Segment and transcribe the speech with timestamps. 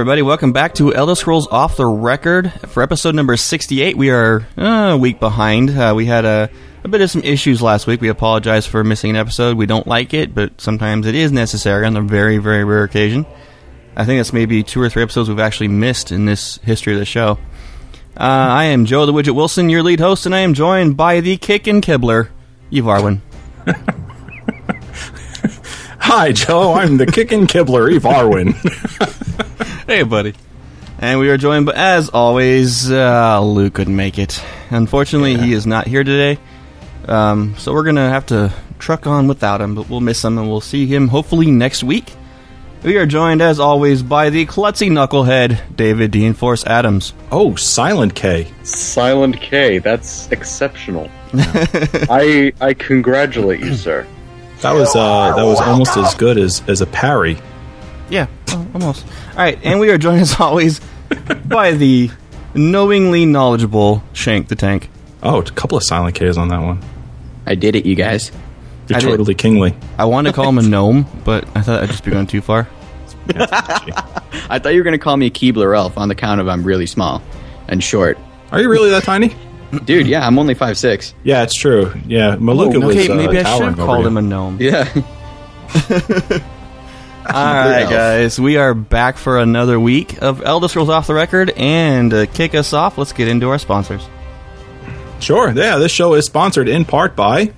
[0.00, 0.22] Everybody.
[0.22, 2.50] Welcome back to Elder Scrolls Off the Record.
[2.68, 5.68] For episode number 68, we are uh, a week behind.
[5.68, 6.48] Uh, we had a,
[6.82, 8.00] a bit of some issues last week.
[8.00, 9.58] We apologize for missing an episode.
[9.58, 13.26] We don't like it, but sometimes it is necessary on a very, very rare occasion.
[13.94, 16.98] I think that's maybe two or three episodes we've actually missed in this history of
[16.98, 17.32] the show.
[18.16, 21.20] Uh, I am Joe the Widget Wilson, your lead host, and I am joined by
[21.20, 22.30] the Kick and Kibler,
[22.70, 23.20] Eve Arwin.
[26.00, 26.72] Hi, Joe.
[26.72, 28.56] I'm the kickin' Kibler, Eve Arwin.
[29.90, 30.34] Hey, buddy.
[31.00, 34.40] And we are joined, but as always, uh, Luke couldn't make it.
[34.70, 36.40] Unfortunately, he is not here today.
[37.06, 40.38] Um, so we're going to have to truck on without him, but we'll miss him
[40.38, 42.12] and we'll see him hopefully next week.
[42.84, 47.12] We are joined, as always, by the klutzy knucklehead, David Dean Force Adams.
[47.32, 48.46] oh, Silent K.
[48.62, 49.78] Silent K.
[49.78, 51.10] That's exceptional.
[51.34, 54.06] I I congratulate you, sir.
[54.60, 57.38] That was uh, that was almost as good as, as a parry.
[58.10, 59.06] Yeah, well, almost.
[59.30, 60.80] All right, and we are joined, as always,
[61.46, 62.10] by the
[62.54, 64.90] knowingly knowledgeable Shank the Tank.
[65.22, 66.82] Oh, a couple of Silent Ks on that one.
[67.46, 68.32] I did it, you guys.
[68.88, 69.06] You're I did.
[69.08, 69.76] totally kingly.
[69.98, 72.40] I wanted to call him a gnome, but I thought I'd just be going too
[72.40, 72.68] far.
[73.32, 76.48] I thought you were going to call me a Keebler elf on the count of
[76.48, 77.22] I'm really small
[77.68, 78.18] and short.
[78.50, 79.34] Are you really that tiny?
[79.84, 81.14] Dude, yeah, I'm only five six.
[81.22, 81.92] Yeah, it's true.
[82.06, 84.58] Yeah, Maluka was okay, uh, maybe I should towering have called him a gnome.
[84.60, 84.88] Yeah.
[87.32, 87.34] All
[87.70, 92.10] right, guys, we are back for another week of Elder Scrolls Off the Record, and
[92.10, 94.06] to kick us off, let's get into our sponsors.
[95.20, 95.50] Sure.
[95.50, 97.52] Yeah, this show is sponsored in part by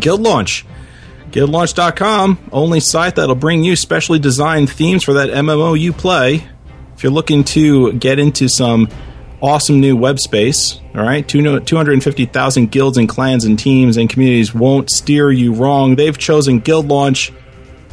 [0.00, 0.64] Guild Launch.
[1.30, 6.46] GuildLaunch.com, only site that'll bring you specially designed themes for that MMO you play.
[6.96, 8.88] If you're looking to get into some
[9.42, 14.54] awesome new web space, all right, two- 250,000 guilds and clans and teams and communities
[14.54, 15.96] won't steer you wrong.
[15.96, 17.30] They've chosen Guild Launch.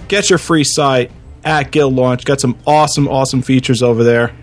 [0.07, 1.11] Get your free site
[1.43, 2.25] at Guild Launch.
[2.25, 4.33] Got some awesome, awesome features over there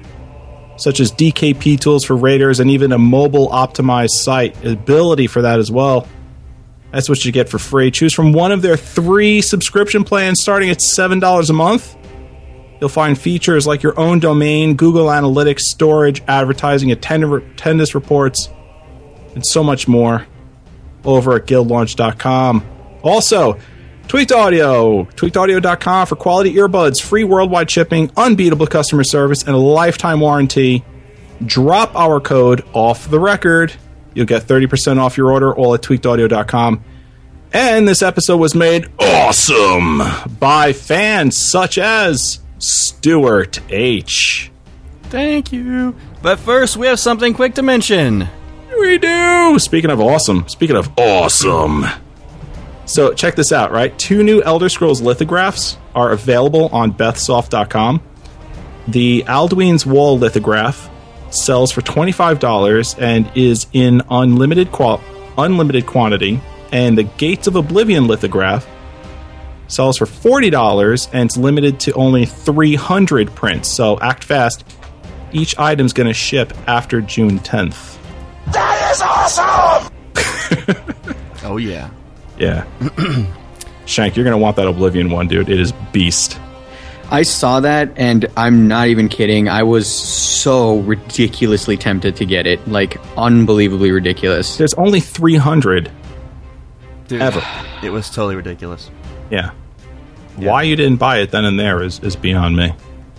[0.77, 5.59] such as DKP tools for raiders and even a mobile optimized site ability for that
[5.59, 6.09] as well.
[6.91, 7.91] That's what you get for free.
[7.91, 11.97] Choose from one of their three subscription plans starting at $7 a month.
[12.81, 18.49] You'll find features like your own domain, Google Analytics, storage, advertising, attend- attendance reports,
[19.35, 20.27] and so much more
[21.05, 22.67] over at guildlaunch.com.
[23.03, 23.59] Also,
[24.13, 30.21] Tweaked Audio, tweakedaudio.com for quality earbuds, free worldwide shipping, unbeatable customer service, and a lifetime
[30.21, 30.85] warranty.
[31.47, 33.73] Drop our code off the record.
[34.13, 36.85] You'll get 30% off your order all at tweakedaudio.com.
[37.55, 40.03] And this episode was made awesome
[40.39, 44.53] by fans such as Stuart H.
[45.05, 45.97] Thank you.
[46.21, 48.29] But first, we have something quick to mention.
[48.79, 49.59] We do.
[49.59, 51.87] Speaking of awesome, speaking of awesome.
[52.85, 53.97] So check this out, right?
[53.99, 58.03] Two new Elder Scrolls lithographs are available on bethsoft.com.
[58.89, 60.91] The Alduin's Wall lithograph
[61.31, 65.01] sells for $25 and is in unlimited qual-
[65.39, 66.41] unlimited quantity,
[66.73, 68.67] and the Gates of Oblivion lithograph
[69.69, 73.69] sells for $40 and it's limited to only 300 prints.
[73.69, 74.65] So act fast.
[75.33, 77.97] Each item's going to ship after June 10th.
[78.53, 79.89] That is awesome.
[81.45, 81.91] Oh, yeah.
[82.43, 82.67] Yeah.
[83.87, 85.49] Shank, you're going to want that Oblivion one, dude.
[85.49, 86.41] It is beast.
[87.09, 89.49] I saw that and I'm not even kidding.
[89.49, 92.67] I was so ridiculously tempted to get it.
[92.67, 94.57] Like unbelievably ridiculous.
[94.57, 95.89] There's only 300
[97.07, 97.45] Dude, ever.
[97.85, 98.91] It was totally ridiculous.
[99.31, 99.53] Yeah.
[100.35, 102.75] Why you didn't buy it then and there is, is beyond me.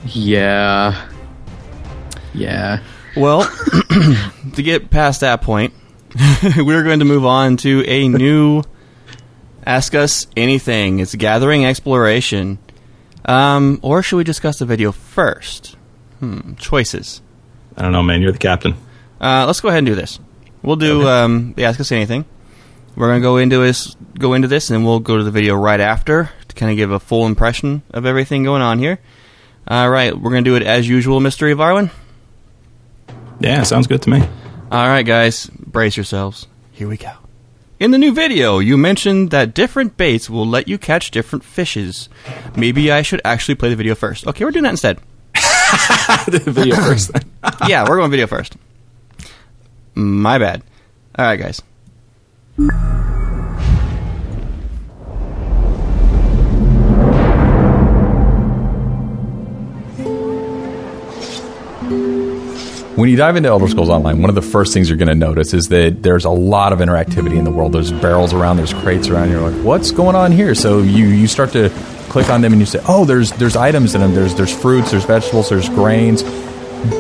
[0.06, 1.08] Yeah.
[2.34, 2.82] Yeah.
[3.16, 3.44] Well,
[4.56, 5.74] to get past that point,
[6.58, 8.64] we're going to move on to a new
[9.66, 11.00] Ask Us Anything.
[11.00, 12.60] It's Gathering Exploration.
[13.26, 15.78] Um, or should we discuss the video first?
[16.20, 17.22] Hmm, choices.
[17.78, 18.22] I don't know, man.
[18.22, 18.76] You're the captain.
[19.22, 20.20] Uh, let's go ahead and do this.
[20.62, 22.26] We'll do um, the Ask Us Anything.
[22.96, 25.56] We're gonna go into this, go into this, and then we'll go to the video
[25.56, 29.00] right after to kind of give a full impression of everything going on here.
[29.68, 31.90] All right, we're gonna do it as usual, Mystery Varwin.
[33.40, 34.22] Yeah, sounds good to me.
[34.72, 36.48] All right, guys, brace yourselves.
[36.72, 37.14] Here we go.
[37.80, 42.08] In the new video, you mentioned that different baits will let you catch different fishes.
[42.56, 44.28] Maybe I should actually play the video first.
[44.28, 45.00] Okay, we're doing that instead.
[46.28, 47.12] the video first.
[47.68, 48.56] Yeah, we're going video first.
[49.96, 50.64] My bad.
[51.18, 51.62] All right, guys.
[62.96, 65.16] When you dive into Elder Scrolls Online, one of the first things you're going to
[65.16, 67.74] notice is that there's a lot of interactivity in the world.
[67.74, 69.32] There's barrels around, there's crates around.
[69.32, 70.54] You're like, what's going on here?
[70.54, 71.72] So you you start to
[72.10, 74.14] click on them and you say, oh, there's there's items in them.
[74.14, 76.22] There's there's fruits, there's vegetables, there's grains.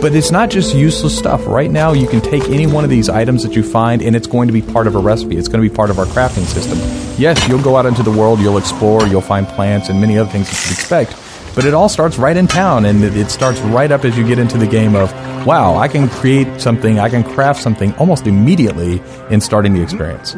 [0.02, 1.46] But it's not just useless stuff.
[1.46, 4.28] Right now, you can take any one of these items that you find, and it's
[4.28, 5.38] going to be part of a recipe.
[5.38, 6.80] It's going to be part of our crafting system.
[7.20, 10.32] Yes, you'll go out into the world, you'll explore, you'll find plants and many other
[10.32, 11.12] things that you'd expect.
[11.56, 14.40] But it all starts right in town, and it starts right up as you get
[14.40, 15.14] into the game of,
[15.46, 20.36] wow, I can create something, I can craft something almost immediately in starting the experience.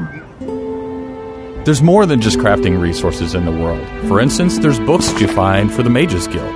[1.65, 3.87] There's more than just crafting resources in the world.
[4.07, 6.53] For instance, there's books that you find for the Mages Guild.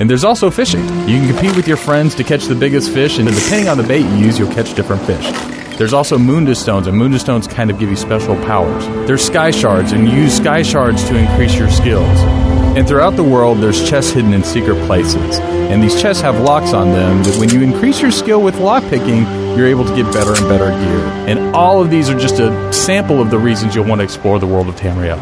[0.00, 0.82] And there's also fishing.
[1.08, 3.84] You can compete with your friends to catch the biggest fish, and depending on the
[3.84, 5.30] bait you use, you'll catch different fish.
[5.78, 8.84] There's also Mundus Stones, and Mundus Stones kind of give you special powers.
[9.06, 12.41] There's Sky Shards, and you use Sky Shards to increase your skills.
[12.74, 15.38] And throughout the world, there's chests hidden in secret places.
[15.40, 19.56] And these chests have locks on them that when you increase your skill with lockpicking,
[19.58, 21.06] you're able to get better and better gear.
[21.28, 24.38] And all of these are just a sample of the reasons you'll want to explore
[24.38, 25.20] the world of Tamriel.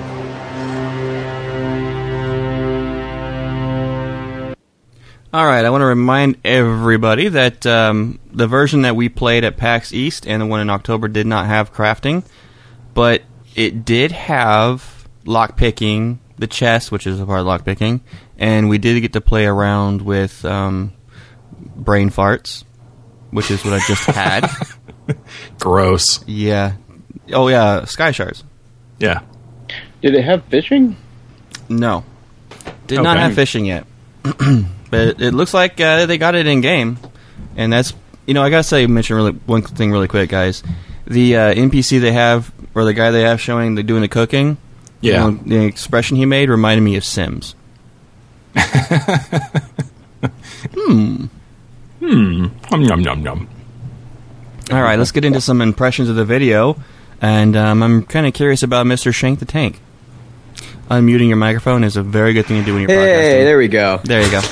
[5.32, 9.56] All right, I want to remind everybody that um, the version that we played at
[9.56, 12.24] PAX East and the one in October did not have crafting,
[12.94, 13.22] but
[13.56, 18.00] it did have lockpicking, the chest, which is a part of lockpicking,
[18.38, 20.92] and we did get to play around with um,
[21.76, 22.64] brain farts,
[23.30, 24.50] which is what I just had.
[25.60, 26.24] Gross.
[26.26, 26.74] yeah.
[27.32, 28.42] Oh yeah, sky shards.
[28.98, 29.20] Yeah.
[30.02, 30.96] Did it have fishing?
[31.68, 32.04] No,
[32.86, 33.86] did not have fishing yet,
[34.22, 36.98] but it looks like uh, they got it in game,
[37.56, 37.92] and that's
[38.26, 40.62] you know I gotta say mention really one thing really quick, guys.
[41.06, 44.56] The uh, NPC they have or the guy they have showing the doing the cooking,
[45.00, 45.18] you Yeah.
[45.24, 47.54] know, the expression he made reminded me of Sims.
[52.00, 53.48] Yum yum yum yum.
[54.70, 56.76] All right, let's get into some impressions of the video,
[57.20, 59.12] and um, I'm kind of curious about Mr.
[59.12, 59.80] Shank the Tank.
[60.90, 62.96] Unmuting your microphone is a very good thing to do when you're Hey,
[63.40, 63.44] podcasting.
[63.44, 64.00] there we go.
[64.04, 64.40] there you go.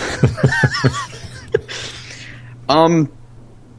[2.70, 3.10] Um,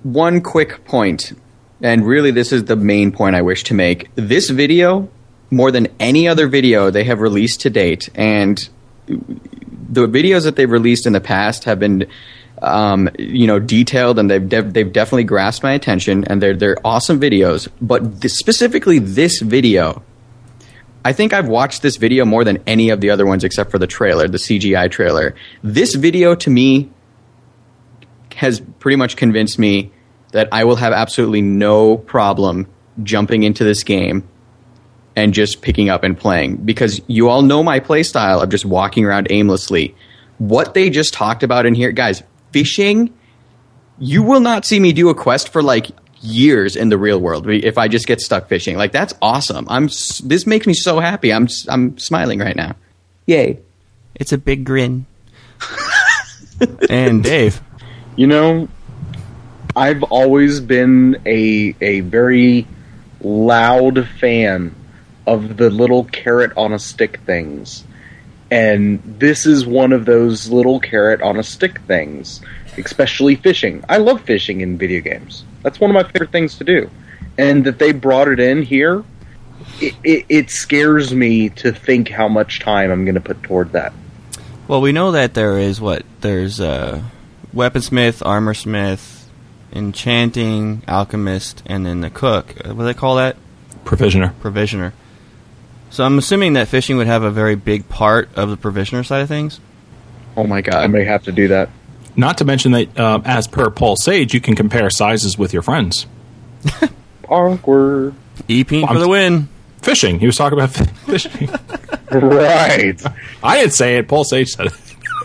[0.02, 1.34] one quick point,
[1.80, 4.10] and really this is the main point I wish to make.
[4.16, 5.08] This video,
[5.52, 8.70] more than any other video they have released to date, and
[9.08, 12.08] the videos that they've released in the past have been,
[12.62, 16.78] um, you know, detailed and they've de- they've definitely grasped my attention, and they're they're
[16.86, 17.68] awesome videos.
[17.82, 20.04] But th- specifically this video,
[21.04, 23.80] I think I've watched this video more than any of the other ones except for
[23.80, 25.36] the trailer, the CGI trailer.
[25.64, 26.90] This video to me
[28.36, 29.92] has pretty much convinced me
[30.32, 32.68] that I will have absolutely no problem
[33.02, 34.28] jumping into this game
[35.20, 38.64] and just picking up and playing because you all know my play style of just
[38.66, 39.94] walking around aimlessly.
[40.38, 42.24] What they just talked about in here, guys,
[42.54, 43.14] fishing,
[44.00, 45.88] you will not see me do a quest for like
[46.22, 48.78] years in the real world if I just get stuck fishing.
[48.78, 49.68] Like that's awesome.
[49.70, 49.88] I'm
[50.24, 51.34] this makes me so happy.
[51.34, 52.76] I'm s- I'm smiling right now.
[53.26, 53.60] Yay.
[54.16, 55.06] It's a big grin.
[56.90, 57.62] and Dave,
[58.16, 58.70] You know,
[59.76, 62.66] I've always been a a very
[63.22, 64.74] loud fan
[65.28, 67.84] of the little carrot on a stick things.
[68.52, 72.42] And this is one of those little carrot on a stick things,
[72.78, 73.84] especially fishing.
[73.88, 75.44] I love fishing in video games.
[75.62, 76.90] That's one of my favorite things to do.
[77.38, 79.04] And that they brought it in here,
[79.80, 83.72] it, it, it scares me to think how much time I'm going to put toward
[83.74, 83.94] that.
[84.68, 87.04] well, we know that there is what there's uh,
[87.56, 89.26] weaponsmith, armorsmith,
[89.72, 92.56] enchanting, alchemist, and then the cook.
[92.66, 93.38] What do they call that?
[93.86, 94.34] Provisioner.
[94.40, 94.94] Provisioner.
[95.90, 99.22] So I'm assuming that fishing would have a very big part of the provisioner side
[99.22, 99.60] of things.
[100.38, 101.70] Oh my god, I may have to do that.
[102.16, 105.62] Not to mention that, uh, as per Paul Sage, you can compare sizes with your
[105.62, 106.06] friends.
[107.30, 108.14] Awkward.
[108.50, 109.50] EP for I'm- the win.
[109.82, 110.20] Fishing.
[110.20, 110.72] He was talking about
[111.06, 111.50] fishing.
[112.12, 113.02] Right.
[113.42, 114.10] I didn't say it.
[114.10, 114.74] Paul Sage said it.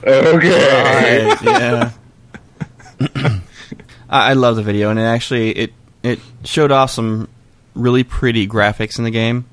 [0.07, 1.31] Okay.
[1.33, 1.91] Right, yeah.
[4.09, 5.73] I, I love the video, and it actually it
[6.05, 7.29] it showed off some
[7.75, 9.45] really pretty graphics in the game.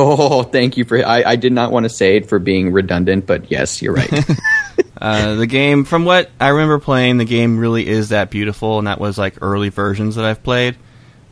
[0.00, 1.04] Oh, thank you for.
[1.04, 4.10] I, I did not want to say it for being redundant, but yes, you're right.
[5.00, 8.88] Uh, the game, from what I remember playing, the game really is that beautiful, and
[8.88, 10.74] that was like early versions that I've played.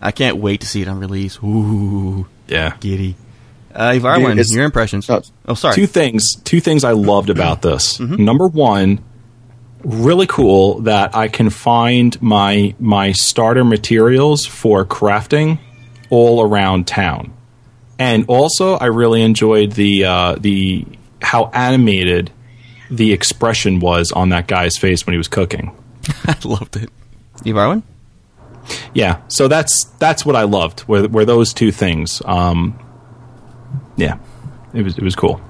[0.00, 1.37] I can't wait to see it on release.
[1.42, 2.76] Ooh, Yeah.
[2.78, 3.16] giddy.
[3.75, 5.11] Uh, Ivarwin, it's- your impressions?
[5.11, 5.75] Oh, Oh, sorry.
[5.75, 6.37] Two things.
[6.44, 7.99] Two things I loved about this.
[7.99, 8.25] Mm-hmm.
[8.25, 9.00] Number one,
[9.82, 15.58] really cool that I can find my my starter materials for crafting
[16.08, 17.32] all around town,
[17.98, 20.86] and also I really enjoyed the uh, the
[21.22, 22.30] how animated
[22.90, 25.76] the expression was on that guy's face when he was cooking.
[26.26, 26.90] I loved it.
[27.38, 27.82] Ivarwin?
[28.94, 30.84] Yeah, so that's that's what I loved.
[30.88, 32.20] Were, were those two things?
[32.24, 32.78] Um,
[33.96, 34.18] yeah,
[34.74, 35.40] it was it was cool.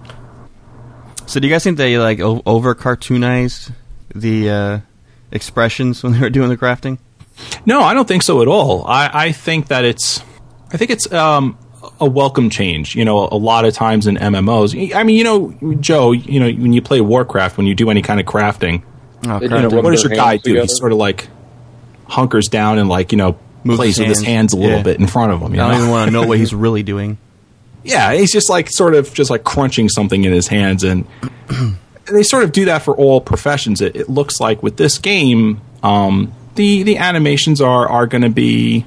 [1.26, 3.72] So, do you guys think they like o- over cartoonized
[4.14, 4.78] the uh,
[5.32, 6.98] expressions when they were doing the crafting?
[7.66, 8.84] No, I don't think so at all.
[8.86, 10.22] I, I think that it's,
[10.72, 11.58] I think it's um,
[12.00, 12.94] a welcome change.
[12.94, 16.46] You know, a lot of times in MMOs, I mean, you know, Joe, you know,
[16.50, 18.82] when you play Warcraft, when you do any kind of crafting,
[19.26, 19.62] Oh, They crap.
[19.62, 20.60] didn't what does your guy hands do?
[20.60, 21.28] He sort of like
[22.08, 24.26] hunkers down and like you know Moves plays his with his hands.
[24.28, 24.82] hands a little Yeah.
[24.82, 25.54] bit in front of him.
[25.54, 25.78] You I don't know?
[25.78, 27.18] even want to know what he's really doing.
[27.82, 31.06] Yeah, he's just like sort of just like crunching something in his hands, and
[32.12, 33.80] they sort of do that for all professions.
[33.80, 38.28] It, it looks like with this game, um, the the animations are are going to
[38.30, 38.84] be,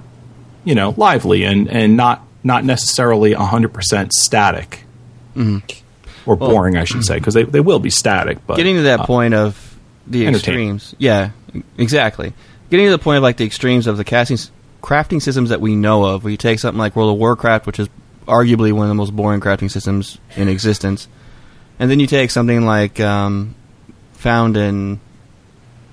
[0.63, 4.83] you know, lively and and not not necessarily hundred percent static
[6.25, 8.39] or boring, I should say, because they they will be static.
[8.45, 9.77] But Getting to that uh, point of
[10.07, 10.95] the extremes.
[10.97, 11.31] Yeah,
[11.77, 12.33] exactly.
[12.69, 14.37] Getting to the point of like the extremes of the casting
[14.81, 16.23] crafting systems that we know of.
[16.23, 17.89] Where you take something like World of Warcraft, which is
[18.27, 21.07] arguably one of the most boring crafting systems in existence,
[21.79, 23.55] and then you take something like um,
[24.13, 24.99] found in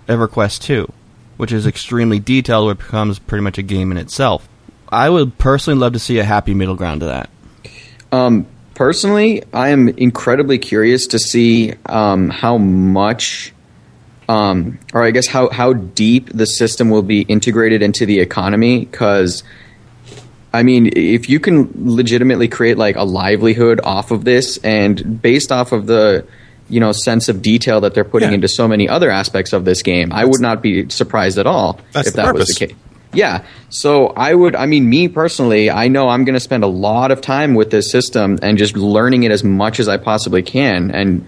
[0.09, 0.93] EverQuest 2,
[1.37, 4.49] which is extremely detailed, where it becomes pretty much a game in itself.
[4.91, 7.31] I would personally love to see a happy middle ground to that.
[8.13, 13.53] Um, personally, I am incredibly curious to see um, how much,
[14.29, 18.85] um, or I guess how how deep the system will be integrated into the economy.
[18.85, 19.43] Because,
[20.53, 25.51] I mean, if you can legitimately create like a livelihood off of this, and based
[25.51, 26.27] off of the
[26.69, 28.35] you know sense of detail that they're putting Yeah.
[28.37, 31.81] into so many other aspects of this game, I would not be surprised at all
[31.95, 32.77] if the that was the case.
[33.17, 33.45] Yeah.
[33.69, 37.11] So I would, I mean, me personally, I know I'm going to spend a lot
[37.11, 40.91] of time with this system and just learning it as much as I possibly can.
[40.91, 41.27] And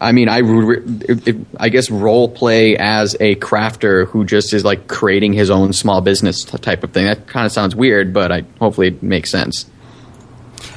[0.00, 4.54] I mean, I, re- if, if, I guess role play as a crafter who just
[4.54, 7.06] is like creating his own small business t- type of thing.
[7.06, 9.68] That kind of sounds weird, but I hopefully it makes sense.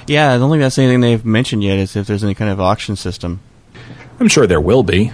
[0.08, 1.78] Yeah, I don't think that's anything they've mentioned yet.
[1.78, 3.42] Is if there's any kind of auction system.
[4.20, 5.12] I'm sure there will be.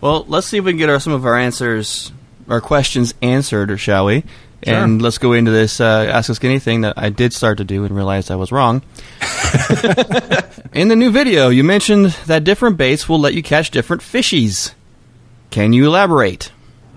[0.00, 2.12] Well, let's see if we can get our, some of our answers,
[2.48, 4.24] our questions answered, or shall we?
[4.62, 7.84] And let's go into this uh, Ask Us Anything that I did start to do
[7.84, 8.82] and realized I was wrong.
[10.72, 14.72] In the new video, you mentioned that different baits will let you catch different fishies.
[15.50, 16.50] Can you elaborate?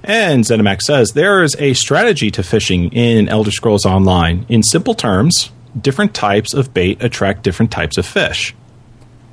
[0.04, 4.46] And ZeniMax says there is a strategy to fishing in Elder Scrolls Online.
[4.50, 8.56] In simple terms, different types of bait attract different types of fish.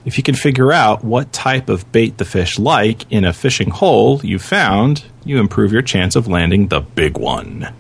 [0.07, 3.71] If you can figure out what type of bait the fish like in a fishing
[3.71, 7.75] hole you found, you improve your chance of landing the big one.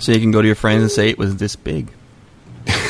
[0.00, 1.92] So you can go to your friends and say it was this big.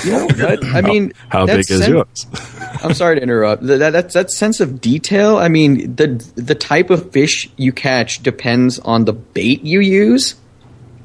[0.03, 2.27] You know, that, I mean, How that big is yours?
[2.83, 3.67] I'm sorry to interrupt.
[3.67, 5.37] That, that that that sense of detail.
[5.37, 10.37] I mean, the the type of fish you catch depends on the bait you use.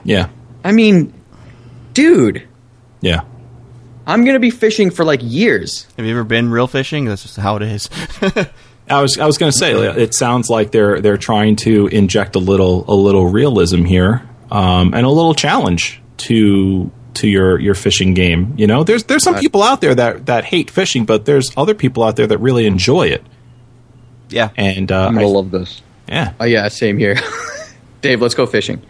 [0.05, 0.29] yeah,
[0.63, 1.13] I mean,
[1.93, 2.47] dude,
[3.01, 3.23] yeah.
[4.07, 5.87] I'm gonna be fishing for like years.
[5.97, 7.05] Have you ever been real fishing?
[7.05, 7.89] That's just how it is.
[8.89, 12.35] I was I was going to say it sounds like they're they're trying to inject
[12.35, 17.73] a little a little realism here um, and a little challenge to to your your
[17.73, 18.53] fishing game.
[18.57, 21.73] You know, there's there's some people out there that that hate fishing, but there's other
[21.73, 23.23] people out there that really enjoy it.
[24.29, 24.49] yeah.
[24.55, 25.81] And uh, I'm gonna love this.
[26.07, 27.15] yeah, Oh yeah, same here.
[28.01, 28.81] Dave, let's go fishing.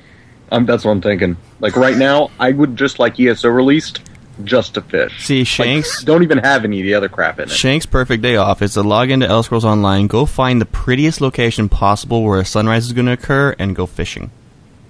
[0.52, 1.38] Um, that's what I'm thinking.
[1.62, 4.02] Like right now, I would just like ESO released
[4.44, 5.26] just to fish.
[5.26, 6.04] See, Like, Shanks.
[6.04, 7.52] don't even have any of the other crap in it.
[7.52, 11.22] Shank's perfect day off is to log into Elder Scrolls Online, go find the prettiest
[11.22, 14.32] location possible where a sunrise is going to occur, and go fishing.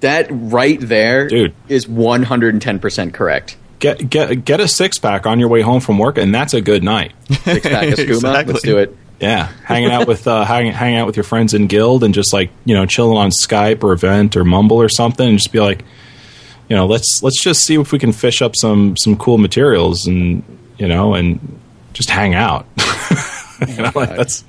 [0.01, 1.53] That right there Dude.
[1.67, 3.57] is 110% correct.
[3.79, 6.61] get get get a six pack on your way home from work, and that's a
[6.61, 7.13] good night.
[7.29, 8.09] Six pack of skooma.
[8.09, 8.53] Exactly.
[8.53, 8.95] Let's do it.
[9.19, 12.33] Yeah, hanging out with uh, hanging hanging out with your friends in guild, and just
[12.33, 15.59] like you know chilling on Skype or Event or Mumble or something, and just be
[15.61, 15.83] like,
[16.69, 20.07] you know, let's let's just see if we can fish up some some cool materials,
[20.07, 20.43] and
[20.77, 21.59] you know, and
[21.93, 22.65] just hang out.
[23.67, 24.43] you know, like that's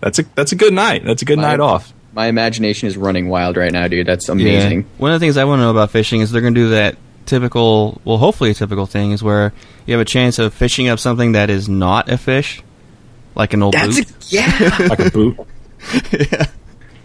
[0.00, 1.04] that's a that's a good night.
[1.04, 1.92] That's a good night off.
[2.12, 4.06] My imagination is running wild right now, dude.
[4.06, 4.86] That's amazing.
[4.96, 6.70] One of the things I want to know about fishing is they're going to do
[6.70, 6.96] that
[7.28, 9.52] typical, well, hopefully a typical thing is where
[9.86, 12.62] you have a chance of fishing up something that is not a fish,
[13.34, 14.10] like an old That's boot.
[14.10, 14.86] a, yeah.
[14.88, 15.38] like a boot.
[16.10, 16.46] Yeah.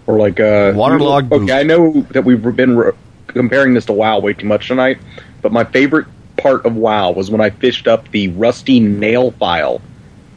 [0.07, 1.43] Or like uh, Waterlogged boot.
[1.43, 2.91] Okay, I know that we've been re-
[3.27, 4.99] comparing this to WoW way too much tonight,
[5.41, 9.81] but my favorite part of WoW was when I fished up the rusty nail file,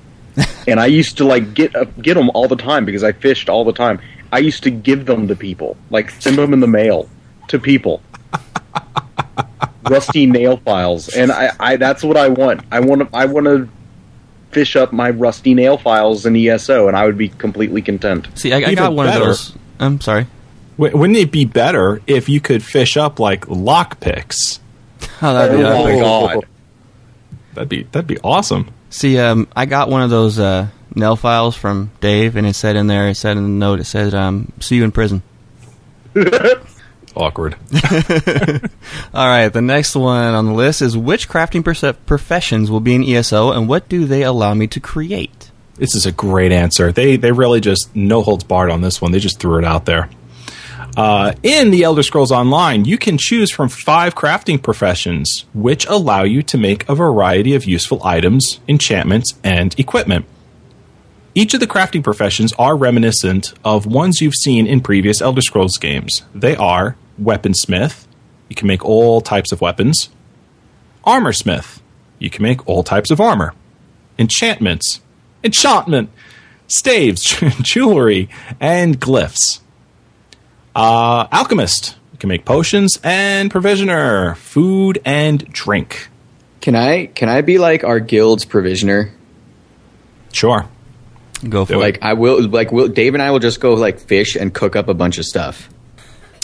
[0.66, 3.48] and I used to like get uh, get them all the time because I fished
[3.48, 4.00] all the time.
[4.32, 7.08] I used to give them to people, like send them in the mail
[7.48, 8.02] to people.
[9.88, 12.62] rusty nail files, and I, I that's what I want.
[12.70, 13.68] I want to I want to
[14.50, 18.28] fish up my rusty nail files in ESO, and I would be completely content.
[18.34, 19.20] See, I, I got one better.
[19.20, 19.54] of those.
[19.78, 20.26] I'm sorry.
[20.78, 24.60] W- Wouldn't it be better if you could fish up like lock picks?
[25.22, 26.46] Oh, that'd be Oh my god!
[27.54, 28.68] That'd be that'd be awesome.
[28.90, 32.76] See, um, I got one of those uh, nail files from Dave, and it said
[32.76, 35.22] in there, it said in the note, it said, um, "See you in prison."
[37.16, 37.56] Awkward.
[39.14, 42.94] All right, the next one on the list is which crafting perce- professions will be
[42.94, 45.50] in ESO, and what do they allow me to create?
[45.76, 46.92] This is a great answer.
[46.92, 49.12] They they really just no holds barred on this one.
[49.12, 50.10] They just threw it out there.
[50.96, 56.22] Uh, in the Elder Scrolls Online, you can choose from five crafting professions, which allow
[56.22, 60.24] you to make a variety of useful items, enchantments, and equipment.
[61.34, 65.76] Each of the crafting professions are reminiscent of ones you've seen in previous Elder Scrolls
[65.76, 66.22] games.
[66.34, 68.06] They are weaponsmith,
[68.48, 70.08] you can make all types of weapons,
[71.06, 71.80] armorsmith,
[72.18, 73.52] you can make all types of armor,
[74.18, 75.02] enchantments,
[75.44, 76.08] enchantment,
[76.68, 77.22] staves,
[77.62, 79.60] jewelry, and glyphs.
[80.76, 86.08] Uh, alchemist, you can make potions, and provisioner, food and drink.
[86.60, 89.12] Can I can I be like our guild's provisioner?
[90.32, 90.68] Sure.
[91.48, 91.82] Go for Do it.
[91.82, 94.76] Like I will like will Dave and I will just go like fish and cook
[94.76, 95.70] up a bunch of stuff.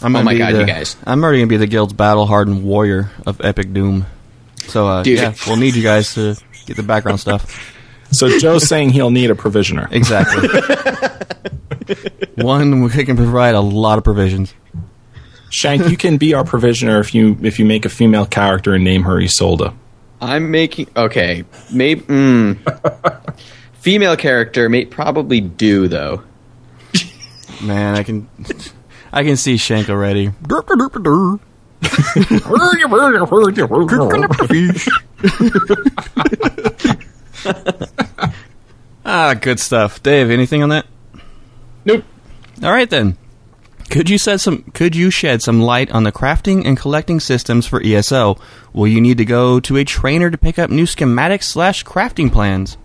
[0.03, 0.97] I'm oh my God, the- you guys.
[1.05, 4.07] I'm already gonna be the guild's battle-hardened warrior of epic doom.
[4.69, 5.19] So, uh, Dude.
[5.19, 7.75] yeah, we'll need you guys to get the background stuff.
[8.13, 9.89] So Joe's saying he'll need a provisioner.
[9.91, 10.49] Exactly.
[12.37, 14.55] One we can provide a lot of provisions.
[15.51, 18.85] Shank, you can be our provisioner if you if you make a female character and
[18.85, 19.75] name her Isolde.
[20.21, 21.45] I'm making okay.
[21.71, 23.37] Maybe mm,
[23.75, 26.23] female character may probably do though.
[27.63, 28.29] Man, I can,
[29.13, 30.33] I can see Shank already.
[39.05, 40.03] Ah, good stuff.
[40.03, 40.87] Dave, anything on that?
[41.85, 42.05] Nope.
[42.63, 43.17] All right then.
[43.91, 47.67] Could you shed some could you shed some light on the crafting and collecting systems
[47.67, 48.39] for ESO?
[48.73, 52.33] Will you need to go to a trainer to pick up new schematics slash crafting
[52.33, 52.79] plans?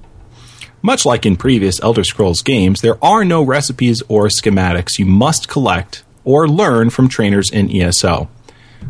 [0.82, 5.48] Much like in previous Elder Scrolls games, there are no recipes or schematics you must
[5.48, 8.30] collect or learn from trainers in ESO.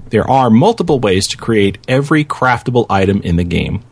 [0.10, 3.84] There are multiple ways to create every craftable item in the game.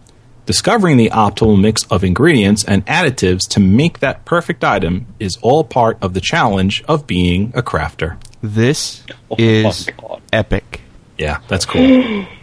[0.45, 5.63] Discovering the optimal mix of ingredients and additives to make that perfect item is all
[5.63, 8.17] part of the challenge of being a crafter.
[8.43, 9.89] This Oh is
[10.31, 10.81] epic.
[11.17, 12.25] Yeah, that's cool.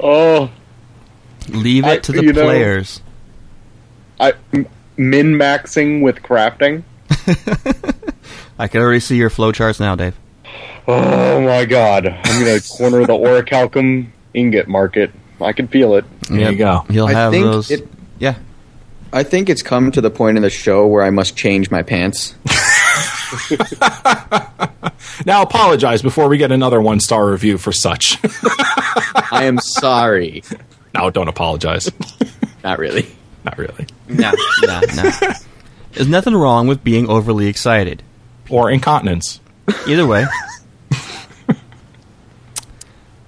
[0.00, 0.48] Oh,
[1.48, 3.00] Leave it I- to the you know- players.
[4.20, 4.34] I
[4.96, 6.84] min maxing with crafting.
[8.60, 10.14] I can already see your flowcharts now, Dave.
[10.86, 12.06] Oh my god!
[12.06, 15.10] I'm gonna corner the orichalcum ingot market.
[15.40, 16.04] I can feel it.
[16.28, 16.84] There you go.
[16.90, 17.70] He'll I have think those.
[17.70, 18.34] it- yeah.
[19.12, 21.82] I think it's come to the point in the show where I must change my
[21.82, 22.34] pants.
[25.26, 28.18] Now apologize before we get another one star review for such.
[29.32, 30.42] I am sorry.
[30.94, 31.90] no, don't apologize.
[32.64, 33.06] Not really.
[33.44, 33.86] Not really.
[34.08, 35.10] No, no, no.
[35.92, 38.02] There's nothing wrong with being overly excited.
[38.48, 39.40] Or incontinence.
[39.86, 40.24] Either way.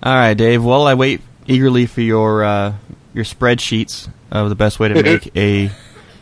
[0.03, 0.64] All right, Dave.
[0.64, 2.74] While I wait eagerly for your uh,
[3.14, 5.70] your spreadsheets of the best way to make a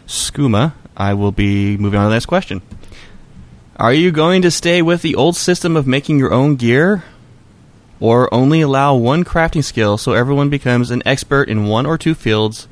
[0.07, 2.63] skooma, I will be moving on to the next question.
[3.77, 7.05] Are you going to stay with the old system of making your own gear,
[8.01, 12.15] or only allow one crafting skill so everyone becomes an expert in one or two
[12.15, 12.67] fields?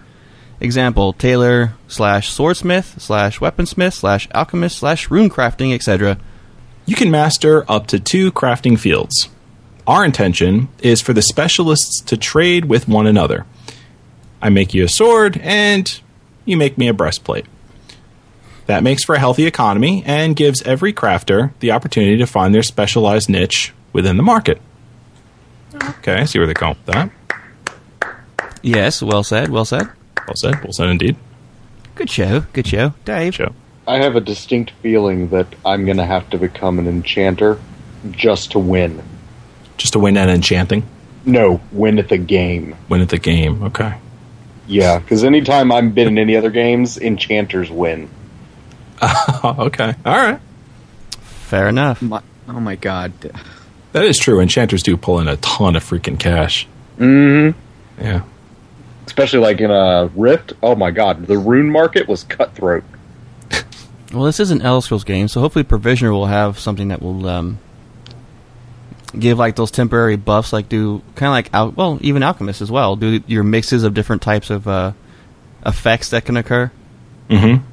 [0.58, 6.18] Example: tailor slash swordsmith slash weaponsmith slash alchemist slash rune crafting, etc.
[6.86, 9.28] You can master up to two crafting fields.
[9.86, 13.46] Our intention is for the specialists to trade with one another.
[14.42, 16.00] I make you a sword, and
[16.44, 17.46] you make me a breastplate.
[18.66, 22.64] That makes for a healthy economy and gives every crafter the opportunity to find their
[22.64, 24.60] specialized niche within the market.
[25.74, 27.10] Okay, I see where they're going with that.
[28.62, 29.88] Yes, well said, well said.
[30.26, 31.16] Well said, well said indeed.
[31.94, 33.36] Good show, good show, Dave.
[33.36, 33.54] Show.
[33.86, 37.60] I have a distinct feeling that I'm going to have to become an enchanter
[38.10, 39.00] just to win.
[39.76, 40.84] Just to win at enchanting,
[41.24, 42.74] No, win at the game.
[42.88, 43.62] win at the game.
[43.64, 43.94] Okay.
[44.66, 48.08] Yeah, because anytime I've been in any other games, enchanters win.
[49.02, 49.94] Oh, okay.
[50.04, 50.40] All right.
[51.20, 52.00] Fair enough.
[52.02, 53.12] My, oh my god.
[53.92, 54.40] That is true.
[54.40, 56.66] Enchanters do pull in a ton of freaking cash.
[56.98, 57.58] Mm-hmm.
[58.02, 58.22] Yeah.
[59.06, 60.54] Especially like in a Rift.
[60.62, 62.82] Oh my god, the rune market was cutthroat.
[64.12, 67.28] Well, this is an Elder Scrolls game, so hopefully Provisioner will have something that will
[67.28, 67.58] um,
[69.18, 72.70] give like those temporary buffs, like do kind of like al- well, even alchemists as
[72.70, 72.96] well.
[72.96, 74.92] Do your mixes of different types of uh,
[75.64, 76.70] effects that can occur.
[77.28, 77.64] Mm-hmm.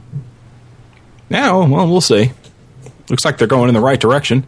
[1.29, 2.31] Yeah, well, well, see.
[3.09, 4.45] Looks like they're going in the right direction.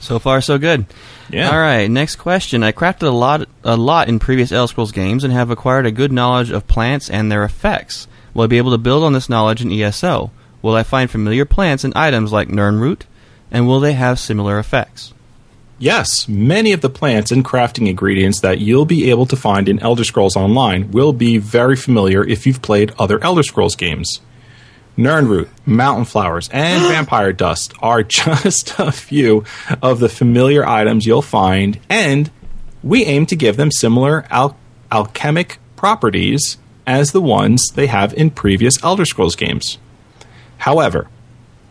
[0.00, 0.86] So far, so good.
[1.30, 1.50] Yeah.
[1.50, 1.90] All right.
[1.90, 2.62] Next question.
[2.62, 5.90] I crafted a lot, a lot in previous Elder Scrolls games and have acquired a
[5.90, 8.06] good knowledge of plants and their effects.
[8.34, 10.30] Will I be able to build on this knowledge in ESO?
[10.60, 13.02] Will I find familiar plants and items like Nirnroot?
[13.50, 15.13] And will they have similar effects?
[15.78, 19.80] Yes, many of the plants and crafting ingredients that you'll be able to find in
[19.80, 24.20] Elder Scrolls Online will be very familiar if you've played other Elder Scrolls games.
[24.96, 29.44] Nirnroot, mountain flowers, and vampire dust are just a few
[29.82, 32.30] of the familiar items you'll find, and
[32.84, 34.56] we aim to give them similar al-
[34.92, 36.56] alchemic properties
[36.86, 39.78] as the ones they have in previous Elder Scrolls games.
[40.58, 41.08] However,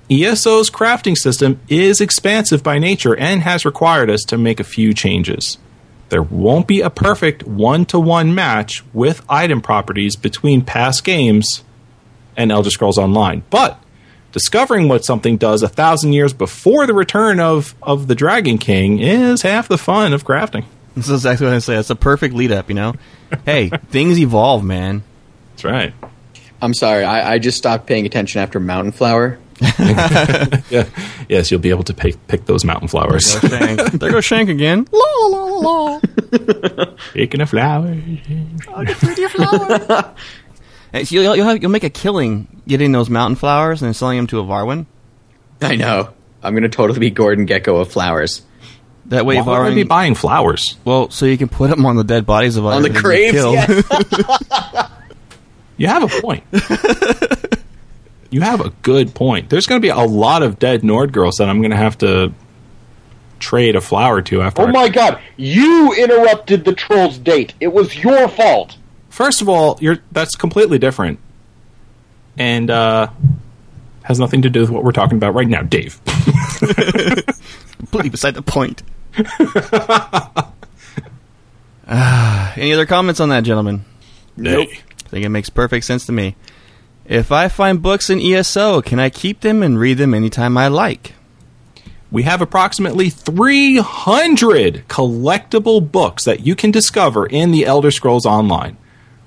[0.10, 4.94] ESO's crafting system is expansive by nature and has required us to make a few
[4.94, 5.58] changes.
[6.10, 11.64] There won't be a perfect one to one match with item properties between past games
[12.38, 13.82] and Elder Scrolls Online, but
[14.32, 19.00] discovering what something does a thousand years before the return of, of the Dragon King
[19.00, 20.66] is half the fun of crafting.
[20.96, 21.78] This is exactly what I say.
[21.78, 22.94] It's a perfect lead up, you know?
[23.46, 25.04] hey, things evolve, man.
[25.52, 25.94] That's right.
[26.62, 29.40] I'm sorry, I, I just stopped paying attention after Mountain Flower.
[30.70, 30.90] Yeah.
[31.30, 33.32] Yes, you'll be able to pick, pick those mountain flowers.
[33.40, 33.80] Shank.
[33.94, 34.86] there goes Shank again.
[37.14, 37.94] Picking a flower.
[40.92, 44.18] Hey, so you'll, you'll, have, you'll make a killing getting those mountain flowers and selling
[44.18, 44.86] them to a Varwin.
[45.62, 46.14] I know.
[46.42, 48.42] I'm gonna totally be Gordon Gekko of flowers.
[49.08, 49.76] That way, Why would I Varwin.
[49.76, 50.78] be buying flowers?
[50.86, 53.02] well, so you can put them on the dead bodies of others On the others
[53.02, 54.90] graves, yes.
[55.78, 56.44] You have a point.
[58.34, 59.50] You have a good point.
[59.50, 61.98] There's going to be a lot of dead Nord girls that I'm going to have
[62.00, 62.34] to
[63.40, 64.62] trade a flower to after.
[64.64, 67.54] Oh I- my god, you interrupted the troll's date.
[67.60, 68.78] It was your fault.
[69.10, 71.20] First of all, you're that's completely different,
[72.38, 73.08] and uh,
[74.04, 76.02] has nothing to do with what we're talking about right now, Dave.
[77.78, 78.82] Completely beside the point.
[81.86, 83.84] Ah, any other comments on that, gentlemen?
[84.38, 84.70] Nope.
[85.06, 86.36] I think it makes perfect sense to me.
[87.06, 90.70] If I find books in ESO, can I keep them and read them anytime I
[90.70, 91.14] like?
[92.10, 98.78] We have approximately 300 collectible books that you can discover in the Elder Scrolls Online.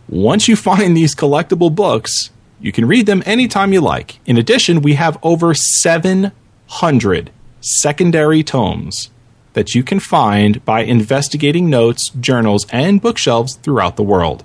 [0.09, 4.21] Once you find these collectible books, you can read them anytime you like.
[4.25, 9.11] In addition, we have over 700 secondary tomes
[9.53, 14.45] that you can find by investigating notes, journals, and bookshelves throughout the world.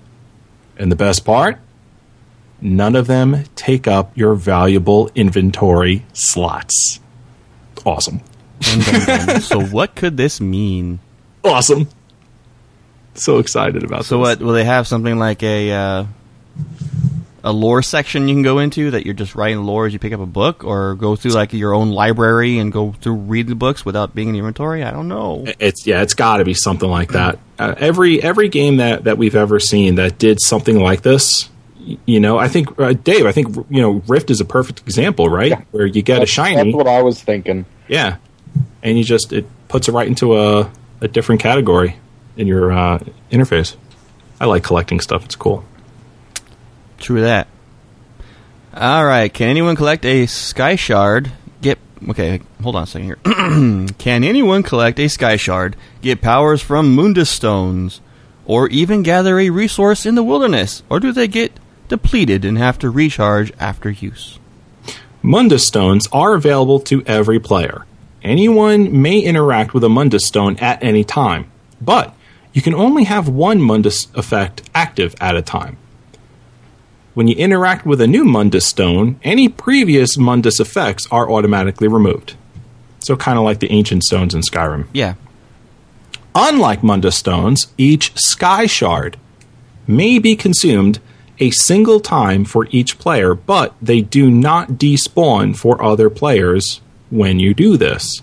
[0.78, 1.60] And the best part?
[2.62, 7.00] None of them take up your valuable inventory slots.
[7.86, 8.22] Awesome.
[9.42, 11.00] So what could this mean?
[11.44, 11.90] awesome.
[13.16, 14.22] So excited about So this.
[14.22, 16.06] what will they have something like a uh,
[17.44, 20.14] a lore section you can go into that you're just writing lore as you pick
[20.14, 23.56] up a book, or go through like your own library and go through read the
[23.56, 24.84] books without being in the inventory?
[24.84, 25.46] I don't know.
[25.60, 27.40] It's yeah, it's got to be something like that.
[27.58, 31.50] Uh, every every game that that we've ever seen that did something like this,
[32.06, 35.30] you know, I think uh, Dave, I think you know, Rift is a perfect example,
[35.30, 35.66] right?
[35.72, 37.66] Where you get a shiny, That's what I was thinking.
[37.88, 38.18] yeah,
[38.84, 41.98] and you just it puts it right into a a different category
[42.38, 43.00] in your uh,
[43.32, 43.76] interface.
[44.40, 45.64] I like collecting stuff; it's cool.
[47.00, 47.48] True that.
[48.74, 49.34] All right.
[49.34, 51.32] Can anyone collect a sky shard?
[51.62, 51.78] Get
[52.10, 52.42] okay.
[52.64, 53.18] Hold on a second here.
[53.98, 55.76] Can anyone collect a sky shard?
[56.02, 58.00] Get powers from Mundus stones,
[58.46, 60.84] or even gather a resource in the wilderness?
[60.90, 61.52] Or do they get
[61.92, 64.40] depleted and have to recharge after use?
[65.22, 67.86] Mundus stones are available to every player.
[68.24, 71.52] Anyone may interact with a Mundus stone at any time,
[71.82, 72.16] but
[72.54, 75.76] you can only have one Mundus effect active at a time.
[77.14, 82.36] When you interact with a new Mundus stone, any previous Mundus effects are automatically removed.
[83.00, 84.88] So, kind of like the ancient stones in Skyrim.
[84.94, 85.16] Yeah.
[86.34, 89.18] Unlike Mundus stones, each sky shard
[89.88, 91.02] may be consumed
[91.42, 97.40] a single time for each player, but they do not despawn for other players when
[97.40, 98.22] you do this.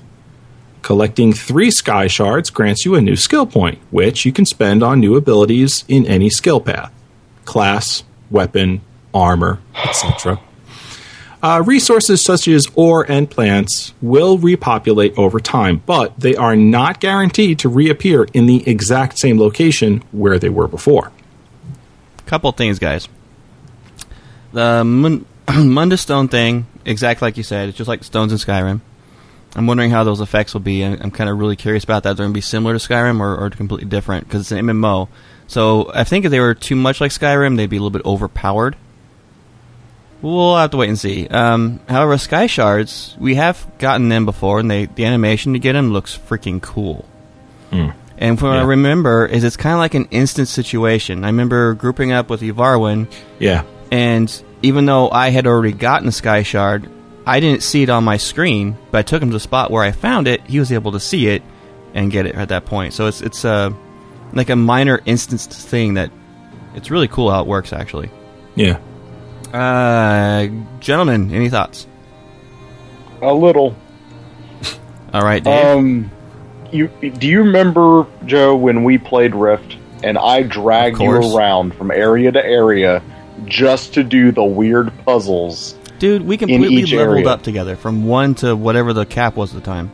[0.83, 5.00] Collecting three sky shards grants you a new skill point, which you can spend on
[5.00, 6.92] new abilities in any skill path
[7.44, 8.81] class, weapon,
[9.12, 10.38] armor, etc.
[11.42, 17.00] Uh, resources such as ore and plants will repopulate over time, but they are not
[17.00, 21.11] guaranteed to reappear in the exact same location where they were before.
[22.28, 23.08] Couple things, guys.
[24.52, 28.82] The Mun- Mundus Stone thing, exactly like you said, it's just like stones in Skyrim.
[29.56, 30.84] I'm wondering how those effects will be.
[30.84, 32.18] I'm, kind of really curious about that.
[32.18, 35.08] They're going to be similar to Skyrim or, or completely different because it's an MMO.
[35.46, 38.04] So I think if they were too much like Skyrim, they'd be a little bit
[38.04, 38.76] overpowered.
[40.20, 41.28] We'll have to wait and see.
[41.28, 45.72] Um, however, Sky Shards, we have gotten them before, and they the animation to get
[45.72, 47.08] them looks freaking cool.
[48.18, 51.24] And from what I remember, is it's kind of like an instant situation.
[51.24, 53.11] I remember grouping up with Yvarwin.
[53.38, 53.62] Yeah.
[53.92, 56.90] and even though I had already gotten a Sky Shard,
[57.24, 59.85] I didn't see it on my screen, but I took him to the spot where
[59.85, 60.40] I found it.
[60.46, 61.42] He was able to see it
[61.94, 62.92] and get it at that point.
[62.94, 63.70] So it's it's uh,
[64.33, 66.11] like a minor instanced thing that
[66.74, 68.11] it's really cool how it works actually.
[68.57, 68.81] Yeah.
[69.52, 70.48] Uh,
[70.81, 71.87] gentlemen, any thoughts?
[73.22, 73.76] A little.
[75.14, 75.64] All right, Dave.
[75.78, 76.11] Um,
[76.72, 81.90] you do you remember Joe when we played Rift and I dragged you around from
[81.90, 83.02] area to area
[83.44, 85.74] just to do the weird puzzles?
[85.98, 87.28] Dude, we completely each leveled area.
[87.28, 89.90] up together from one to whatever the cap was at the time.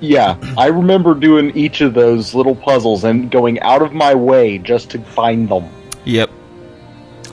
[0.00, 4.58] Yeah, I remember doing each of those little puzzles and going out of my way
[4.58, 5.68] just to find them.
[6.04, 6.30] Yep.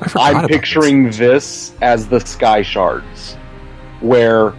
[0.02, 3.36] I forgot I'm about picturing this as the Sky Shards,
[4.02, 4.54] where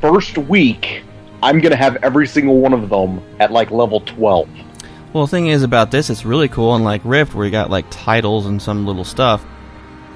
[0.00, 1.04] first week
[1.42, 4.48] I'm gonna have every single one of them at like level 12.
[5.12, 6.74] Well, the thing is about this, it's really cool.
[6.74, 9.44] Unlike Rift, where you got like titles and some little stuff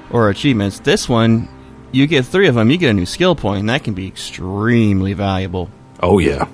[0.09, 1.49] or achievements, this one
[1.91, 4.07] you get three of them, you get a new skill point, and that can be
[4.07, 5.69] extremely valuable.
[6.01, 6.47] Oh yeah.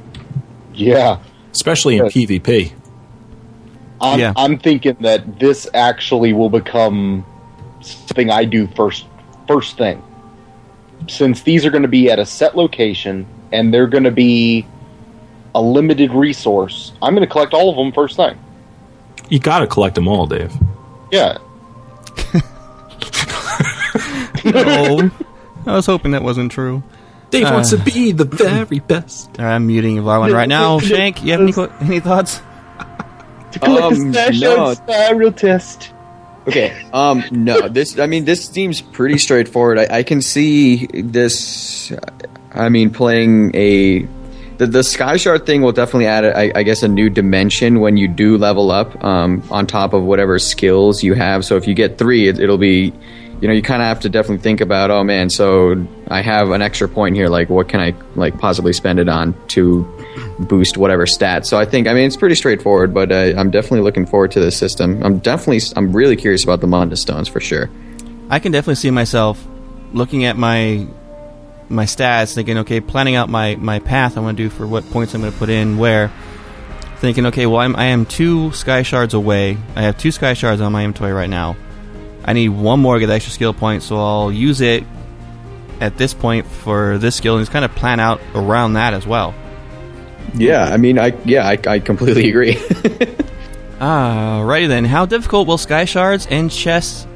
[0.74, 1.20] Yeah.
[1.52, 2.74] Especially in PvP.
[4.00, 4.34] I'm, Yeah.
[4.36, 7.26] I'm thinking that this actually will become
[7.82, 9.06] something I do first
[9.48, 10.02] first thing.
[11.10, 14.66] Since these are going to be at a set location and they're going to be
[15.54, 18.38] a limited resource, I'm going to collect all of them first thing.
[19.30, 20.54] You got to collect them all, Dave.
[21.12, 21.38] Yeah.
[24.44, 25.12] Oh,
[25.68, 26.82] I was hoping that wasn't true.
[27.30, 27.52] Dave Uh.
[27.54, 29.40] wants to be the very best.
[29.40, 30.80] I'm muting Varwan right now.
[30.80, 32.42] Shank, you have any qu- any thoughts?
[33.52, 34.68] To collect Um, the Smash no.
[34.70, 35.92] Out spiral test.
[36.48, 36.74] Okay.
[36.94, 37.24] Um.
[37.32, 37.68] No.
[37.68, 38.00] This.
[38.00, 39.78] I mean, this seems pretty straightforward.
[39.78, 41.92] I, I can see this.
[42.54, 44.08] I mean, playing a
[44.58, 47.98] the the Sky Shard thing will definitely add, I, I guess, a new dimension when
[47.98, 49.04] you do level up.
[49.04, 49.44] Um.
[49.52, 51.46] On top of whatever skills you have.
[51.46, 52.94] So if you get three, it, it'll be.
[53.42, 54.92] You know, you kind of have to definitely think about.
[54.92, 57.28] Oh man, so I have an extra point here.
[57.28, 59.84] Like, what can I like possibly spend it on to
[60.40, 61.46] boost whatever stat.
[61.46, 64.40] So I think, I mean, it's pretty straightforward, but uh, I'm definitely looking forward to
[64.40, 65.02] this system.
[65.04, 67.70] I'm definitely, I'm really curious about the Mundus Stones for sure.
[68.30, 69.46] I can definitely see myself
[69.94, 70.88] looking at my
[71.72, 74.90] my stats, thinking, okay, planning out my, my path I want to do for what
[74.92, 76.12] points I'm going to put in where.
[76.98, 79.58] Thinking, okay, well, I'm, I am two sky shards away.
[79.76, 81.56] I have two sky shards on my inventory right now.
[82.24, 84.84] I need one more to get the extra skill point, so I'll use it
[85.80, 89.08] at this point for this skill and just kind of plan out around that as
[89.08, 89.34] well.
[90.36, 92.54] Yeah, I mean, I yeah, I, I completely agree.
[93.80, 97.08] Alrighty then, how difficult will sky shards and chests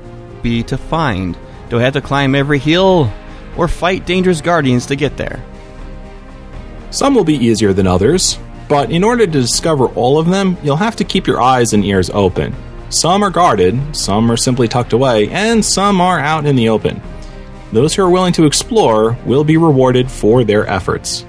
[0.42, 1.38] be to find?
[1.70, 3.12] Do I have to climb every hill
[3.58, 5.44] or fight dangerous guardians to get there?
[6.92, 8.40] Some will be easier than others,
[8.70, 11.84] but in order to discover all of them, you'll have to keep your eyes and
[11.84, 12.56] ears open.
[12.90, 17.02] Some are guarded, some are simply tucked away, and some are out in the open.
[17.72, 21.26] Those who are willing to explore will be rewarded for their efforts.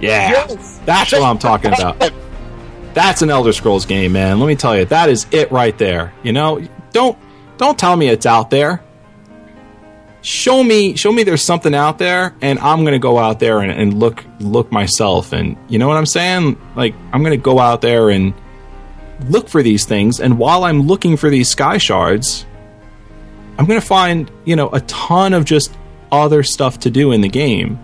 [0.00, 0.32] yes.
[0.32, 0.46] Yeah,
[0.84, 2.12] that's what I'm talking about.
[2.94, 4.38] That's an Elder Scrolls game, man.
[4.38, 6.12] Let me tell you, that is it right there.
[6.22, 6.60] You know,
[6.92, 7.18] don't
[7.56, 8.82] don't tell me it's out there.
[10.24, 13.70] Show me, show me there's something out there, and I'm gonna go out there and,
[13.70, 15.32] and look look myself.
[15.32, 16.58] And you know what I'm saying?
[16.74, 18.32] Like I'm gonna go out there and
[19.28, 20.20] look for these things.
[20.20, 22.46] And while I'm looking for these sky shards,
[23.58, 25.76] I'm gonna find you know a ton of just
[26.10, 27.78] other stuff to do in the game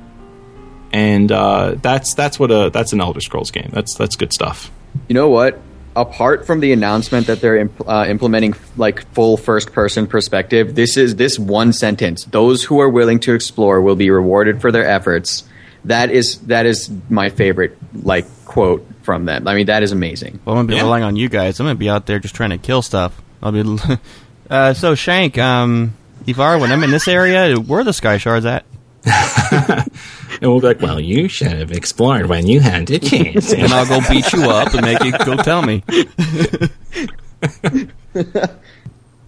[0.92, 3.70] and uh, that's that's what a that's an Elder Scrolls game.
[3.72, 4.70] That's that's good stuff.
[5.08, 5.60] You know what?
[5.96, 10.96] Apart from the announcement that they're imp- uh, implementing like full first person perspective, this
[10.96, 12.24] is this one sentence.
[12.24, 15.42] Those who are willing to explore will be rewarded for their efforts.
[15.86, 19.48] That is that is my favorite like quote from them.
[19.48, 20.38] I mean, that is amazing.
[20.44, 20.82] Well, I'm gonna be Yeah.
[20.82, 21.58] relying on you guys.
[21.58, 23.20] I'm gonna be out there just trying to kill stuff.
[23.42, 23.64] I'll be
[24.50, 25.94] Uh, so Shank, um,
[26.26, 28.64] Ivar, when I'm in this area, where are the sky shards at?
[29.04, 33.52] And we'll be like, well, you should have explored when you had the chance.
[33.60, 35.82] And I'll go beat you up and make you go tell me.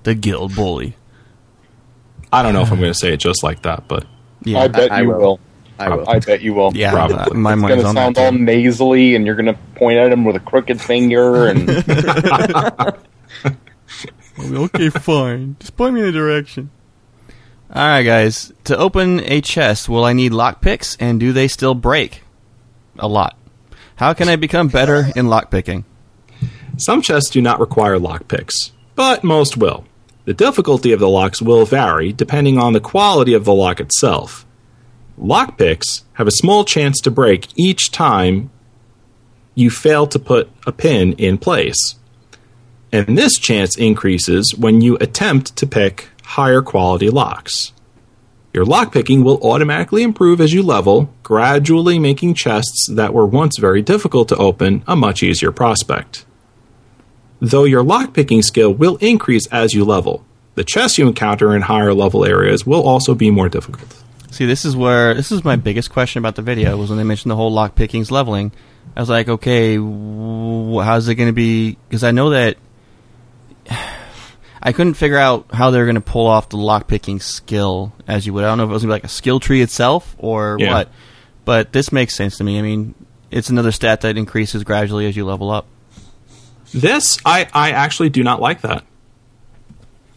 [0.05, 0.97] the guild bully.
[2.33, 4.07] I don't know if I'm going to say it just like that, but
[4.45, 5.19] Yeah, I bet I you will.
[5.19, 5.41] will.
[5.79, 6.09] I will.
[6.09, 6.73] I bet you will.
[6.75, 6.93] yeah.
[6.93, 7.17] Probably.
[7.17, 8.39] uh, my It's money's gonna sound all too.
[8.39, 11.69] nasally, and you're gonna point at him with a crooked finger, and
[14.39, 15.57] okay, fine.
[15.59, 16.71] Just point me in a direction.
[17.75, 18.53] All right, guys.
[18.65, 22.23] To open a chest, will I need lockpicks, and do they still break?
[22.99, 23.39] A lot.
[23.97, 25.85] How can I become better in lockpicking?
[26.77, 29.85] some chests do not require lockpicks, but most will.
[30.25, 34.47] The difficulty of the locks will vary depending on the quality of the lock itself.
[35.19, 38.51] Lockpicks have a small chance to break each time
[39.55, 41.97] you fail to put a pin in place.
[42.91, 47.73] And this chance increases when you attempt to pick higher quality locks.
[48.53, 53.81] Your lockpicking will automatically improve as you level, gradually making chests that were once very
[53.81, 56.27] difficult to open a much easier prospect.
[57.41, 61.95] Though your lockpicking skill will increase as you level, the chests you encounter in higher
[61.95, 64.03] level areas will also be more difficult.
[64.31, 67.05] See, this is where this is my biggest question about the video was when they
[67.05, 68.53] mentioned the whole lock pickings leveling.
[68.95, 71.79] I was like, okay, how's it going to be?
[71.89, 72.57] Because I know that
[74.62, 78.27] I couldn't figure out how they were going to pull off the lockpicking skill as
[78.27, 78.44] you would.
[78.44, 80.57] I don't know if it was going to be like a skill tree itself or
[80.61, 80.72] Yeah.
[80.72, 80.88] what,
[81.44, 82.59] but this makes sense to me.
[82.59, 82.94] I mean,
[83.31, 85.66] it's another stat that increases gradually as you level up.
[86.72, 88.85] This, I, I actually do not like that.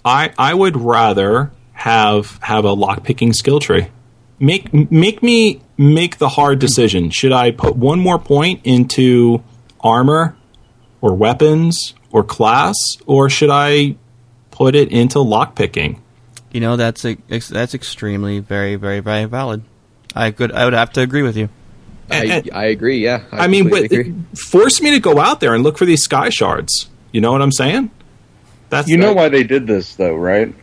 [0.03, 3.88] I, I would rather have have a lockpicking skill tree.
[4.39, 7.10] Make make me make the hard decision.
[7.10, 9.43] Should I put one more point into
[9.81, 10.38] armor
[11.01, 12.75] or weapons or class,
[13.08, 13.95] or should I
[14.56, 16.00] put it into lockpicking?
[16.52, 19.63] You know, that's a, ex- that's extremely very very very valid.
[20.15, 21.50] I could I would have to agree with you.
[22.10, 23.04] I, And- I agree.
[23.04, 23.24] Yeah.
[23.32, 24.13] I, mean, but, agree.
[24.50, 26.88] force me to go out there and look for these sky shards.
[27.12, 27.89] You know what I'm saying?
[28.70, 30.54] That's you know that- why they did this, though, right?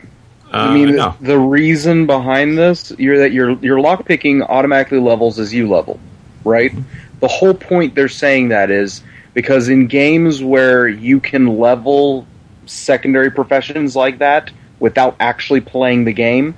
[0.53, 1.15] Uh, I mean, no.
[1.21, 5.99] the reason behind this, you're that your your lock picking automatically levels as you level,
[6.45, 6.73] right?
[7.21, 9.03] The whole point they're saying that is
[9.35, 12.27] because in games where you can level
[12.73, 16.57] secondary professions like that without actually playing the game,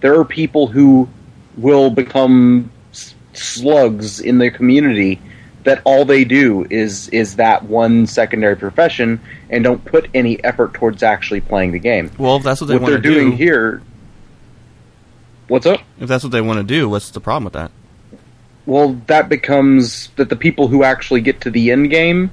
[0.00, 1.08] there are people who
[1.56, 2.70] will become
[3.32, 5.20] slugs in their community
[5.64, 10.72] that all they do is is that one secondary profession and don't put any effort
[10.74, 13.30] towards actually playing the game Well, if that's what they what want they're to doing
[13.32, 13.82] do, here.
[15.48, 15.80] What's up?
[16.00, 17.70] if that's what they want to do, what's the problem with that?
[18.64, 22.30] Well, that becomes that the people who actually get to the end game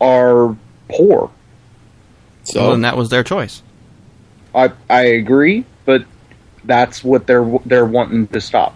[0.00, 0.56] are
[0.88, 1.30] poor.
[2.46, 3.62] So well, then that was their choice.
[4.54, 6.04] I I agree, but
[6.64, 8.74] that's what they're they're wanting to stop.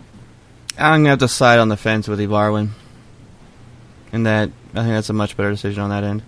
[0.77, 2.71] I'm gonna have to side on the fence with Ivarwin.
[4.13, 6.23] And that I think that's a much better decision on that end.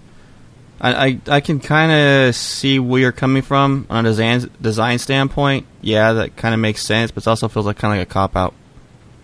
[0.81, 4.99] I I, I can kind of see where you're coming from on a design design
[4.99, 5.67] standpoint.
[5.81, 8.11] Yeah, that kind of makes sense, but it also feels like kind of like a
[8.11, 8.55] cop out.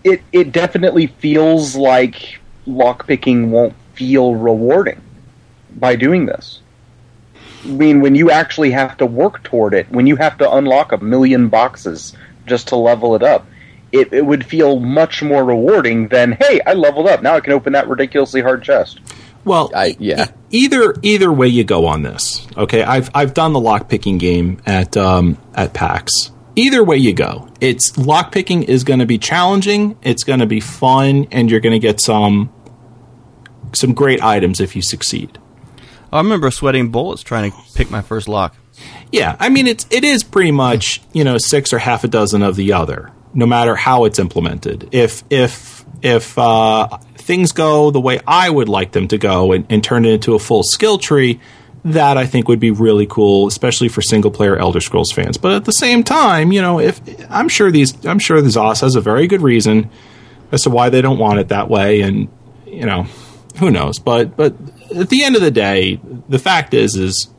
[0.03, 5.01] It it definitely feels like lockpicking won't feel rewarding
[5.75, 6.61] by doing this.
[7.63, 10.91] I mean, when you actually have to work toward it, when you have to unlock
[10.91, 13.45] a million boxes just to level it up,
[13.91, 17.21] it, it would feel much more rewarding than, hey, I leveled up.
[17.21, 18.99] Now I can open that ridiculously hard chest.
[19.45, 20.25] Well, I- yeah.
[20.25, 20.33] e-
[20.65, 22.45] either either way you go on this.
[22.57, 26.11] Okay, I've I've done the lockpicking game at um, at PAX.
[26.55, 29.97] Either way you go, it's lockpicking is going to be challenging.
[30.01, 32.51] It's going to be fun, and you're going to get some
[33.73, 35.37] some great items if you succeed.
[36.11, 38.55] I remember sweating bullets trying to pick my first lock.
[39.11, 42.41] Yeah, I mean it's it is pretty much you know six or half a dozen
[42.41, 44.89] of the other, no matter how it's implemented.
[44.91, 49.65] If if if uh, things go the way I would like them to go and,
[49.69, 51.39] and turn it into a full skill tree,
[51.85, 55.37] that I think would be really cool, especially for single player Elder Scrolls fans.
[55.37, 58.81] But at the same time, you know, if I'm sure these I'm sure the ZOS
[58.81, 59.89] has a very good reason
[60.51, 62.29] as to why they don't want it that way, and
[62.65, 63.07] you know,
[63.59, 63.99] who knows?
[63.99, 64.55] But but
[64.95, 67.29] at the end of the day, the fact is is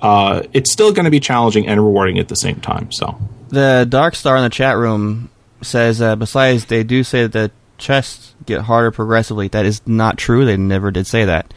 [0.00, 2.92] uh, it's still going to be challenging and rewarding at the same time.
[2.92, 5.30] So The Dark Star in the chat room
[5.62, 9.48] says, uh, besides, they do say that the chests get harder progressively.
[9.48, 10.44] That is not true.
[10.44, 11.52] They never did say that.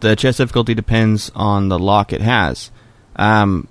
[0.00, 2.70] The chest difficulty depends on the lock it has.
[3.16, 3.68] Um,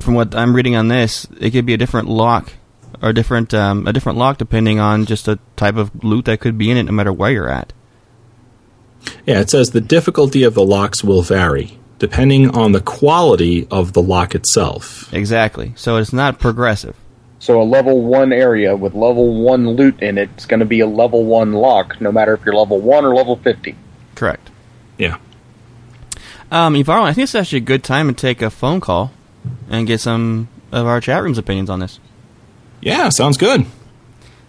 [0.00, 2.52] from what I'm reading on this, it could be a different lock
[3.02, 6.58] or different um, a different lock depending on just the type of loot that could
[6.58, 7.72] be in it, no matter where you're at.
[9.26, 13.92] Yeah, it says the difficulty of the locks will vary depending on the quality of
[13.92, 15.12] the lock itself.
[15.12, 15.72] Exactly.
[15.76, 16.96] So it's not progressive.
[17.38, 20.80] So a level one area with level one loot in it is going to be
[20.80, 23.76] a level one lock, no matter if you're level one or level fifty.
[24.14, 24.50] Correct.
[24.98, 25.18] Yeah.
[26.50, 29.12] Um, Yvarl, I think it's actually a good time to take a phone call
[29.68, 32.00] and get some of our chat room's opinions on this.
[32.80, 33.66] Yeah, sounds good.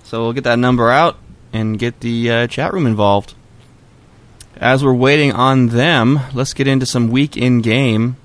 [0.03, 1.17] So we'll get that number out
[1.53, 3.35] and get the uh, chat room involved.
[4.61, 8.15] As we're waiting on them, let's get into some week in game.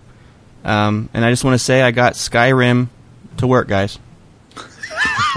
[0.64, 2.88] Um, and I just want to say I got Skyrim
[3.38, 3.98] to work, guys.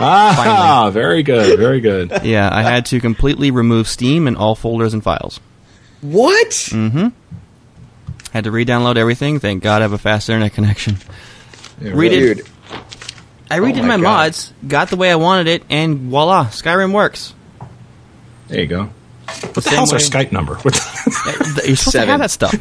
[0.02, 2.24] Ah, very good, very good.
[2.24, 5.40] Yeah, I had to completely remove Steam and all folders and files.
[6.02, 6.50] What?
[6.50, 7.08] Mm-hmm.
[8.32, 9.40] Had to re-download everything.
[9.40, 10.98] Thank God I have a fast internet connection.
[11.80, 12.48] Redid, Dude,
[13.50, 17.34] I redid my my, mods, got the way I wanted it, and voila, Skyrim works.
[18.48, 18.90] There you go.
[19.42, 20.56] What the Same hell's our Skype number?
[20.56, 22.08] What the- You're supposed Seven.
[22.08, 22.54] to have that stuff.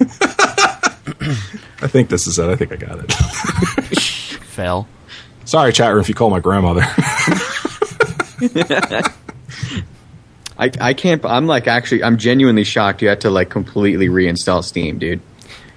[1.82, 2.48] I think this is it.
[2.48, 3.12] I think I got it.
[4.46, 4.88] Fell.
[5.44, 6.82] Sorry, chat room, if you call my grandmother.
[10.58, 11.24] I, I can't.
[11.24, 12.02] I'm like actually.
[12.02, 13.02] I'm genuinely shocked.
[13.02, 15.20] You had to like completely reinstall Steam, dude.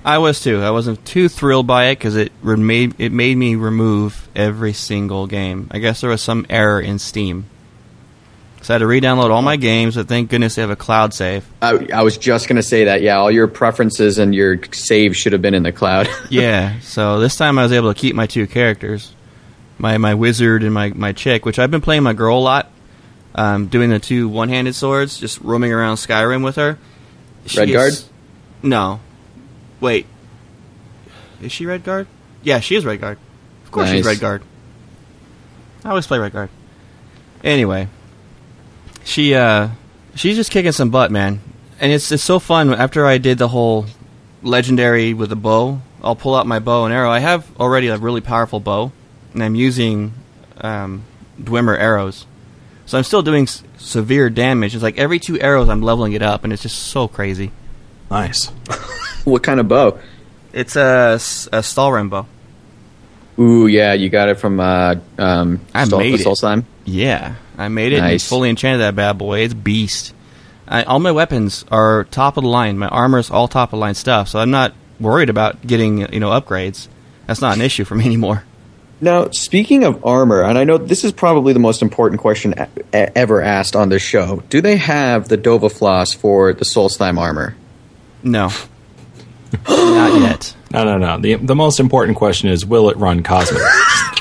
[0.06, 0.62] I was too.
[0.62, 5.28] I wasn't too thrilled by it because it made it made me remove every single
[5.28, 5.68] game.
[5.72, 7.46] I guess there was some error in Steam,
[8.62, 9.96] so I had to re-download all my games.
[9.96, 11.46] But thank goodness they have a cloud save.
[11.62, 13.02] I, I was just gonna say that.
[13.02, 16.08] Yeah, all your preferences and your saves should have been in the cloud.
[16.30, 16.80] yeah.
[16.82, 19.14] So this time I was able to keep my two characters,
[19.78, 22.72] my my wizard and my my chick, which I've been playing my girl a lot.
[23.36, 26.80] Um, doing the two one-handed swords, just roaming around Skyrim with her.
[27.46, 27.88] She Redguard?
[27.90, 28.10] is-
[28.64, 29.00] No.
[29.80, 30.08] Wait.
[31.42, 32.08] Is she Redguard?
[32.42, 33.18] Yeah, she is Redguard.
[33.64, 34.18] Of course she's Nice.
[34.18, 34.42] Redguard.
[35.86, 36.50] I always play Redguard.
[37.44, 37.88] Anyway,
[39.10, 39.70] she uh,
[40.16, 41.42] she's just kicking some butt, man,
[41.80, 42.74] and it's it's so fun.
[42.74, 43.86] After I did the whole
[44.44, 47.10] legendary with the bow, I'll pull out my bow and arrow.
[47.10, 48.92] I have already a really powerful bow,
[49.34, 50.14] and I'm using
[50.62, 51.04] um,
[51.42, 52.26] Dwemer arrows,
[52.86, 54.74] so I'm still doing s- severe damage.
[54.76, 57.52] It's like every two arrows, I'm leveling it up, and it's just so crazy.
[58.10, 58.46] nice.
[59.26, 60.00] what kind of bow?
[60.54, 62.26] It's a, s- a Stalhrim bow.
[63.38, 66.26] Ooh, yeah, you got it from uh, um, I Sol- made it.
[66.26, 66.66] Solstheim.
[66.90, 68.00] Yeah, I made it.
[68.00, 69.42] and fully enchanted that bad boy.
[69.42, 70.14] It's beast.
[70.68, 72.78] I, all my weapons are top of the line.
[72.78, 76.12] My armor is all top of the line stuff, so I'm not worried about getting
[76.14, 76.88] you know upgrades.
[77.28, 78.44] That's not an issue for me anymore.
[79.02, 82.54] Now, speaking of armor, and I know this is probably the most important question
[82.92, 84.44] ever asked on this show.
[84.50, 87.56] Do they have the Dova Floss for the Solstheim armor?
[88.24, 88.50] No,
[89.70, 90.56] not yet.
[90.72, 91.20] No, no, no.
[91.20, 93.24] The the most important question is: Will it run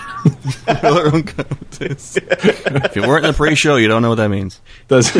[0.66, 1.35] cosmic?
[1.81, 4.61] if you weren't in the pre-show, you don't know what that means.
[4.89, 5.11] does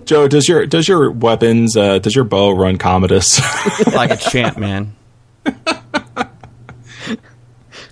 [0.04, 0.28] Joe?
[0.28, 1.76] Does your does your weapons?
[1.76, 3.40] Uh, does your bow run Commodus?
[3.86, 4.94] Like a champ, man.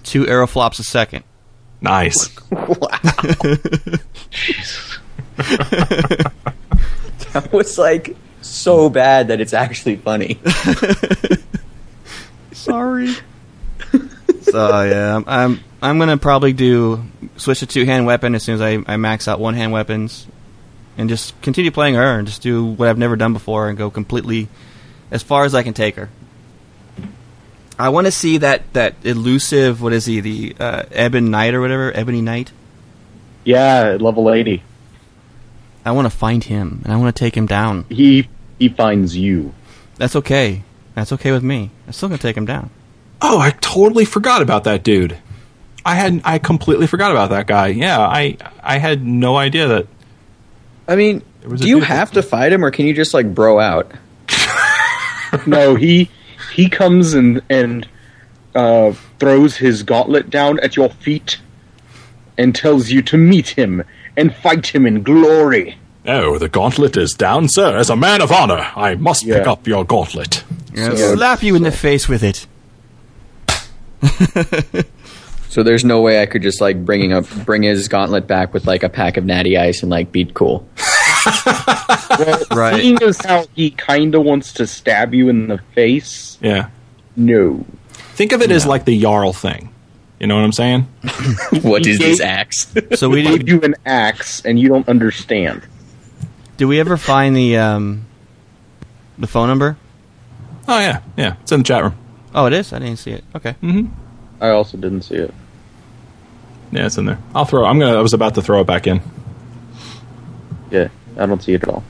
[0.03, 1.25] Two arrow flops a second.
[1.81, 2.29] nice.
[2.51, 2.89] wow.
[7.33, 10.39] That was like so bad that it's actually funny.
[12.53, 13.15] Sorry.
[14.43, 17.05] so yeah, I'm, I'm I'm gonna probably do
[17.37, 20.27] switch to two hand weapon as soon as I, I max out one hand weapons,
[20.99, 23.89] and just continue playing her and just do what I've never done before and go
[23.89, 24.49] completely
[25.13, 26.11] as far as I can take her.
[27.79, 31.61] I want to see that that elusive what is he the uh, Ebon Knight or
[31.61, 32.51] whatever Ebony Knight.
[33.45, 34.65] Yeah, level eighty,
[35.85, 37.85] I want to find him and I want to take him down.
[37.89, 38.29] he
[38.59, 39.55] he finds you.
[39.99, 40.65] That's okay.
[40.97, 41.71] That's okay with me.
[41.87, 42.71] I'm still gonna take him down.
[43.23, 45.19] Oh, I totally forgot about that dude.
[45.87, 47.69] I had I completely forgot about that guy.
[47.69, 49.87] Yeah, I I had no idea that.
[50.89, 53.61] I mean, was do you have to fight him, or can you just like bro
[53.61, 53.91] out?
[55.47, 56.09] No, he
[56.55, 57.87] he comes and and
[58.55, 61.39] uh, throws his gauntlet down at your feet
[62.39, 63.85] and tells you to meet him
[64.17, 65.79] and fight him in glory.
[66.07, 67.77] Oh, the gauntlet is down, sir.
[67.77, 70.45] As a man of honor, I must pick up your gauntlet.
[70.75, 72.47] Slap you in the face with it.
[75.57, 78.67] So there's no way I could just like bringing up bring his gauntlet back with
[78.67, 80.69] like a pack of natty ice and like be cool.
[82.51, 82.77] Right.
[82.83, 86.69] Seeing as how he kind of wants to stab you in the face, Yeah.
[87.17, 87.65] no.
[87.89, 89.73] Think of it as like the Jarl thing.
[90.21, 90.83] You know what I'm saying?
[91.63, 92.71] what is this axe?
[92.97, 93.49] So we Give did.
[93.49, 95.67] you an axe and you don't understand.
[96.59, 98.05] Do we ever find the um,
[99.19, 99.79] the phone number?
[100.69, 101.37] Oh yeah, yeah.
[101.41, 101.95] It's in the chat room.
[102.35, 102.75] Oh, it is.
[102.75, 103.25] I didn't see it.
[103.35, 103.55] Okay.
[104.39, 105.33] I also didn't see it.
[106.73, 107.19] Yeah, it's in there.
[107.35, 107.65] I'll throw.
[107.65, 107.97] I'm gonna.
[107.99, 109.01] I was about to throw it back in.
[110.71, 111.85] Yeah, I don't see it at all.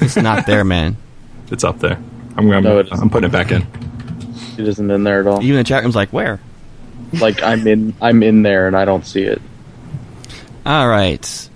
[0.00, 0.96] It's not there, man.
[1.50, 1.98] It's up there.
[2.36, 2.82] I'm, I'm, No.
[2.92, 3.66] I'm putting it back in.
[4.58, 5.42] It isn't in there at all.
[5.42, 6.40] Even the chat room's like, where?
[7.14, 9.40] Like I'm in, I'm in there and I don't see it.
[10.64, 11.48] All right.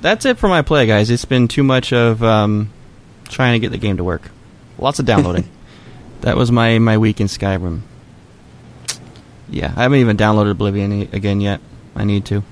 [0.00, 1.10] That's it for my play, guys.
[1.10, 2.70] It's been too much of um,
[3.28, 4.30] trying to get the game to work.
[4.78, 5.48] Lots of downloading.
[6.20, 7.80] that was my, my week in Skyrim.
[9.50, 11.60] Yeah, I haven't even downloaded Oblivion again yet.
[11.96, 12.42] I need to.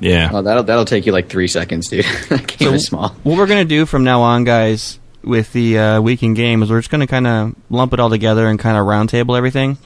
[0.00, 0.30] Yeah.
[0.32, 2.04] Oh, that'll that'll take you like three seconds, dude.
[2.28, 3.08] that game is small.
[3.22, 6.70] What we're gonna do from now on, guys, with the uh, week in game is
[6.70, 9.78] we're just gonna kind of lump it all together and kind of roundtable everything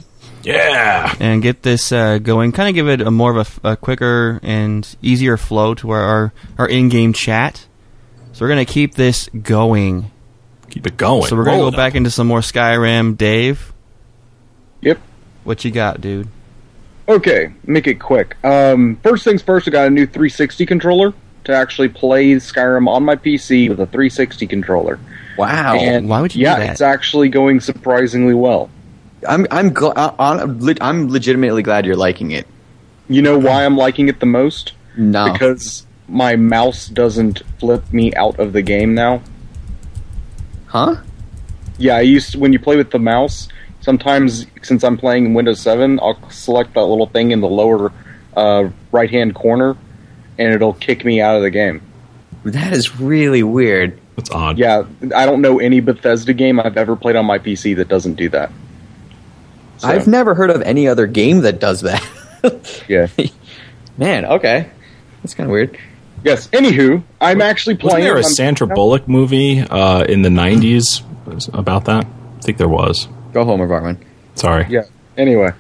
[0.43, 1.15] Yeah.
[1.21, 2.53] and get this uh, going.
[2.53, 6.33] Kind of give it a more of a quicker and easier flow to our our,
[6.59, 7.67] our in-game chat.
[8.33, 10.11] So we're gonna keep this going.
[10.71, 11.23] Keep it going.
[11.27, 11.97] So we're gonna Roll go back up.
[11.97, 13.17] into some more Skyrim.
[13.17, 13.73] Dave,
[14.83, 14.99] Yep.
[15.45, 16.29] what you got, dude?
[17.11, 18.37] Okay, make it quick.
[18.45, 21.13] Um, first things first, I got a new 360 controller
[21.45, 24.99] to actually play Skyrim on my PC with a 360 controller.
[25.37, 25.75] Wow.
[25.75, 26.71] and why would you do Yeah, that?
[26.71, 28.71] it's actually going surprisingly well.
[29.29, 32.47] I'm I'm gl- uh, on, I'm legitimately glad you're liking it.
[33.09, 34.73] You know why I'm liking it the most?
[34.97, 35.33] No.
[35.33, 39.21] Because my mouse doesn't flip me out of the game now.
[40.67, 40.97] huh?
[41.79, 43.49] Yeah, I used to, when you play with the mouse.
[43.81, 47.93] Sometimes, since I'm playing in Windows 7, I'll select that little thing in the lower
[48.37, 49.77] uh, right hand corner,
[50.39, 51.81] and it'll kick me out of the game.
[52.45, 53.99] That is really weird.
[54.17, 54.59] That's odd.
[54.59, 58.15] Yeah, I don't know any Bethesda game I've ever played on my PC that doesn't
[58.15, 58.53] do that.
[59.79, 62.07] So, I've never heard of any other game that does that.
[62.89, 63.07] yeah.
[63.97, 64.71] Man, okay.
[65.23, 65.79] That's kind of weird.
[66.23, 66.49] Yes.
[66.49, 67.93] Anywho, I'm actually playing.
[67.95, 68.05] Wasn't playing.
[68.05, 71.03] there a I'm- Sandra Bullock movie uh, in the 90s
[71.55, 72.05] about that?
[72.05, 73.09] I think there was.
[73.33, 73.99] Go home, Bartman.
[74.35, 74.67] Sorry.
[74.69, 74.83] Yeah.
[75.17, 75.53] Anyway,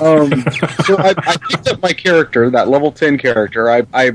[0.00, 0.30] um,
[0.84, 3.70] so I, I picked up my character, that level ten character.
[3.70, 4.12] I, I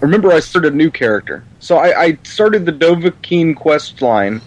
[0.00, 4.40] remember I started a new character, so I, I started the Dovahkiin quest line,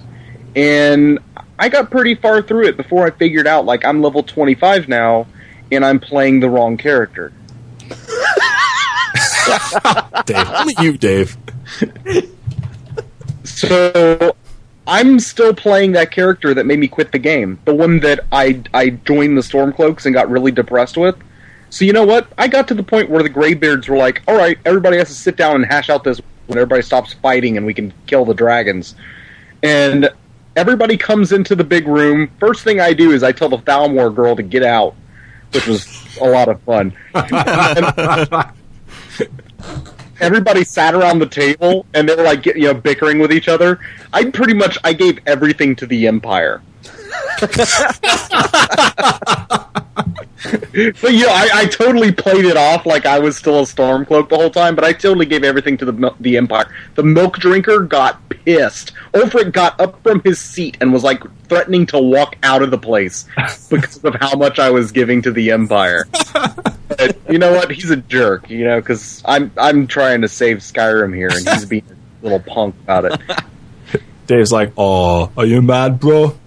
[0.55, 1.19] and
[1.59, 4.87] I got pretty far through it before I figured out like I'm level twenty five
[4.87, 5.27] now,
[5.71, 7.33] and I'm playing the wrong character.
[10.25, 10.49] Dave.
[10.49, 11.37] Only you, Dave.
[13.43, 14.35] So
[14.87, 17.59] I'm still playing that character that made me quit the game.
[17.65, 21.15] The one that I I joined the Stormcloaks and got really depressed with.
[21.69, 22.31] So you know what?
[22.37, 25.13] I got to the point where the Greybeards were like, "All right, everybody has to
[25.13, 28.33] sit down and hash out this when everybody stops fighting and we can kill the
[28.33, 28.95] dragons."
[29.61, 30.09] And
[30.55, 32.31] everybody comes into the big room.
[32.39, 34.95] First thing I do is I tell the Thalmor girl to get out,
[35.51, 35.85] which was
[36.21, 36.95] a lot of fun.
[40.19, 43.79] everybody sat around the table and they were like you know bickering with each other.
[44.13, 46.61] I pretty much i gave everything to the empire
[51.01, 54.37] but yeah I, I totally played it off like i was still a stormcloak the
[54.37, 58.27] whole time but i totally gave everything to the the empire the milk drinker got
[58.29, 62.71] pissed ulfric got up from his seat and was like threatening to walk out of
[62.71, 63.25] the place
[63.69, 66.05] because of how much i was giving to the empire
[66.87, 67.71] but you know what?
[67.71, 68.49] He's a jerk.
[68.49, 72.39] You know, because I'm I'm trying to save Skyrim here, and he's being a little
[72.39, 73.21] punk about it.
[74.27, 76.37] Dave's like, "Oh, are you mad, bro?"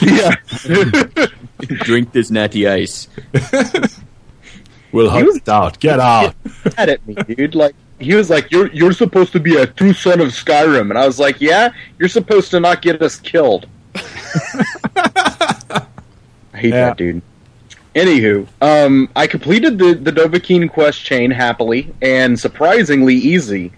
[0.00, 0.34] Yeah,
[1.84, 3.08] Drink this natty ice.
[4.92, 5.78] We'll hunt it out.
[5.80, 6.34] Get out.
[6.76, 7.54] mad at me, dude.
[7.54, 10.98] Like he was like, "You're you're supposed to be a true son of Skyrim," and
[10.98, 15.86] I was like, "Yeah, you're supposed to not get us killed." I
[16.54, 16.86] hate Yeah.
[16.88, 17.22] that dude.
[17.94, 23.72] Anywho, um, I completed the the Dovahkiin quest chain happily and surprisingly easy.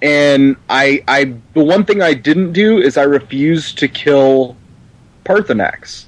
[0.00, 4.56] And I, I, the one thing I didn't do is I refused to kill
[5.24, 6.04] Paarthurnax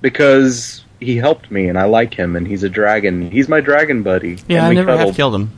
[0.00, 3.30] because he helped me and I like him and he's a dragon.
[3.30, 4.38] He's my dragon buddy.
[4.48, 5.16] Yeah, and I we never have cuddled.
[5.16, 5.50] killed him.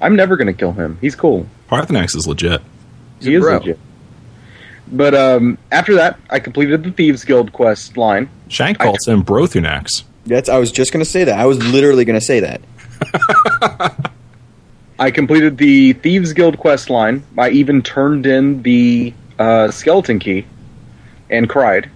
[0.00, 0.98] I'm never gonna kill him.
[1.00, 1.46] He's cool.
[1.68, 2.62] Paarthurnax is legit.
[3.20, 3.58] He is bro.
[3.58, 3.78] legit.
[4.92, 8.28] But um, after that, I completed the Thieves Guild quest line.
[8.48, 10.04] Shank I- calls him Brothunax.
[10.26, 10.48] That's.
[10.48, 11.38] I was just gonna say that.
[11.38, 12.60] I was literally gonna say that.
[14.98, 17.22] I completed the Thieves Guild quest line.
[17.38, 20.44] I even turned in the uh, skeleton key
[21.30, 21.90] and cried.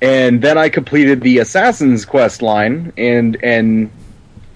[0.00, 3.90] and then I completed the Assassin's quest line and and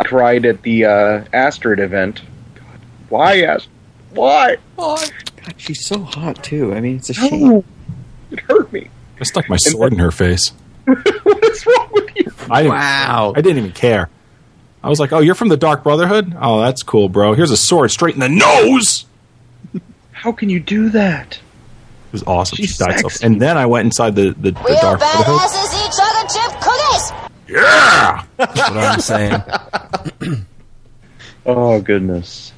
[0.05, 2.23] cried at the uh, Astrid event.
[2.55, 3.73] God, why Astrid?
[4.13, 4.57] Why?
[4.77, 5.05] Why?
[5.43, 6.75] God, she's so hot too.
[6.75, 7.65] I mean, it's a No.
[8.31, 8.91] It hurt me.
[9.21, 10.53] I stuck my sword in her face.
[10.85, 12.31] what is wrong with you?
[12.51, 13.33] I didn't, Wow.
[13.37, 14.09] I didn't even care.
[14.83, 16.37] I was like, "Oh, you're from the Dark Brotherhood?
[16.41, 17.33] Oh, that's cool, bro.
[17.35, 19.07] Here's a sword straight in the nose."
[20.13, 21.39] How can you do that?
[22.17, 22.57] It was awesome.
[22.57, 23.27] She's she died so.
[23.27, 25.41] And then I went inside the the, the Real Dark Brotherhood.
[25.41, 27.13] badasses eat chocolate chip cookies.
[27.49, 28.25] Yeah.
[28.37, 30.45] That's what I'm saying.
[31.49, 32.53] Oh goodness.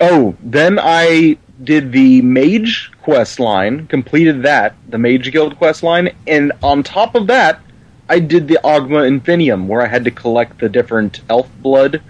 [0.00, 6.10] Oh, then I did the Mage quest line, completed that, the Mage Guild quest line,
[6.26, 7.60] and on top of that,
[8.08, 12.02] I did the Ogma Infinium, where I had to collect the different elf blood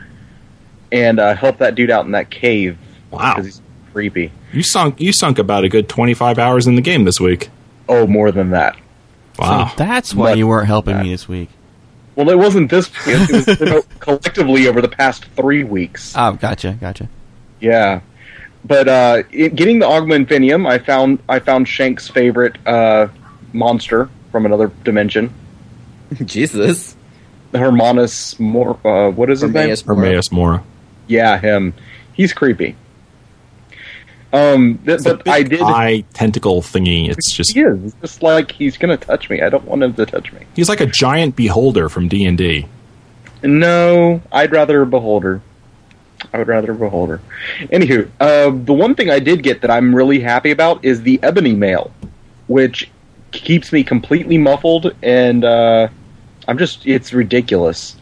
[0.91, 2.79] and uh, help that dude out in that cave.
[3.11, 3.35] Wow.
[3.35, 3.61] because he's
[3.97, 4.31] creepy.
[4.53, 7.49] You sunk you sunk about a good twenty five hours in the game this week.
[7.89, 8.77] Oh, more than that.
[9.39, 9.73] Wow.
[9.75, 11.49] That's why But- you weren't helping me this week.
[12.15, 13.17] Well, it wasn't this week.
[13.31, 16.13] It was you know, collectively over the past three weeks.
[16.17, 17.09] Oh, gotcha, gotcha.
[17.61, 18.01] Yeah,
[18.67, 23.09] but uh, it, getting the Ogma Infinium, I found I found Shank's favorite uh,
[23.55, 25.33] monster from another dimension,
[26.25, 26.95] Jesus.
[27.53, 28.79] the Hermanus Mor.
[28.87, 29.69] Uh, what is his name?
[29.69, 29.97] Mora.
[29.97, 30.63] Hermaeus Mora.
[31.07, 31.73] Yeah, him.
[32.13, 32.77] He's creepy.
[34.33, 35.61] Um, th- It's a but big I did.
[35.63, 37.09] eye tentacle thingy.
[37.11, 37.85] It's just he is.
[37.85, 39.41] It's just like he's gonna touch me.
[39.41, 40.41] I don't want him to touch me.
[40.55, 42.67] he's like a giant beholder from D and D.
[43.43, 45.41] No, I'd rather a beholder.
[46.33, 47.21] I would rather a beholder.
[47.61, 51.21] Anywho, uh, the one thing I did get that I'm really happy about is the
[51.23, 51.93] ebony mail,
[52.49, 52.91] which
[53.33, 55.89] keeps me completely muffled, and uh,
[56.49, 57.97] I'm just—it's ridiculous.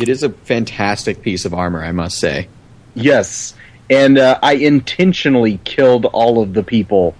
[0.00, 2.48] It is a fantastic piece of armor, I must say.
[2.94, 3.54] Yes,
[3.90, 7.14] and uh, I intentionally killed all of the people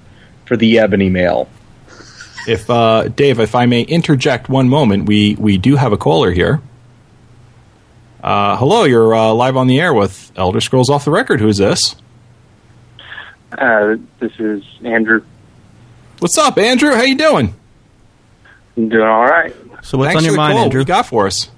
[0.47, 1.49] for the ebony mail.
[2.47, 6.31] If uh, Dave, if I may interject one moment, we we do have a caller
[6.31, 6.61] here.
[8.23, 11.41] Uh, hello, you're uh, live on the air with Elder Scrolls Off the Record.
[11.41, 11.97] Who's this?
[13.53, 15.25] Uh, this is Andrew.
[16.19, 16.95] What's up, Andrew?
[16.95, 17.55] How you doing?
[18.77, 19.55] I'm doing all right.
[19.83, 20.59] So what's Thanks on your mind, call.
[20.61, 20.81] What Andrew?
[20.81, 21.51] you got for us?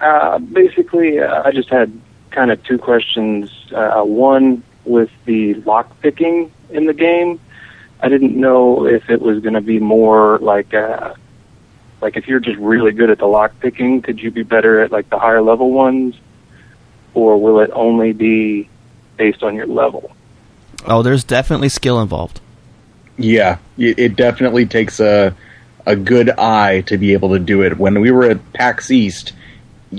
[0.00, 1.92] Uh, basically, uh, I just had
[2.36, 3.50] kind of two questions.
[3.72, 7.40] Uh, one with the lock picking in the game.
[8.00, 11.14] I didn't know if it was going to be more like, uh,
[12.02, 14.92] like if you're just really good at the lock picking, could you be better at
[14.92, 16.14] like the higher level ones,
[17.14, 18.68] or will it only be
[19.16, 20.14] based on your level?
[20.84, 22.40] Oh, there's definitely skill involved.
[23.16, 25.34] Yeah, it, it definitely takes a
[25.86, 27.78] a good eye to be able to do it.
[27.78, 29.32] When we were at PAX East,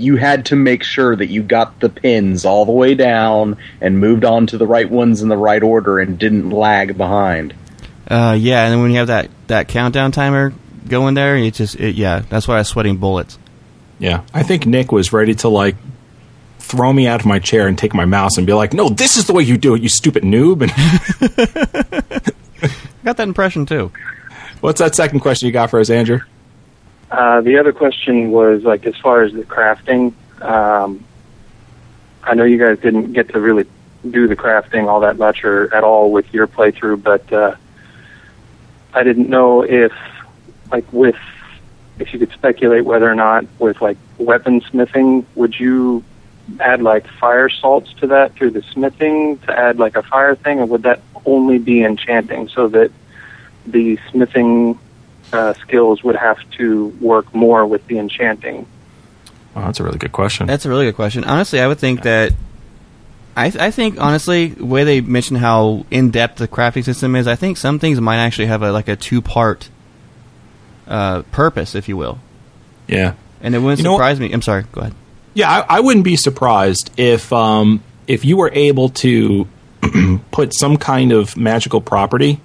[0.00, 3.98] you had to make sure that you got the pins all the way down and
[4.00, 7.54] moved on to the right ones in the right order and didn't lag behind.
[8.06, 10.52] Uh, yeah, and then when you have that, that countdown timer
[10.88, 13.38] going there, it just it, yeah, that's why I was sweating bullets.
[13.98, 15.76] Yeah, I think Nick was ready to like
[16.58, 19.16] throw me out of my chair and take my mouse and be like, "No, this
[19.16, 20.72] is the way you do it, you stupid noob." And
[22.62, 22.70] I
[23.04, 23.92] got that impression too.
[24.60, 26.20] what's that second question you got for us, Andrew?
[27.10, 30.12] Uh, the other question was like as far as the crafting.
[30.42, 31.04] Um,
[32.22, 33.66] I know you guys didn't get to really
[34.08, 37.56] do the crafting all that much or at all with your playthrough, but uh,
[38.92, 39.92] I didn't know if,
[40.70, 41.16] like, with
[41.98, 46.04] if you could speculate whether or not with like weaponsmithing, would you
[46.60, 50.60] add like fire salts to that through the smithing to add like a fire thing,
[50.60, 52.90] or would that only be enchanting so that
[53.66, 54.78] the smithing
[55.32, 58.66] uh, skills would have to work more with the enchanting.
[59.56, 60.46] Oh, that's a really good question.
[60.46, 61.24] That's a really good question.
[61.24, 62.32] Honestly, I would think that.
[63.36, 67.28] I, I think honestly, the way they mentioned how in depth the crafting system is,
[67.28, 69.68] I think some things might actually have a like a two part
[70.88, 72.18] uh, purpose, if you will.
[72.88, 74.32] yeah, And it wouldn't You surprise me.
[74.32, 74.64] I'm sorry.
[74.72, 74.94] Go ahead.
[75.34, 75.50] yeah.
[75.68, 79.46] I, I wouldn't be surprised if um, if you were able to
[80.32, 82.40] put some kind of magical property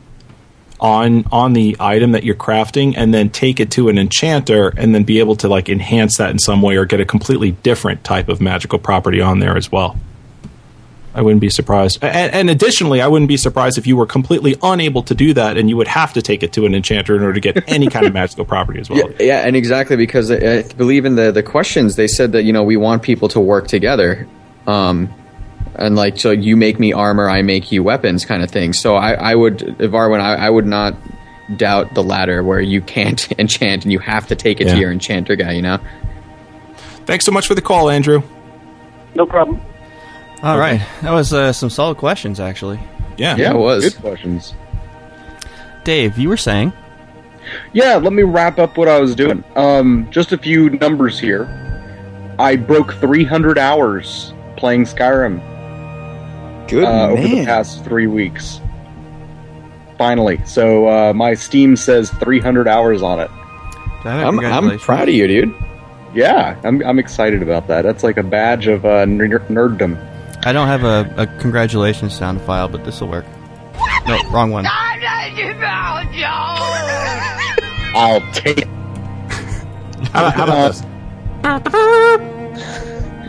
[0.84, 4.93] on on the item that you're crafting, and then take it to an enchanter, and
[4.93, 8.03] then be able to like enhance that in some way, or get a completely different
[8.03, 9.97] type of magical property on there as well.
[11.15, 11.99] I wouldn't be surprised.
[12.01, 15.57] And, and additionally, I wouldn't be surprised if you were completely unable to do that,
[15.57, 17.88] and you would have to take it to an enchanter in order to get any
[17.88, 18.99] kind of magical property as well.
[18.99, 22.43] Yeah, yeah, and exactly because I, I believe in the the questions they said that
[22.43, 24.27] you know we want people to work together,
[24.67, 25.13] um,
[25.76, 28.74] and like so you make me armor, I make you weapons, kind of thing.
[28.74, 30.95] So I, I would Varwin, I, I would not
[31.57, 34.74] doubt the latter where you can't enchant and you have to take it Yeah.
[34.76, 35.51] to your enchanter guy.
[35.53, 35.80] You know,
[37.05, 38.24] Thanks so much for the call, Andrew.
[39.15, 39.61] No problem.
[40.41, 42.80] All right, that was uh, some solid questions, actually.
[43.17, 43.36] Yeah.
[43.38, 43.84] Yeah, it was.
[43.93, 44.53] Good questions.
[45.84, 46.74] Dave, you were saying
[47.74, 49.43] Yeah, let me wrap up what I was doing.
[49.55, 51.47] Um, just a few numbers here.
[52.39, 55.41] I broke 300 hours playing Skyrim
[56.74, 58.59] good uh, over the past three weeks.
[59.97, 63.30] Finally, so uh, my Steam says 300 hours on it.
[64.03, 65.55] I'm I'm proud of you, dude.
[66.13, 67.84] Yeah, I'm I'm excited about that.
[67.84, 69.97] That's like a badge of uh, ner- nerddom.
[70.45, 73.26] I don't have a, a congratulations sound file, but this will work.
[74.07, 74.65] No, wrong one.
[77.95, 78.65] I'll take.
[80.11, 80.84] How, how about this?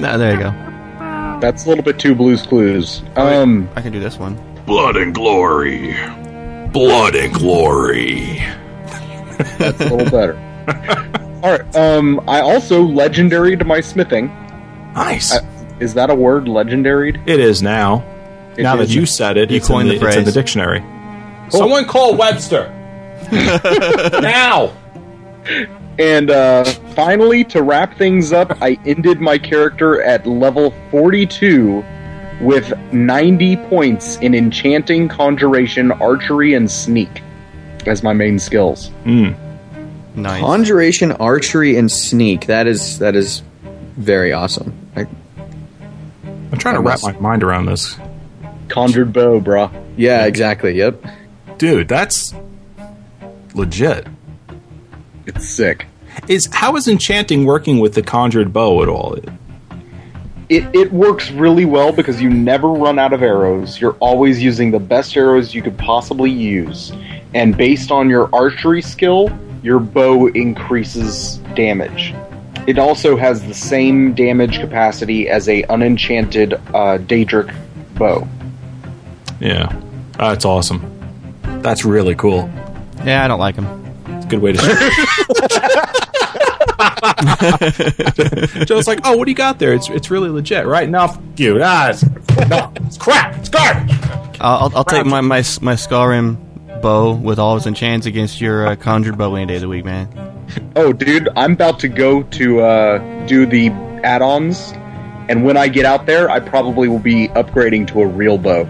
[0.00, 0.63] No, there you go.
[1.44, 3.02] That's a little bit too Blue's Clues.
[3.16, 4.34] Um, I can do this one.
[4.64, 5.92] Blood and glory.
[6.72, 8.38] Blood and glory.
[9.58, 10.34] That's a little better.
[11.42, 11.76] All right.
[11.76, 14.28] Um, I also legendary to my smithing.
[14.94, 15.34] Nice.
[15.34, 15.46] I-
[15.80, 16.48] Is that a word?
[16.48, 17.10] Legendary?
[17.26, 18.02] it is now.
[18.56, 18.88] It now is.
[18.88, 20.34] that you said it, You it's, in coined the, the it's in the phrase.
[20.34, 20.80] dictionary.
[21.50, 22.70] Someone call Webster.
[23.30, 24.72] now.
[25.98, 26.64] And uh,
[26.94, 31.84] finally, to wrap things up, I ended my character at level 42
[32.40, 37.22] with 90 points in enchanting, conjuration, archery, and sneak
[37.86, 38.90] as my main skills.
[40.16, 40.40] Nice.
[40.40, 42.46] Conjuration, archery, and sneak.
[42.46, 43.42] That is that is
[43.96, 44.72] very awesome.
[44.96, 45.06] I,
[46.52, 47.96] I'm trying to wrap my mind around this.
[48.68, 49.70] Conjured bow, bruh.
[49.96, 50.76] yeah, exactly.
[50.76, 51.04] Yep.
[51.58, 52.34] Dude, that's
[53.54, 54.06] legit.
[55.26, 55.86] It's sick.
[56.28, 59.18] Is how is enchanting working with the conjured bow at all?
[60.48, 63.80] It, it works really well because you never run out of arrows.
[63.80, 66.92] You're always using the best arrows you could possibly use.
[67.32, 72.14] And based on your archery skill, your bow increases damage.
[72.66, 77.54] It also has the same damage capacity as a unenchanted uh, Daedric
[77.94, 78.28] bow.
[79.40, 79.74] Yeah,
[80.18, 80.90] that's awesome.
[81.62, 82.50] That's really cool.
[83.04, 83.83] Yeah, I don't like him.
[84.24, 84.58] It's a good way to.
[88.58, 88.64] Show.
[88.64, 89.74] Joe's like, "Oh, what do you got there?
[89.74, 91.60] It's it's really legit, right?" No, f- you.
[91.62, 92.02] Ah, it's,
[92.48, 93.36] no, it's crap.
[93.36, 93.90] It's garbage.
[94.40, 98.66] I'll, I'll, I'll take my, my my Skyrim bow with all its enchants against your
[98.66, 100.08] uh, conjured bow any day of the week, man.
[100.76, 103.68] Oh, dude, I'm about to go to uh, do the
[104.04, 104.72] add-ons,
[105.28, 108.68] and when I get out there, I probably will be upgrading to a real bow.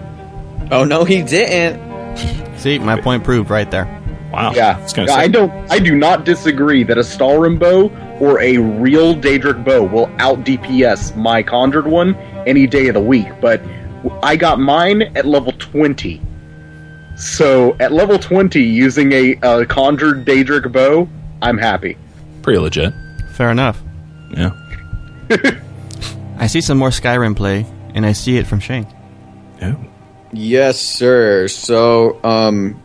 [0.71, 2.17] Oh no, he didn't.
[2.57, 4.01] See, my point proved right there.
[4.35, 4.51] Wow.
[4.51, 5.49] Yeah, it's gonna I don't.
[5.71, 7.87] I do not disagree that a Stalhrim bow
[8.19, 12.15] or a real Daedric bow will out DPS my conjured one
[12.45, 13.27] any day of the week.
[13.39, 13.61] But
[14.23, 16.21] I got mine at level twenty,
[17.15, 21.07] so at level twenty, using a, a conjured Daedric bow,
[21.41, 21.97] I'm happy.
[22.41, 22.93] Pretty legit.
[23.35, 23.81] Fair enough.
[24.31, 24.51] Yeah.
[26.39, 28.85] I see some more Skyrim play, and I see it from Shane.
[29.61, 29.77] Oh.
[30.33, 31.47] Yes, sir.
[31.47, 32.84] So, um,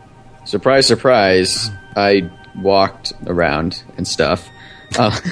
[0.51, 4.49] surprise, surprise, I walked around and stuff.
[4.97, 5.17] Uh,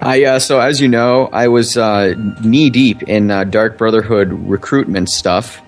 [0.00, 4.32] I uh, so as you know, I was uh, knee deep in uh, Dark Brotherhood
[4.32, 5.60] recruitment stuff.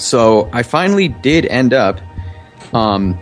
[0.00, 2.00] So I finally did end up
[2.72, 3.18] um,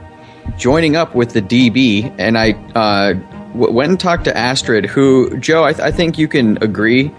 [0.56, 3.14] joining up with the DB, and I uh,
[3.54, 4.86] went and talked to Astrid.
[4.86, 7.12] Who Joe, I, th- I think you can agree.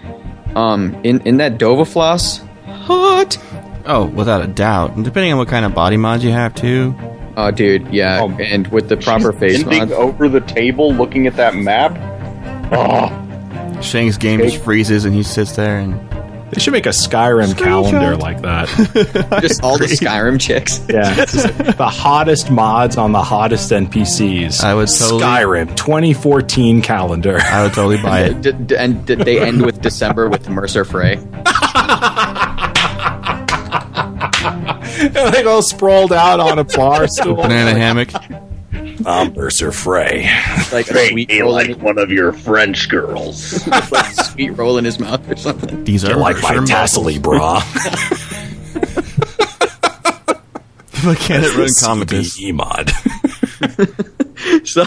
[0.56, 3.38] Um, in in that Dovafloss, hot.
[3.86, 4.96] Oh, without a doubt.
[4.96, 6.96] And depending on what kind of body mods you have, too.
[7.38, 9.92] Oh, dude, yeah, Oh, and with the proper face Bending mod.
[9.94, 11.98] over the table, looking at that map.
[12.74, 16.08] Oh, Shane's game just freezes, and he sits there and.
[16.52, 18.68] They should make a Skyrim calendar like that.
[19.42, 20.86] just all the Skyrim chicks.
[20.90, 24.62] Yeah, it's just like the hottest mods on the hottest NPCs.
[24.62, 27.40] I would totally- Skyrim 2014 calendar.
[27.40, 28.42] I would totally buy it.
[28.42, 31.16] D- d- and d- they end with December with Mercer Frey.
[35.10, 37.36] Like all sprawled out on a bar stool.
[37.36, 38.10] Banana hammock.
[39.06, 40.30] I'm Mercer Frey.
[40.72, 43.66] Like a sweet roll, in, one of your French girls.
[43.92, 45.84] like a sweet roll in his mouth or something.
[45.84, 47.62] These are like my Mercer tassely bra.
[51.04, 52.40] Mechanic Run Commodus.
[52.40, 52.92] E mod.
[54.66, 54.84] So,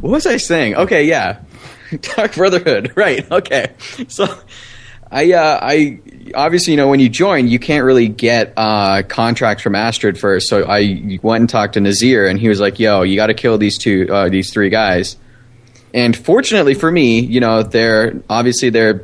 [0.00, 0.76] what was I saying?
[0.76, 1.40] Okay, yeah,
[2.00, 2.92] Dark Brotherhood.
[2.94, 3.30] Right.
[3.30, 3.72] Okay.
[4.08, 4.26] So,
[5.14, 6.00] I, uh, I
[6.34, 10.48] obviously, you know, when you join, you can't really get uh, contracts from Astrid first.
[10.48, 13.34] So I went and talked to Nazir, and he was like, "Yo, you got to
[13.34, 15.16] kill these two, uh, these three guys."
[15.94, 19.02] And fortunately for me, you know, they're obviously they're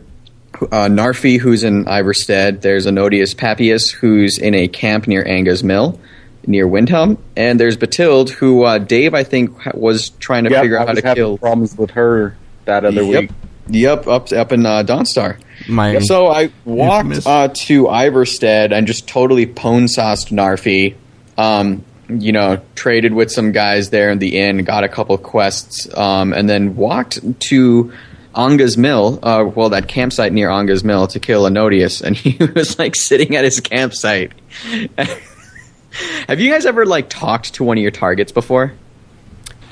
[0.60, 2.60] uh, Narfi, who's in Ivarstead.
[2.62, 6.00] There's Ennodius Papius, who's in a camp near Anga's Mill,
[6.44, 7.18] near Windhelm.
[7.36, 10.88] And there's Beitild, who uh, Dave, I think, was trying to yeah, figure I out
[10.88, 11.38] how to kill.
[11.38, 13.20] problems with her that other Yep.
[13.22, 13.30] week.
[13.68, 15.38] Yep, up up in uh, Dawnstar.
[15.70, 20.94] My So I walked uh, to Ivarstead and just totally pone sauced Narfi.
[21.38, 25.88] Um, you know, traded with some guys there in the inn, got a couple quests,
[25.96, 27.92] um, and then walked to
[28.34, 32.78] Anga's Mill, uh, well, that campsite near Anga's Mill to kill Ennodius, and he was
[32.78, 34.32] like sitting at his campsite.
[36.28, 38.72] Have you guys ever like talked to one of your targets before?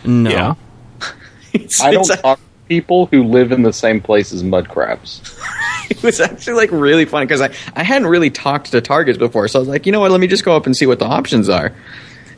[0.04, 0.30] no.
[0.30, 0.54] Yeah.
[1.54, 4.68] It's- I don't it's- talk to people who live in the same place as mud
[4.68, 5.20] crabs.
[5.90, 9.48] it was actually like really funny because I, I hadn't really talked to targets before,
[9.48, 10.98] so I was like, you know what, let me just go up and see what
[10.98, 11.72] the options are.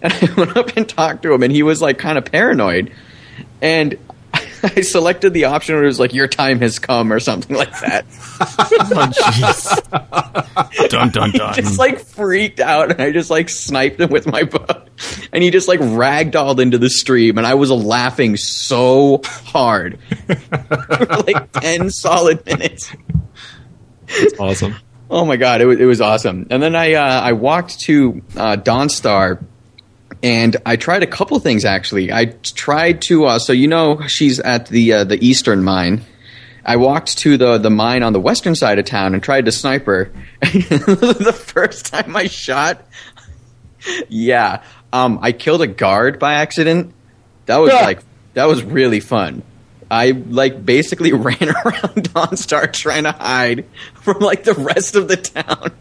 [0.02, 2.90] And I went up and talked to him, and he was like kind of paranoid.
[3.60, 3.98] And
[4.76, 7.78] I selected the option where it was like your time has come or something like
[7.80, 8.04] that.
[8.92, 10.88] Oh, jeez.
[10.88, 11.54] dun dun dun.
[11.54, 14.82] just like freaked out and I just like sniped him with my bow.
[15.32, 19.98] And he just like ragdolled into the stream and I was laughing so hard.
[20.26, 22.92] for like 10 solid minutes.
[24.08, 24.74] It's awesome.
[25.11, 26.46] Oh my god, it was, it was awesome.
[26.50, 29.44] And then I uh, I walked to uh, Dawnstar,
[30.22, 32.12] and I tried a couple things actually.
[32.12, 36.02] I tried to uh, so you know she's at the uh, the eastern mine.
[36.64, 39.52] I walked to the the mine on the western side of town and tried to
[39.52, 40.12] snipe her.
[40.40, 42.86] the first time I shot,
[44.08, 44.62] yeah,
[44.92, 46.92] um, I killed a guard by accident.
[47.46, 47.80] That was Ah.
[47.82, 48.00] like
[48.34, 49.42] that was really fun.
[49.90, 53.64] I like basically ran around Dawnstar trying to hide
[53.94, 55.72] from like the rest of the town.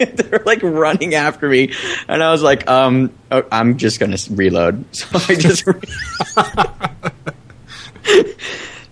[0.14, 1.72] They're like running after me,
[2.08, 4.84] and I was like, um, oh, I'm just gonna reload.
[4.94, 5.64] So I just.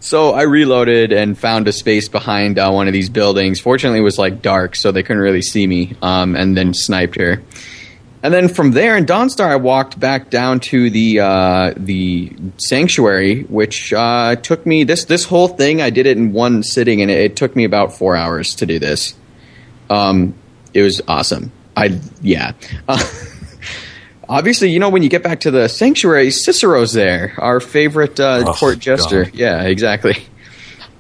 [0.01, 3.61] So I reloaded and found a space behind uh, one of these buildings.
[3.61, 5.97] Fortunately, it was like dark, so they couldn't really see me.
[6.01, 7.43] Um, and then sniped her.
[8.23, 13.43] And then from there in Dawnstar, I walked back down to the uh, the sanctuary,
[13.43, 15.81] which uh, took me this this whole thing.
[15.81, 18.67] I did it in one sitting, and it, it took me about four hours to
[18.67, 19.15] do this.
[19.91, 20.35] Um,
[20.75, 21.53] it was awesome.
[21.77, 22.53] I yeah.
[22.89, 23.03] Uh,
[24.29, 28.45] obviously, you know when you get back to the sanctuary, Cicero's there, our favorite uh,
[28.47, 29.25] Oh, court jester.
[29.25, 29.35] God.
[29.35, 30.17] Yeah, exactly.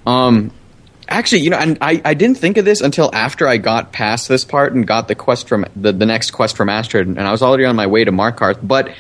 [0.07, 0.53] Um,
[1.09, 4.29] actually, you know, and I, I didn't think of this until after I got past
[4.29, 7.31] this part and got the quest from the, the next quest from Astrid, and I
[7.33, 8.59] was already on my way to Markarth.
[8.67, 8.95] But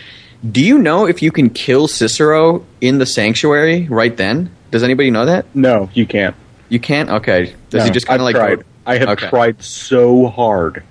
[0.49, 4.51] do you know if you can kill Cicero in the sanctuary right then?
[4.71, 5.47] Does anybody know that?
[5.55, 6.37] No, you can't.
[6.69, 7.09] You can't.
[7.09, 7.55] Okay.
[7.71, 8.37] Does he just kind of like?
[8.37, 8.65] tried.
[8.89, 9.29] I have Okay.
[9.29, 10.83] tried so hard.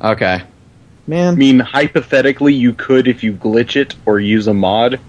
[0.00, 0.42] Okay.
[1.06, 1.34] Man.
[1.34, 5.00] I mean, hypothetically, you could if you glitch it or use a mod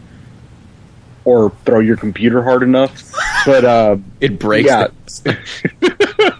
[1.24, 3.14] or throw your computer hard enough.
[3.46, 4.68] But uh, It breaks.
[4.68, 4.88] Yeah.
[5.24, 6.34] the-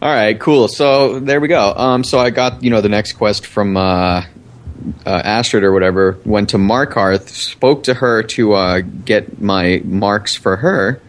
[0.00, 0.68] All right, cool.
[0.68, 1.72] So there we go.
[1.74, 4.24] Um, so I got you know the next quest from uh, uh,
[5.04, 6.18] Astrid or whatever.
[6.24, 11.00] Went to Markarth, spoke to her to uh, get my marks for her,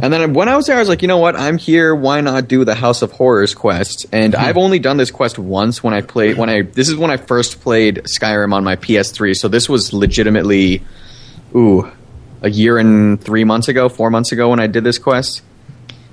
[0.00, 1.36] and then when I was there, I was like, you know what?
[1.36, 1.94] I'm here.
[1.94, 4.06] Why not do the House of Horrors quest?
[4.12, 6.36] And I've only done this quest once when I played.
[6.36, 9.34] When I this is when I first played Skyrim on my PS3.
[9.34, 10.82] So this was legitimately,
[11.54, 11.90] ooh,
[12.42, 15.42] a year and three months ago, four months ago when I did this quest.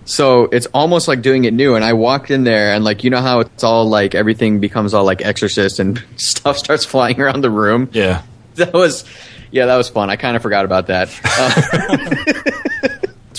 [0.06, 1.76] So it's almost like doing it new.
[1.76, 4.94] And I walked in there and like you know how it's all like everything becomes
[4.94, 7.90] all like Exorcist and stuff starts flying around the room.
[7.92, 8.24] Yeah.
[8.56, 9.04] That was,
[9.52, 10.10] yeah, that was fun.
[10.10, 11.10] I kind of forgot about that.
[11.24, 12.52] Uh,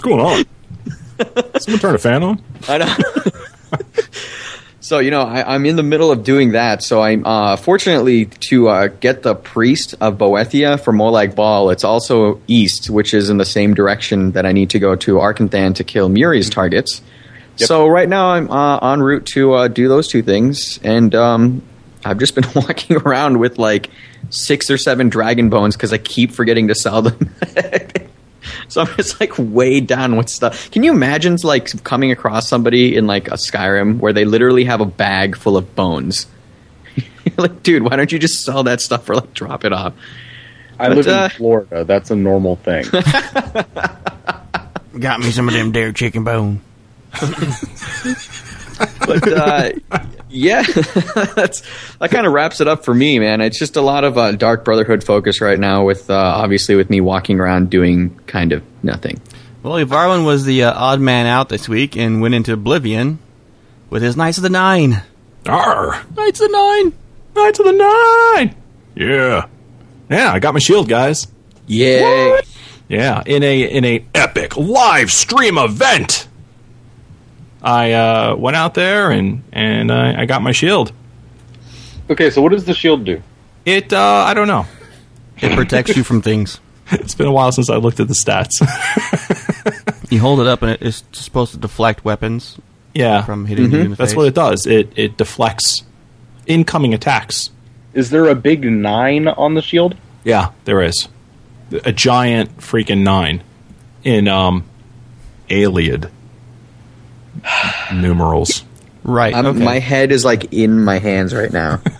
[0.06, 1.60] going on?
[1.60, 2.42] Someone turn a fan on?
[2.68, 2.94] I know.
[4.80, 6.82] so you know, I, I'm in the middle of doing that.
[6.82, 11.70] So I'm uh, fortunately to uh, get the priest of Boethiah for Molag Bal.
[11.70, 15.14] It's also east, which is in the same direction that I need to go to
[15.14, 17.02] Arkanthan to kill Muiri's targets.
[17.56, 21.62] So right now I'm uh, en route to uh, do those two things, and um,
[22.04, 23.90] I've just been walking around with like
[24.30, 27.34] six or seven dragon bones because I keep forgetting to sell them.
[28.68, 30.70] So I'm just like way down with stuff.
[30.70, 34.80] Can you imagine like coming across somebody in like a Skyrim where they literally have
[34.80, 36.26] a bag full of bones?
[37.36, 39.94] Like, dude, why don't you just sell that stuff or like drop it off?
[40.78, 41.84] I But, live uh, in Florida.
[41.84, 42.84] That's a normal thing.
[45.00, 46.60] Got me some of them dare chicken bone.
[48.78, 49.70] But uh,
[50.28, 50.62] yeah,
[51.34, 51.62] that's
[51.98, 53.40] that kind of wraps it up for me, man.
[53.40, 56.90] It's just a lot of uh, Dark Brotherhood focus right now, with uh, obviously with
[56.90, 59.20] me walking around doing kind of nothing.
[59.62, 63.18] Well, Varlin was the uh, odd man out this week and went into Oblivion
[63.90, 65.02] with his Knights of the Nine.
[65.46, 66.02] Arr!
[66.16, 66.92] Knights of the Nine.
[67.34, 68.54] Knights of the Nine!
[68.94, 69.46] Yeah.
[70.08, 71.26] Yeah, I got my shield, guys.
[71.66, 72.40] Yay!
[72.88, 76.25] Yeah, in a in a epic live stream event.
[77.66, 80.92] I uh, went out there and and I, I got my shield.
[82.08, 83.20] okay, so what does the shield do?
[83.64, 84.66] It uh, I don't know.
[85.38, 86.60] It protects you from things.
[86.88, 88.62] It's been a while since I looked at the stats.
[90.08, 92.60] You hold it up and it's supposed to deflect weapons
[92.94, 94.16] yeah, from hitting you in the that's face.
[94.16, 94.64] what it does.
[94.64, 95.82] It it deflects
[96.46, 97.50] incoming attacks.
[97.92, 99.96] Is there a big nine on the shield?
[100.22, 101.08] Yeah, there is
[101.84, 103.42] a giant freaking nine
[104.04, 104.64] in um,
[105.48, 106.08] Ayleid
[107.94, 108.64] numerals.
[109.04, 109.34] right.
[109.34, 109.64] I'm, okay.
[109.64, 111.80] My head is like in my hands right now.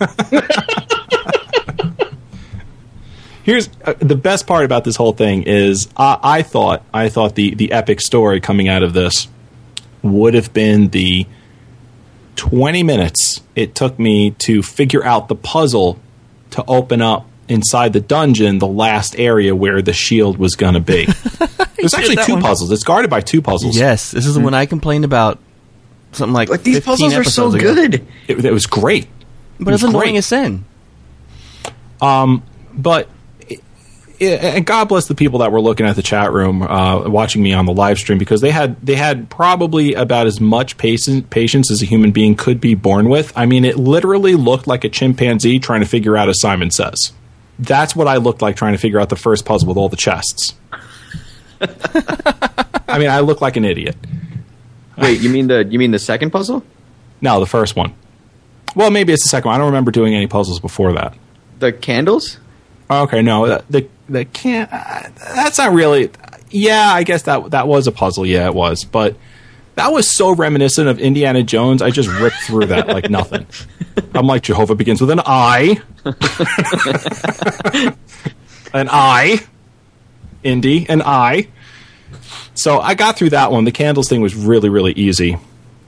[3.43, 7.35] Here's uh, the best part about this whole thing is I, I thought I thought
[7.35, 9.29] the the epic story coming out of this
[10.01, 11.25] would have been the
[12.35, 15.97] 20 minutes it took me to figure out the puzzle
[16.51, 20.79] to open up inside the dungeon the last area where the shield was going to
[20.79, 21.05] be.
[21.77, 22.41] There's actually two one.
[22.41, 22.71] puzzles.
[22.71, 23.77] It's guarded by two puzzles.
[23.77, 25.39] Yes, this is the one I complained about.
[26.13, 27.59] Something like But these puzzles are so ago.
[27.75, 28.05] good.
[28.27, 29.07] It, it was great.
[29.59, 30.17] but it's It was annoying great.
[30.19, 30.65] as sin.
[31.99, 33.09] but
[34.19, 37.53] and God bless the people that were looking at the chat room, uh, watching me
[37.53, 41.69] on the live stream because they had they had probably about as much patience patience
[41.69, 43.31] as a human being could be born with.
[43.35, 47.11] I mean, it literally looked like a chimpanzee trying to figure out as Simon says.
[47.59, 49.97] That's what I looked like trying to figure out the first puzzle with all the
[49.97, 50.53] chests.
[51.61, 53.95] I mean, I look like an idiot.
[54.97, 56.63] Wait, you mean the you mean the second puzzle?
[57.21, 57.93] No, the first one.
[58.75, 59.55] Well, maybe it's the second one.
[59.55, 61.15] I don't remember doing any puzzles before that.
[61.59, 62.37] The candles?
[62.89, 64.71] Okay, no, the the, the can't.
[64.71, 66.11] Uh, that's not really.
[66.49, 68.25] Yeah, I guess that that was a puzzle.
[68.25, 69.15] Yeah, it was, but
[69.77, 71.83] that was so reminiscent of Indiana Jones.
[71.83, 73.45] I just ripped through that like nothing.
[74.13, 75.79] I'm like Jehovah begins with an I,
[78.73, 79.39] an I,
[80.43, 81.49] Indy, an I.
[82.55, 83.65] So I got through that one.
[83.65, 85.37] The candles thing was really really easy,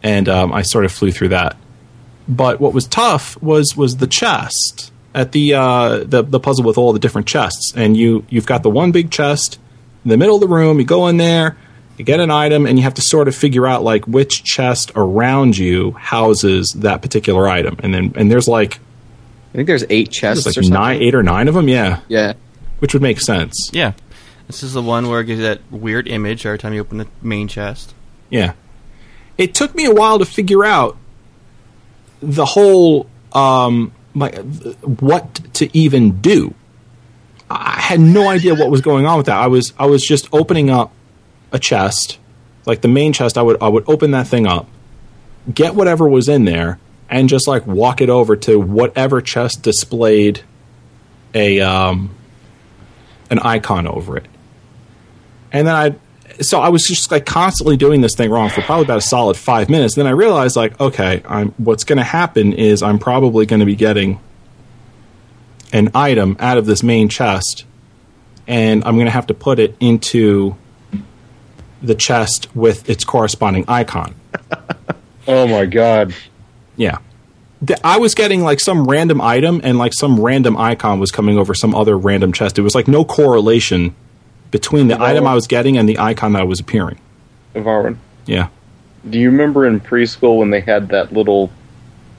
[0.04, 1.58] and um, I sort of flew through that.
[2.28, 6.78] But what was tough was was the chest at the uh, the the puzzle with
[6.78, 9.58] all the different chests, and you you've got the one big chest
[10.06, 10.78] in the middle of the room.
[10.78, 11.58] You go in there,
[12.00, 14.92] you get an item, and you have to sort of figure out like which chest
[14.96, 18.80] around you houses that particular item, and then and there's like
[19.54, 20.74] I think there's eight chests there's or like something.
[20.74, 22.34] nine, eight or nine of them, yeah, Yeah.
[22.80, 23.94] which would make sense, Yeah.
[24.48, 26.98] This is the one where it gives you that weird image every time you open
[27.00, 27.94] the main chest.
[28.30, 28.54] yeah.
[29.38, 30.98] It took me a while to figure out
[32.22, 36.54] the whole um, my what to even do.
[37.50, 39.38] I had no idea what was going on with that.
[39.38, 40.92] I was I was just opening up
[41.52, 42.20] a chest,
[42.66, 43.38] like the main chest.
[43.38, 44.68] I would I would open that thing up,
[45.54, 46.80] get whatever was in there,
[47.10, 50.42] and just like walk it over to whatever chest displayed
[51.34, 52.16] a um,
[53.30, 54.26] an icon over it,
[55.52, 55.96] and then I.
[56.42, 59.36] So I was just like constantly doing this thing wrong for probably about a solid
[59.36, 59.96] five minutes.
[59.96, 63.66] Then I realized like, okay, I'm what's going to happen is I'm probably going to
[63.66, 64.22] be getting
[65.74, 67.66] an item out of this main chest,
[68.48, 70.56] and I'm going to have to put it into
[71.82, 74.16] the chest with its corresponding icon.
[75.28, 76.16] Oh my god.
[76.76, 76.98] Yeah.
[77.84, 81.54] I was getting like some random item and like some random icon was coming over
[81.54, 82.58] some other random chest.
[82.58, 83.94] It was like no correlation
[84.50, 86.98] between the item I was getting and the icon that was appearing.
[87.54, 88.48] Varwin, Yeah.
[89.08, 91.52] do you remember in preschool when they had that little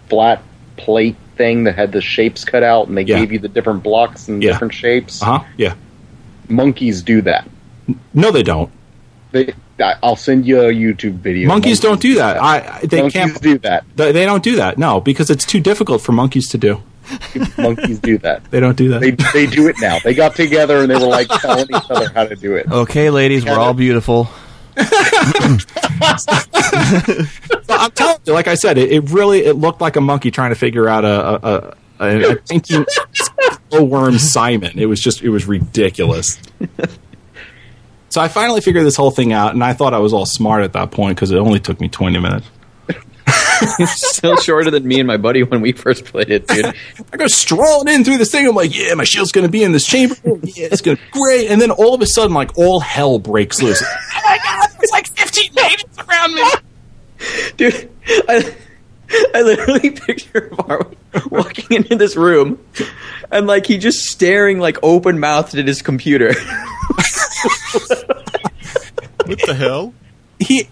[0.09, 0.41] flat
[0.77, 3.19] plate thing that had the shapes cut out and they Yeah.
[3.19, 4.53] gave you the different blocks and Yeah.
[4.53, 5.21] different shapes?
[5.21, 5.45] Uh huh.
[5.57, 5.75] Yeah.
[6.49, 7.49] Monkeys do that.
[8.15, 8.71] No, they don't.
[9.33, 11.49] They, I- I'll send you a YouTube video.
[11.49, 12.37] Monkeys don't do that.
[12.43, 13.41] I I- they monkeys can't.
[13.43, 13.85] do that.
[13.97, 14.77] They they don't do that.
[14.79, 16.83] No, because it's too difficult for monkeys to do.
[17.59, 18.45] monkeys do that.
[18.51, 19.01] They don't do that.
[19.01, 19.99] They they do it now.
[19.99, 22.71] They got together and they were like telling each other how to do it.
[22.71, 24.29] Okay, ladies, we're all beautiful.
[27.67, 30.31] So I'm telling you, like I said, it, it really it looked like a monkey
[30.31, 32.39] trying to figure out a a, a,
[33.73, 34.79] a, a worm Simon.
[34.79, 36.41] It was just it was ridiculous.
[38.11, 40.63] So I finally figured this whole thing out, and I thought I was all smart
[40.65, 42.47] at that point because it only took me 20 minutes.
[43.87, 46.67] Still shorter than me and my buddy when we first played it, dude.
[47.13, 48.49] I go strolling in through this thing.
[48.49, 50.17] I'm like, yeah, my shield's going to be in this chamber.
[50.43, 51.51] Yeah, it's going to be great.
[51.51, 53.83] And then all of a sudden, like, all hell breaks loose.
[53.83, 56.45] oh my God, there's like 15 mages around me.
[57.57, 57.91] dude.
[58.29, 58.55] I,
[59.35, 60.97] I literally picture Marwin
[61.31, 62.59] walking into this room,
[63.31, 66.33] and like he just staring like open mouthed at his computer.
[69.27, 69.95] What the hell?
[70.41, 70.69] he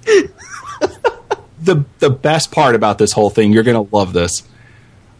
[1.62, 4.42] the the best part about this whole thing, you're gonna love this.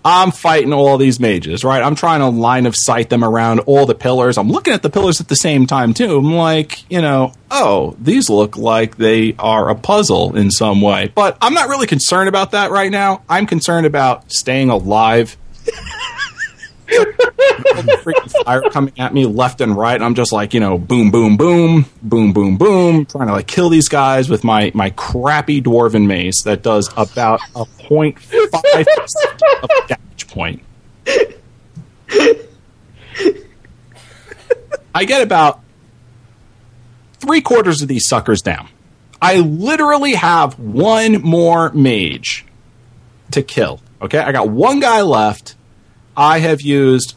[0.05, 1.83] I'm fighting all these mages, right?
[1.83, 4.39] I'm trying to line of sight them around all the pillars.
[4.39, 6.19] I'm looking at the pillars at the same time too.
[6.19, 11.13] I'm like, you know, oh, these look like they are a puzzle in some way.
[11.15, 13.23] But I'm not really concerned about that right now.
[13.29, 15.37] I'm concerned about staying alive.
[16.89, 19.95] Freaking fire coming at me left and right.
[19.95, 23.47] And I'm just like, you know, boom, boom, boom, boom, boom, boom, trying to like
[23.47, 29.43] kill these guys with my my crappy dwarven mace that does about a 0.5 percent
[29.63, 30.63] of damage point.
[34.95, 35.61] I get about
[37.21, 38.69] three quarters of these suckers down.
[39.21, 42.47] I literally have one more mage
[43.33, 43.81] to kill.
[44.01, 45.57] Okay, I got one guy left.
[46.19, 47.15] I have used,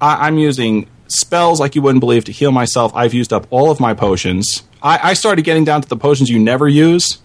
[0.00, 2.92] I, I'm using spells like you wouldn't believe to heal myself.
[2.94, 4.64] I've used up all of my potions.
[4.82, 7.18] I, I started getting down to the potions you never use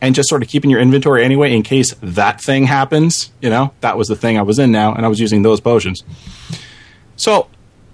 [0.00, 3.30] and just sort of keeping your inventory anyway in case that thing happens.
[3.40, 5.60] You know, that was the thing I was in now, and I was using those
[5.60, 6.02] potions.
[7.16, 7.48] So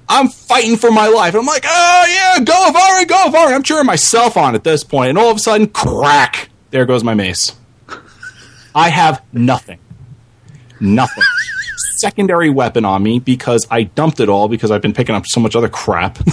[0.09, 1.35] I'm fighting for my life.
[1.35, 3.53] I'm like, oh yeah, go Varn, go Varn.
[3.53, 6.49] I'm cheering myself on at this point, and all of a sudden, crack!
[6.71, 7.55] There goes my mace.
[8.75, 9.79] I have nothing.
[10.81, 11.25] Nothing.
[11.99, 15.41] Secondary weapon on me because I dumped it all because I've been picking up so
[15.41, 16.19] much other crap.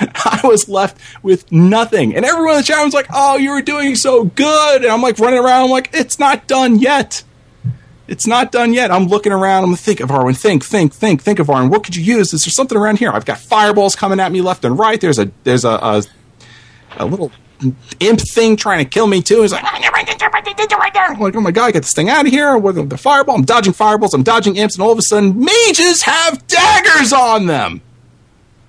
[0.00, 2.14] I was left with nothing.
[2.16, 4.82] And everyone in the chat was like, oh, you were doing so good.
[4.82, 5.64] And I'm like running around.
[5.64, 7.22] I'm like, it's not done yet.
[8.08, 8.90] It's not done yet.
[8.90, 9.64] I'm looking around.
[9.64, 10.36] I'm think of Arwen.
[10.36, 11.70] Think, think, think, think of Arwen.
[11.70, 12.32] What could you use?
[12.32, 13.12] Is there something around here?
[13.12, 15.00] I've got fireballs coming at me left and right.
[15.00, 16.02] There's a there's a a,
[16.96, 17.30] a little
[18.00, 19.42] imp thing trying to kill me too.
[19.42, 23.36] He's like, like, oh my god, get this thing out of here with the fireball.
[23.36, 24.14] I'm dodging fireballs.
[24.14, 27.80] I'm dodging imps, and all of a sudden, mages have daggers on them.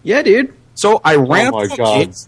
[0.03, 0.53] Yeah, dude.
[0.75, 2.13] So I oh ran Oh up my to God.
[2.13, 2.27] the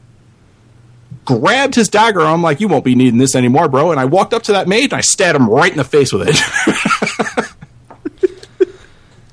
[1.26, 2.22] grabbed his dagger.
[2.22, 3.91] I'm like, you won't be needing this anymore, bro.
[3.91, 6.11] And I walked up to that mage and I stabbed him right in the face
[6.11, 6.38] with it.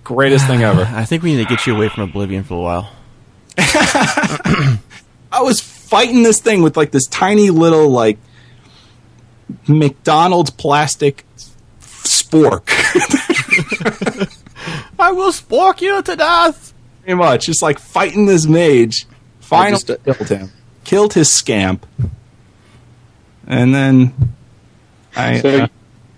[0.05, 0.83] Greatest thing ever.
[0.95, 2.93] I think we need to get you away from Oblivion for a while.
[3.59, 4.79] I
[5.43, 5.61] was
[5.91, 8.17] fighting this thing with like this tiny little like
[9.67, 11.25] McDonald's plastic
[11.81, 12.63] spork.
[14.99, 16.73] I will spork you to death.
[17.03, 19.07] Pretty much, just like fighting this mage.
[19.41, 20.51] Finally just, uh, killed him.
[20.85, 21.87] Killed his scamp.
[23.47, 24.15] And then
[25.17, 25.69] I So- uh,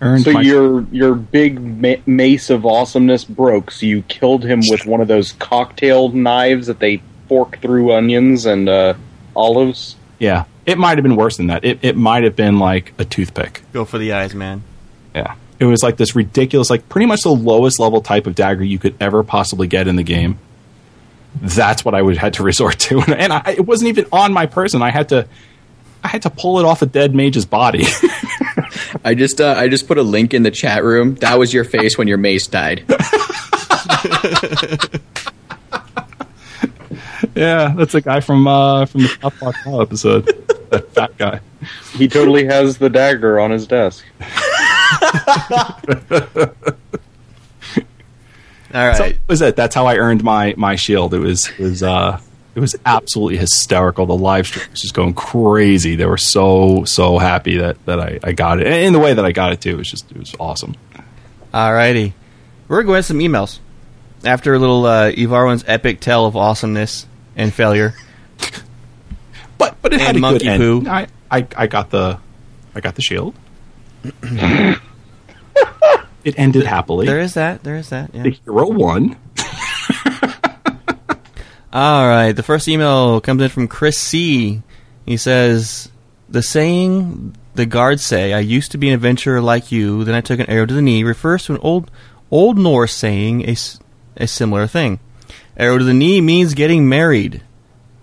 [0.01, 3.71] earned So my your your big ma- mace of awesomeness broke.
[3.71, 8.45] So you killed him with one of those cocktail knives that they fork through onions
[8.45, 8.93] and uh,
[9.35, 9.95] olives.
[10.19, 11.65] Yeah, it might have been worse than that.
[11.65, 13.61] It it might have been like a toothpick.
[13.73, 14.63] Go for the eyes, man.
[15.13, 18.63] Yeah, it was like this ridiculous, like pretty much the lowest level type of dagger
[18.63, 20.39] you could ever possibly get in the game.
[21.41, 24.45] That's what I would had to resort to, and I, it wasn't even on my
[24.45, 24.81] person.
[24.81, 25.27] I had to,
[26.03, 27.85] I had to pull it off a dead mage's body.
[29.03, 31.15] I just uh, I just put a link in the chat room.
[31.15, 32.85] That was your face when your mace died.
[37.35, 40.25] yeah, that's a guy from uh, from the South Park Now episode.
[40.69, 41.39] that fat guy.
[41.93, 44.03] He totally has the dagger on his desk.
[48.73, 48.97] All right.
[48.97, 49.55] So that was it.
[49.55, 51.13] That's how I earned my my shield.
[51.13, 52.19] It was it was uh
[52.55, 54.05] it was absolutely hysterical.
[54.05, 55.95] The live stream was just going crazy.
[55.95, 59.13] They were so so happy that that I, I got it, and in the way
[59.13, 59.71] that I got it too.
[59.71, 60.75] It was just it was awesome.
[61.53, 62.13] Alrighty.
[62.67, 63.59] We're going to some emails.
[64.25, 67.05] After a little uh, Evarwin's epic tale of awesomeness
[67.35, 67.93] and failure.
[69.57, 70.61] But but it had a monkey good end.
[70.61, 70.89] poo.
[70.89, 72.19] I, I I got the
[72.75, 73.35] I got the shield.
[74.23, 74.79] it
[76.37, 77.05] ended happily.
[77.05, 77.63] There is that.
[77.63, 78.13] There is that.
[78.13, 78.23] Yeah.
[78.23, 79.17] the hero won.
[81.73, 82.33] All right.
[82.33, 84.61] The first email comes in from Chris C.
[85.05, 85.89] He says,
[86.29, 90.21] "The saying the guards say, I used to be an adventurer like you, then I
[90.21, 91.91] took an arrow to the knee, refers to an old
[92.31, 93.55] Old Norse saying a,
[94.17, 94.99] a similar thing.
[95.57, 97.41] Arrow to the knee means getting married,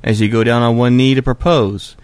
[0.03, 1.96] as you go down on one knee to propose.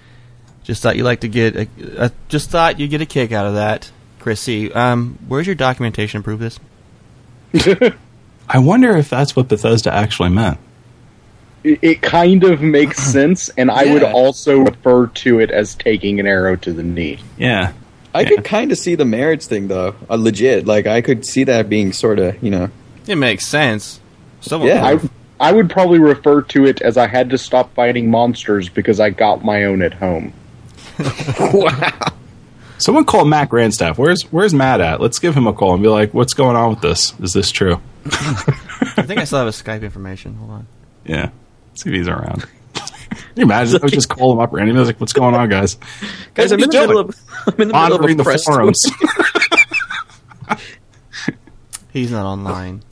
[0.65, 3.47] Just thought you'd like to get a, a just thought you'd get a kick out
[3.47, 4.73] of that, Chris C.
[4.73, 6.59] Um, where's your documentation to prove this?
[8.49, 10.59] I wonder if that's what Bethesda actually meant.
[11.63, 16.19] It, it kind of makes sense, and I would also refer to it as taking
[16.21, 17.19] an arrow to the knee.
[17.37, 17.73] Yeah.
[18.15, 20.67] I could kind of see the marriage thing though, uh, legit.
[20.67, 22.71] Like I could see that being sort of you know.
[23.07, 24.01] It makes sense.
[24.41, 24.85] Someone Yeah.
[24.85, 24.99] I
[25.39, 29.11] I would probably refer to it as I had to stop fighting monsters because I
[29.11, 30.33] got my own at home.
[31.53, 31.93] wow.
[32.79, 33.99] Someone call Matt Grandstaff.
[33.99, 35.01] Where's Where's Matt at?
[35.01, 37.19] Let's give him a call and be like, "What's going on with this?
[37.21, 40.35] Is this true?" I think I still have his Skype information.
[40.37, 40.67] Hold on.
[41.05, 41.31] Yeah.
[41.71, 42.47] Let's See if he's around.
[42.75, 43.77] Can you imagine?
[43.77, 44.79] I would just call him up randomly.
[44.79, 45.77] I was like, "What's going on, guys?"
[46.35, 47.17] Guys, I'm in the middle of
[47.47, 48.83] I'm in the middle of monitoring a the press forums.
[51.93, 52.83] He's not online.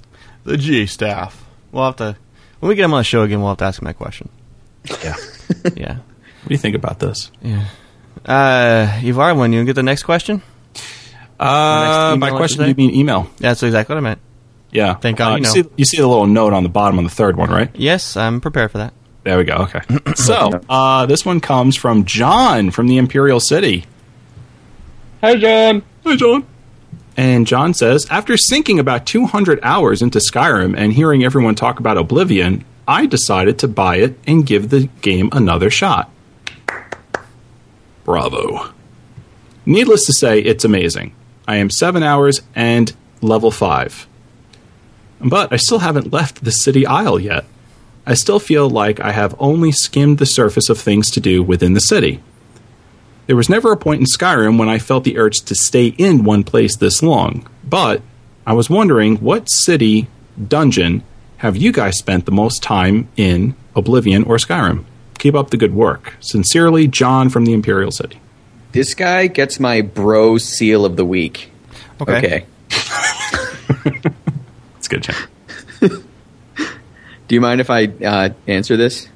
[0.45, 1.45] The G staff.
[1.73, 2.17] We'll have to
[2.65, 3.41] when we get him on the show again.
[3.41, 4.31] We'll have to ask him that question.
[5.03, 5.17] yeah.
[5.77, 5.97] Yeah.
[5.99, 7.31] What do you think about this?
[7.43, 7.67] Yeah.
[8.25, 10.41] Uh, Ivar, when you get the next question?
[11.39, 12.69] Uh, email, by question, say?
[12.69, 13.29] you mean email?
[13.37, 14.21] That's exactly what I meant.
[14.71, 14.95] Yeah.
[14.95, 15.51] Thank God Uh, you know.
[15.51, 17.71] see, you see the little note on the bottom on the third one, right?
[17.75, 18.95] Yes, I'm prepared for that.
[19.25, 19.57] There we go.
[19.69, 19.81] Okay.
[20.15, 23.85] so uh, this one comes from John from the Imperial City.
[25.23, 25.83] Hi, John.
[26.07, 26.47] Hi, John.
[27.17, 31.97] And John says, after sinking about 200 hours into Skyrim and hearing everyone talk about
[31.97, 36.11] Oblivion, I decided to buy it and give the game another shot.
[38.05, 38.73] Bravo.
[39.65, 41.15] Needless to say, it's amazing.
[41.47, 42.93] I am seven hours and
[43.23, 44.07] level five.
[45.21, 47.45] But I still haven't left the city isle yet.
[48.07, 51.73] I still feel like I have only skimmed the surface of things to do within
[51.73, 52.21] the city.
[53.27, 56.25] There was never a point in Skyrim when I felt the urge to stay in
[56.25, 58.03] one place this long, but
[58.47, 60.09] I was wondering what city,
[60.49, 61.03] dungeon,
[61.39, 64.85] have you guys spent the most time in Oblivion or Skyrim?
[65.19, 66.15] Keep up the good work.
[66.21, 68.21] Sincerely, John from the Imperial City.
[68.73, 71.51] This guy gets my bro seal of the week.
[72.01, 72.17] Okay.
[72.19, 72.47] Okay.
[74.77, 75.27] It's good chance.
[75.81, 79.09] Do you mind if I uh, answer this?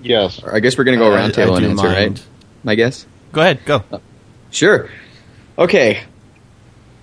[0.00, 0.40] Yes.
[0.44, 2.18] I guess we're going to go Uh, around I table and answer, mind.
[2.64, 2.70] right?
[2.72, 3.04] I guess.
[3.32, 3.82] Go ahead, go.
[4.50, 4.88] Sure.
[5.58, 6.02] Okay.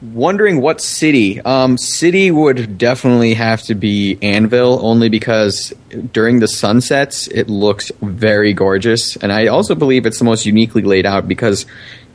[0.02, 1.42] Wondering what city?
[1.42, 5.74] Um, city would definitely have to be Anvil, only because
[6.14, 10.84] during the sunsets it looks very gorgeous, and I also believe it's the most uniquely
[10.84, 11.66] laid out because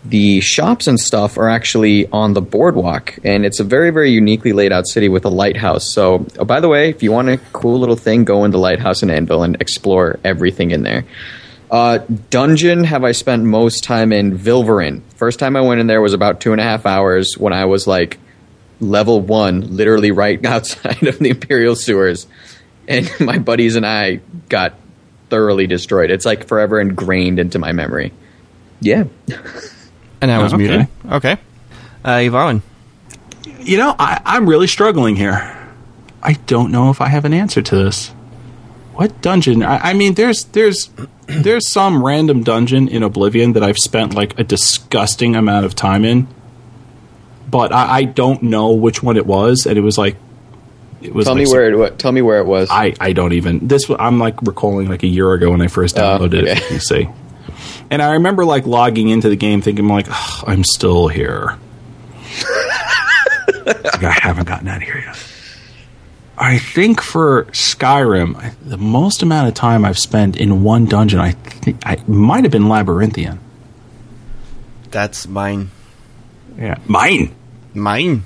[0.03, 4.53] the shops and stuff are actually on the boardwalk, and it's a very very uniquely
[4.55, 5.93] laid out city with a lighthouse.
[5.93, 9.03] So, oh, by the way, if you want a cool little thing, go into Lighthouse
[9.03, 11.05] in Anvil and explore everything in there.
[11.75, 11.99] Uh,
[12.31, 15.03] dungeon have I spent most time in Vilverin.
[15.17, 17.65] First time I went in there was about two and a half hours when I
[17.65, 18.21] was like
[18.79, 22.29] level one, literally right outside of the Imperial sewers.
[22.87, 24.75] And my buddies and I got
[25.31, 26.13] thoroughly destroyed.
[26.13, 28.13] It's like forever ingrained into my memory.
[28.81, 29.05] Yeah.
[30.21, 30.67] And I was Oh, okay.
[30.69, 30.89] muted.
[31.11, 31.37] Okay.
[32.03, 32.63] Uh, Yvonne.
[33.61, 35.55] You know, I, I'm really struggling here.
[36.23, 38.09] I don't know if I have an answer to this.
[38.95, 39.63] What dungeon?
[39.63, 40.89] I, I mean, there's there's
[41.43, 46.05] there's some random dungeon in Oblivion that I've spent like a disgusting amount of time
[46.05, 46.29] in,
[47.51, 50.17] but I, I don't know which one it was, and it was like
[51.03, 51.27] it was.
[51.27, 52.69] Tell like me some- where it, wa- tell me where it was.
[52.71, 55.99] I, I don't even this I'm like recalling like a year ago when I first
[55.99, 56.53] Oh, downloaded okay.
[56.65, 56.71] it.
[56.71, 57.09] You see,
[57.91, 61.59] and I remember like logging into the game thinking like "Ugh, I'm still here.
[63.67, 65.17] Like, I haven't gotten out of here yet.
[66.37, 71.21] I think for Skyrim, I, the most amount of time I've spent in one dungeon,
[71.21, 73.39] I think I might have been Labyrinthian.
[74.91, 75.71] That's mine.
[76.59, 77.35] Yeah, mine.
[77.73, 78.25] Mine.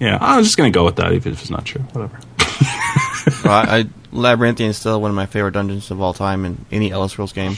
[0.00, 1.80] Yeah, I'm just gonna go with that, even if it's not true.
[1.92, 2.20] Whatever.
[3.44, 6.64] well, I, I, Labyrinthian is still one of my favorite dungeons of all time in
[6.70, 7.56] any Elder Scrolls game.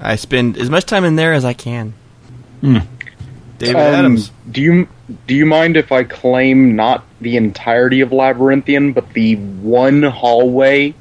[0.00, 1.94] I spend as much time in there as I can.
[2.62, 2.84] David
[3.76, 4.30] Um, Adams.
[4.50, 4.88] Do you
[5.26, 10.94] do you mind if I claim not the entirety of Labyrinthian, but the one hallway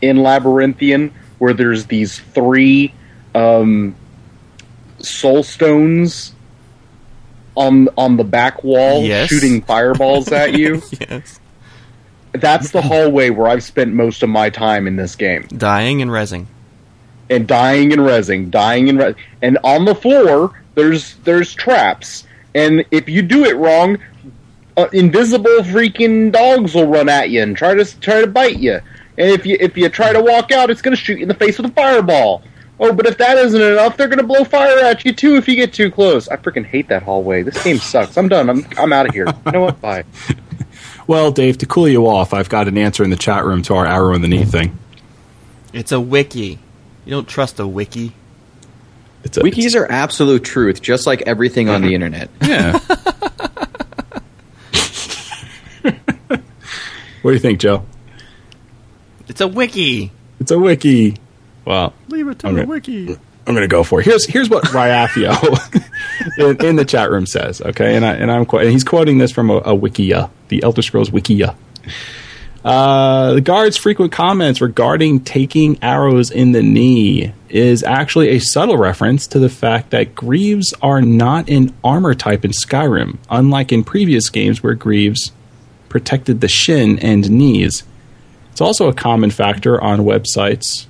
[0.00, 2.94] in Labyrinthian where there's these three
[3.34, 3.94] um,
[4.98, 6.32] soul stones
[7.54, 9.28] on on the back wall Yes.
[9.28, 10.82] shooting fireballs at you?
[11.00, 11.40] Yes.
[12.32, 15.46] That's the hallway where I've spent most of my time in this game.
[15.56, 16.44] Dying and resing.
[17.30, 22.25] and dying and resing, dying and res- and on the floor there's there's traps,
[22.56, 23.98] and if you do it wrong,
[24.76, 28.80] uh, invisible freaking dogs will run at you and try to try to bite you.
[29.18, 31.34] And if you if you try to walk out, it's gonna shoot you in the
[31.34, 32.42] face with a fireball.
[32.80, 35.54] Oh, but if that isn't enough, they're gonna blow fire at you too if you
[35.54, 36.28] get too close.
[36.28, 37.42] I freaking hate that hallway.
[37.42, 38.16] This game sucks.
[38.16, 38.48] I'm done.
[38.48, 39.26] I'm I'm out of here.
[39.46, 39.80] You know what?
[39.80, 40.04] Bye.
[41.08, 43.74] Well, Dave, to cool you off, I've got an answer in the chat room to
[43.74, 44.76] our arrow in the knee thing.
[45.72, 46.58] It's a wiki.
[47.04, 48.12] You don't trust a wiki.
[49.26, 52.30] It's a, Wikis are absolute truth, just like everything on the internet.
[52.42, 52.78] Yeah.
[56.22, 57.84] what do you think, Joe?
[59.28, 60.12] It's a wiki.
[60.40, 61.16] It's a wiki.
[61.64, 62.60] Well, Leave it to Okay.
[62.60, 63.08] the wiki.
[63.48, 64.06] I'm going to go for it.
[64.06, 65.32] Here's here's what Ryafio
[66.38, 67.60] in, in the chat room says.
[67.60, 70.62] Okay, and I and I'm qu- and he's quoting this from a, a wikia, the
[70.64, 71.54] Elder Scrolls wikia.
[72.64, 78.76] Uh, the guard's frequent comments regarding taking arrows in the knee is actually a subtle
[78.76, 83.82] reference to the fact that greaves are not an armor type in Skyrim, unlike in
[83.82, 85.32] previous games where greaves
[85.88, 87.82] protected the shin and knees.
[88.52, 90.86] It's also a common factor on websites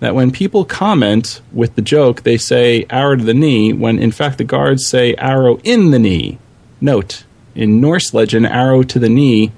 [0.00, 4.12] that when people comment with the joke, they say arrow to the knee, when in
[4.12, 6.38] fact the guards say arrow in the knee.
[6.80, 7.24] Note,
[7.54, 9.52] in Norse legend, arrow to the knee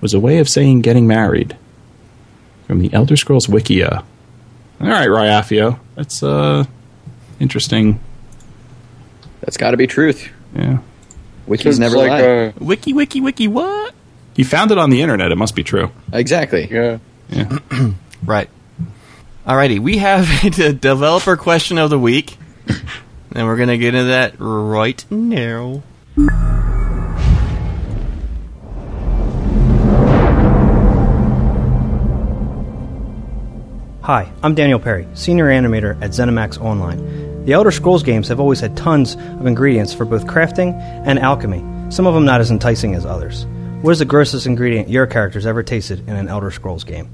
[0.00, 1.56] was a way of saying getting married.
[2.66, 4.04] From the Elder Scrolls Wikia.
[4.82, 5.78] All right, Ryafio.
[5.94, 6.64] That's uh
[7.40, 8.00] interesting.
[9.40, 10.28] That's got to be truth.
[10.54, 10.78] Yeah.
[11.48, 12.22] Wikis It's never like lie.
[12.22, 13.94] uh, Wiki, wiki, wiki, what?
[14.34, 15.32] He found it on the internet.
[15.32, 15.90] It must be true.
[16.12, 16.68] exactly.
[16.70, 16.98] yeah.
[18.24, 18.48] Right.
[19.44, 20.26] Alrighty, we have
[20.56, 22.36] the developer question of the week.
[23.34, 25.82] And we're going to get into that right now.
[34.02, 37.44] Hi, I'm Daniel Perry, senior animator at ZeniMax Online.
[37.44, 40.74] The Elder Scrolls games have always had tons of ingredients for both crafting
[41.06, 41.60] and alchemy,
[41.92, 43.46] some of them not as enticing as others.
[43.82, 47.08] What is the grossest ingredient your characters ever tasted in an Elder Scrolls game?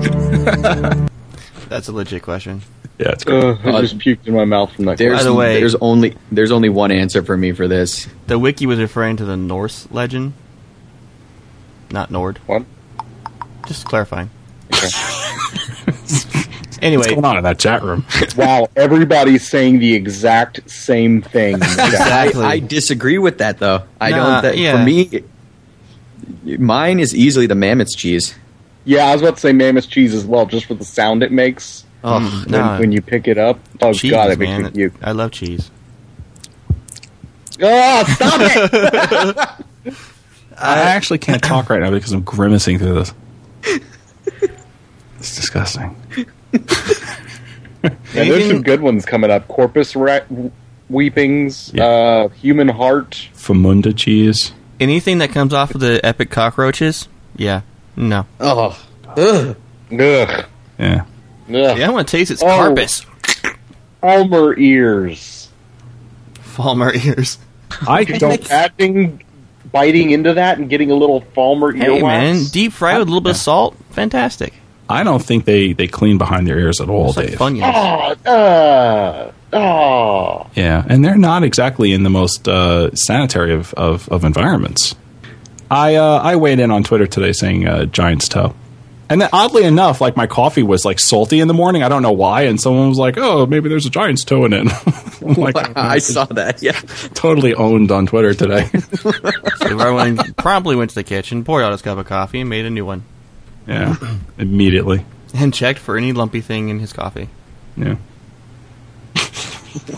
[1.68, 2.62] That's a legit question.
[2.98, 3.44] Yeah, it's great.
[3.44, 4.98] Ugh, I just puked in my mouth from that.
[4.98, 8.08] There's, By the way- there's only there's only one answer for me for this.
[8.26, 10.32] The wiki was referring to the Norse legend,
[11.90, 12.38] not Nord.
[12.46, 12.64] What?
[13.66, 14.30] Just clarifying.
[14.72, 14.88] Okay.
[15.84, 18.04] What's Anyway, going on in that chat room?
[18.36, 21.56] wow, everybody's saying the exact same thing.
[21.62, 22.44] Exactly.
[22.44, 23.82] I, I disagree with that though.
[24.00, 24.42] I Nah, don't.
[24.42, 24.78] That, yeah.
[24.78, 25.24] For me,
[26.56, 28.34] mine is easily the mammoth's cheese.
[28.84, 31.32] yeah, I was about to say mammoth cheese as well, just for the sound it
[31.32, 32.78] makes Oh, Mm, when, no.
[32.78, 33.58] when you pick it up.
[33.82, 34.62] Oh cheese, god, it makes man.
[34.64, 34.92] me puke.
[35.02, 35.68] I love cheese.
[37.60, 39.64] Oh, stop it!
[40.60, 43.14] I actually can't talk right now because I'm grimacing through this.
[45.18, 45.96] It's disgusting.
[47.84, 49.46] Yeah, there's some good ones coming up.
[49.46, 50.20] Corpus ra-
[50.90, 51.84] weepings, Yeah.
[51.84, 53.28] uh, human heart.
[53.34, 54.52] Famunda cheese.
[54.80, 57.06] Anything that comes off of the epic cockroaches,
[57.36, 57.60] yeah,
[57.94, 58.26] no.
[58.40, 58.76] oh,
[59.16, 59.56] ugh.
[59.92, 59.96] Ugh.
[59.96, 60.44] Yeah.
[60.78, 61.06] Ugh.
[61.48, 62.46] Yeah, I want to taste its Oh.
[62.46, 63.06] carpus.
[64.00, 65.48] Palmer ears.
[66.56, 67.38] Falmer ears.
[67.86, 68.44] I don't.
[68.50, 69.20] Imagine
[69.72, 72.02] biting into that and getting a little Falmer Hey earwax.
[72.02, 74.52] man, deep fried with a little bit of salt, fantastic.
[74.88, 77.38] I don't think they they clean behind their ears at all, It's like Dave.
[77.38, 78.16] Funyuns.
[78.24, 80.46] Oh, uh, oh.
[80.54, 84.94] Yeah, and they're not exactly in the most uh, sanitary of, of, of environments.
[85.70, 88.54] I uh, I weighed in on Twitter today saying uh, giant's toe,
[89.10, 91.82] and then oddly enough, like my coffee was like salty in the morning.
[91.82, 94.52] I don't know why, and someone was like, "Oh, maybe there's a giant's toe in
[94.52, 94.66] it."
[95.22, 96.62] I'm like, I saw that.
[96.62, 96.72] Yeah.
[97.14, 98.70] totally owned on Twitter today.
[99.68, 102.64] So everyone promptly went to the kitchen, poured out his cup of coffee, and made
[102.64, 103.02] a new one.
[103.66, 103.96] yeah,
[104.38, 105.04] immediately.
[105.34, 107.28] And checked for any lumpy thing in his coffee.
[107.76, 107.96] Yeah.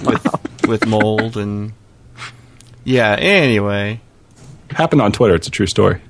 [0.05, 1.73] With, with mold and.
[2.85, 4.01] Yeah, anyway.
[4.71, 5.35] Happened on Twitter.
[5.37, 6.01] It's a true story.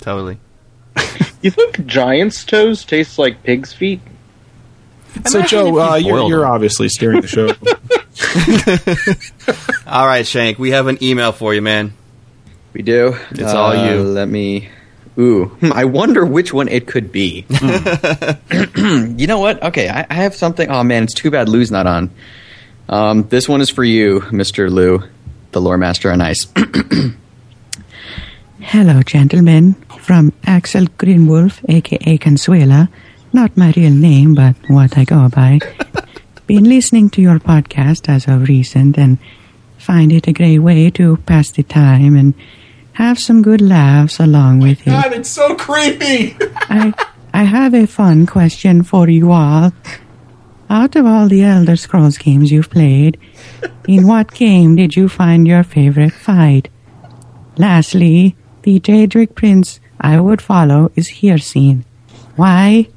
[0.00, 0.38] Totally.
[1.42, 4.00] You think giant's toes taste like pig's feet?
[5.26, 7.46] so, Joe, you uh, you're, you're obviously steering the show.
[9.86, 11.92] All right, Shank, we have an email for you, man.
[12.72, 13.16] We do.
[13.30, 14.02] It's all you.
[14.02, 14.68] Let me.
[15.18, 17.46] Ooh, hmm, I wonder which one it could be.
[18.76, 19.62] you know what?
[19.62, 20.68] Okay, I, I have something.
[20.68, 22.10] Oh man, it's too bad Lou's not on.
[22.90, 25.02] Um, this one is for you, Mister Lou,
[25.52, 26.46] the lore master on ice.
[28.60, 29.74] Hello, gentlemen.
[30.06, 32.88] From Axel Greenwolf, aka Consuela.
[33.32, 35.58] Not my real name, but what I go by.
[36.46, 39.18] Been listening to your podcast as of recent and
[39.78, 42.34] find it a great way to pass the time and
[42.92, 44.90] have some good laughs along with it.
[44.90, 46.36] God, it's so creepy.
[46.70, 46.94] I,
[47.34, 49.72] I have a fun question for you all.
[50.70, 53.18] Out of all the Elder Scrolls games you've played,
[53.88, 56.68] in what game did you find your favorite fight?
[57.58, 61.84] Lastly, the Daedric Prince I would follow is Hircine.
[62.36, 62.88] Why?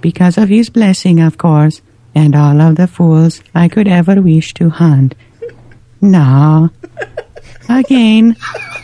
[0.00, 1.82] Because of his blessing, of course,
[2.14, 5.14] and all of the fools I could ever wish to hunt.
[6.00, 6.70] No.
[7.68, 8.36] Again,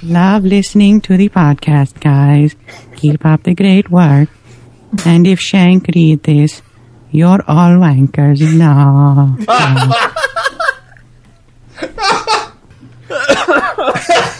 [0.02, 2.54] love listening to the podcast, guys.
[2.96, 4.28] Keep up the great work.
[5.04, 6.62] And if Shank read this,
[7.10, 8.40] you're all wankers.
[8.56, 9.36] No.
[9.46, 9.92] no.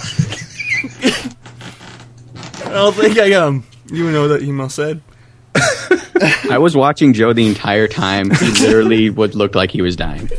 [2.77, 3.65] I don't think I um.
[3.91, 5.01] You know what that email said?
[6.51, 8.31] I was watching Joe the entire time.
[8.31, 10.29] He literally would look like he was dying.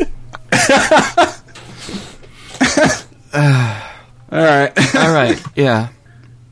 [3.34, 3.44] All
[4.44, 4.96] right.
[4.96, 5.90] All right, yeah.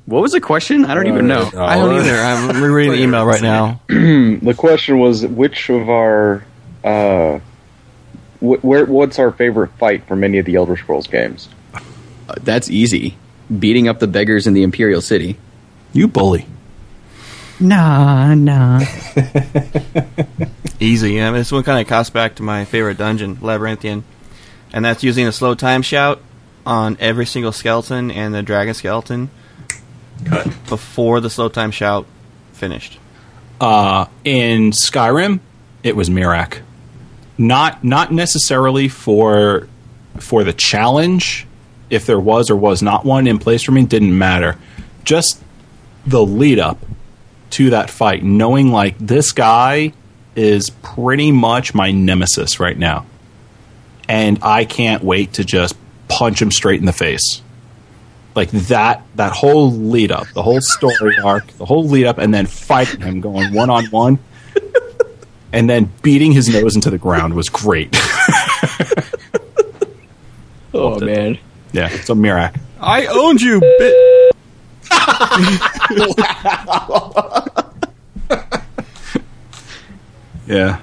[0.05, 0.85] What was the question?
[0.85, 1.49] I don't even know.
[1.57, 2.15] I don't either.
[2.15, 3.81] I'm rereading the email right now.
[3.89, 6.43] The question was which of our
[6.83, 7.39] uh,
[8.39, 11.49] wh- where what's our favorite fight from any of the Elder Scrolls games?
[11.73, 11.79] Uh,
[12.41, 13.17] That's easy.
[13.59, 15.37] Beating up the beggars in the Imperial City.
[15.95, 16.45] You bully.
[17.57, 18.81] No, no.
[20.81, 21.13] Easy.
[21.13, 24.03] Yeah, this one kind of costs back to my favorite dungeon, Labyrinthian,
[24.73, 26.21] and that's using a slow time shout
[26.65, 29.29] on every single skeleton and the dragon skeleton
[30.67, 32.05] before the slow time shout
[32.51, 32.99] finished.
[33.61, 35.39] Uh, in Skyrim,
[35.81, 36.59] it was Miraak.
[37.37, 39.69] Not not necessarily for
[40.17, 41.47] for the challenge,
[41.89, 44.57] if there was or was not one in place for me, didn't matter.
[45.05, 45.41] Just
[46.05, 46.77] the lead up
[47.51, 49.93] to that fight, knowing like this guy
[50.35, 53.05] is pretty much my nemesis right now.
[54.07, 55.75] And I can't wait to just
[56.07, 57.41] punch him straight in the face.
[58.35, 62.33] Like that that whole lead up, the whole story arc, the whole lead up and
[62.33, 64.19] then fighting him going one on one
[65.53, 67.95] and then beating his nose into the ground was great.
[70.77, 71.37] Oh man.
[71.71, 72.59] yeah, so Miraak.
[72.81, 74.14] I owned you, bit.
[80.47, 80.79] Yeah.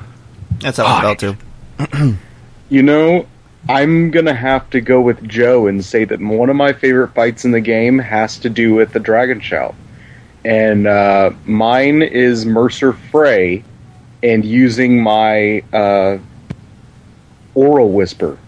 [0.61, 2.17] That's how I felt too.
[2.69, 3.27] You know,
[3.69, 7.45] I'm gonna have to go with Joe and say that one of my favorite fights
[7.45, 9.75] in the game has to do with the Dragon Shout,
[10.43, 13.63] and uh, mine is Mercer Frey,
[14.23, 16.17] and using my uh,
[17.55, 18.39] Aura Whisper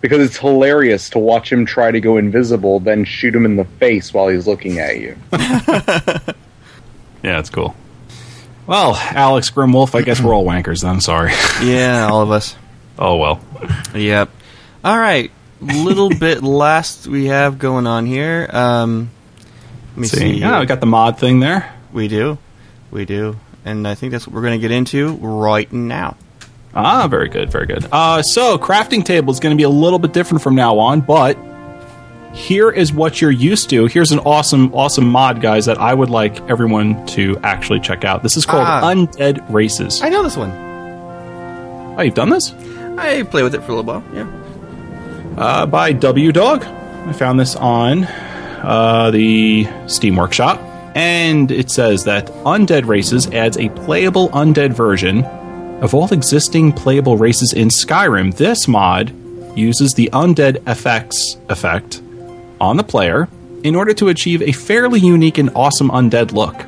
[0.00, 3.64] because it's hilarious to watch him try to go invisible, then shoot him in the
[3.64, 5.16] face while he's looking at you.
[7.22, 7.74] Yeah, it's cool.
[8.68, 11.00] Well, Alex Grimwolf, I guess we're all wankers then.
[11.00, 11.32] Sorry.
[11.62, 12.54] Yeah, all of us.
[12.98, 13.40] oh well.
[13.94, 14.30] Yep.
[14.84, 15.30] All right.
[15.60, 18.48] Little bit last we have going on here.
[18.52, 19.10] Um,
[19.90, 20.32] let me See, see.
[20.34, 21.74] yeah, we got the mod thing there.
[21.92, 22.38] We do.
[22.92, 23.36] We do.
[23.64, 26.16] And I think that's what we're going to get into right now.
[26.80, 27.84] Ah, very good, very good.
[27.90, 31.00] Uh, so, crafting table is going to be a little bit different from now on,
[31.00, 31.36] but
[32.32, 33.86] here is what you're used to.
[33.86, 38.22] Here's an awesome, awesome mod, guys, that I would like everyone to actually check out.
[38.22, 38.82] This is called Ah.
[38.92, 40.00] Undead Races.
[40.02, 40.52] I know this one.
[41.98, 42.52] Oh, you've done this?
[42.96, 44.04] I play with it for a little while.
[44.14, 44.28] Yeah.
[45.36, 46.62] uh, by W Dog.
[46.64, 50.60] I found this on uh, the Steam Workshop,
[50.94, 55.24] and it says that Undead Races adds a playable undead version
[55.80, 58.34] of all existing playable races in Skyrim.
[58.36, 59.12] This mod
[59.56, 61.12] uses the Undead FX
[61.50, 62.02] effect
[62.60, 63.28] on the player
[63.62, 66.66] in order to achieve a fairly unique and awesome undead look.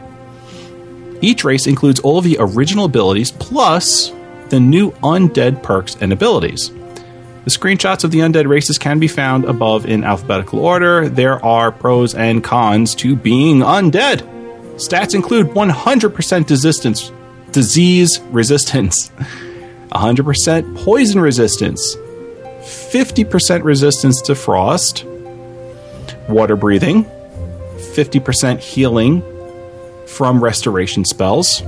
[1.23, 4.12] Each race includes all of the original abilities plus
[4.49, 6.70] the new undead perks and abilities.
[7.45, 11.09] The screenshots of the undead races can be found above in alphabetical order.
[11.09, 14.20] There are pros and cons to being undead.
[14.74, 17.12] Stats include 100% resistance,
[17.53, 19.11] disease resistance,
[19.93, 25.05] 100% poison resistance, 50% resistance to frost,
[26.29, 27.05] water breathing,
[27.95, 29.23] 50% healing
[30.07, 31.63] from restoration spells.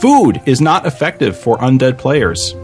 [0.00, 2.54] Food is not effective for undead players.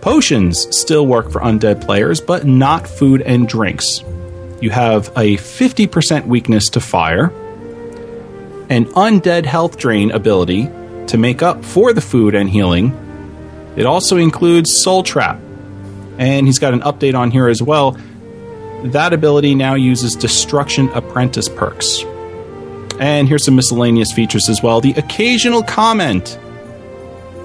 [0.00, 4.02] Potions still work for undead players, but not food and drinks.
[4.60, 7.26] You have a 50% weakness to fire,
[8.68, 10.70] an undead health drain ability
[11.10, 12.92] to make up for the food and healing.
[13.76, 15.38] It also includes Soul Trap,
[16.18, 17.96] and he's got an update on here as well.
[18.84, 22.02] That ability now uses Destruction Apprentice perks.
[22.98, 24.80] And here's some miscellaneous features as well.
[24.80, 26.38] The occasional comment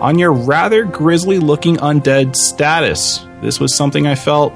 [0.02, 3.26] on your rather grisly looking undead status.
[3.42, 4.54] This was something I felt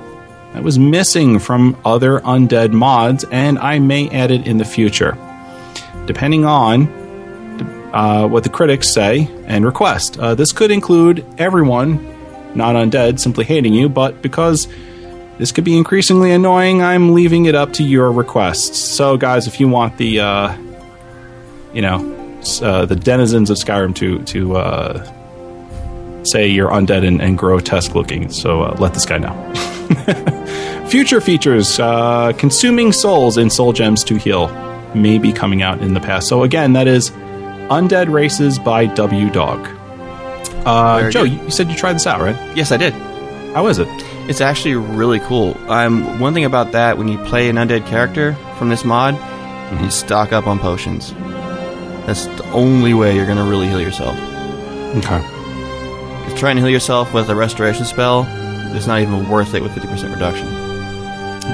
[0.54, 5.18] that was missing from other undead mods, and I may add it in the future.
[6.06, 6.99] Depending on
[7.94, 10.18] uh, what the critics say and request.
[10.20, 12.06] Uh, this could include everyone,
[12.56, 14.68] not undead, simply hating you, but because
[15.38, 18.78] this could be increasingly annoying, I'm leaving it up to your requests.
[18.78, 20.58] So, guys, if you want the, uh,
[21.74, 22.16] you know,
[22.62, 28.30] uh, the denizens of Skyrim to to uh, say you're undead and, and grotesque looking.
[28.30, 30.86] So uh, let this guy know.
[30.90, 31.78] Future features
[32.38, 34.48] consuming souls in soul gems to heal
[34.96, 36.28] may be coming out in the past.
[36.28, 37.12] So again, that is
[37.70, 39.68] Undead Races by W Dog.
[40.66, 41.32] Uh, Joe, good.
[41.34, 42.36] you, you said you tried this out, right?
[42.58, 42.94] Yes, I did.
[43.54, 43.88] How is it?
[44.28, 45.56] It's actually really cool.
[45.72, 49.16] Um, one thing about that, when you play an undead character from this mod,
[49.82, 51.14] you stock up on potions.
[52.06, 54.18] That's the only way you're going to really heal yourself.
[54.98, 55.22] Okay.
[56.26, 58.26] If trying to heal yourself with a restoration spell,
[58.76, 60.48] it's not even worth it with 50% reduction.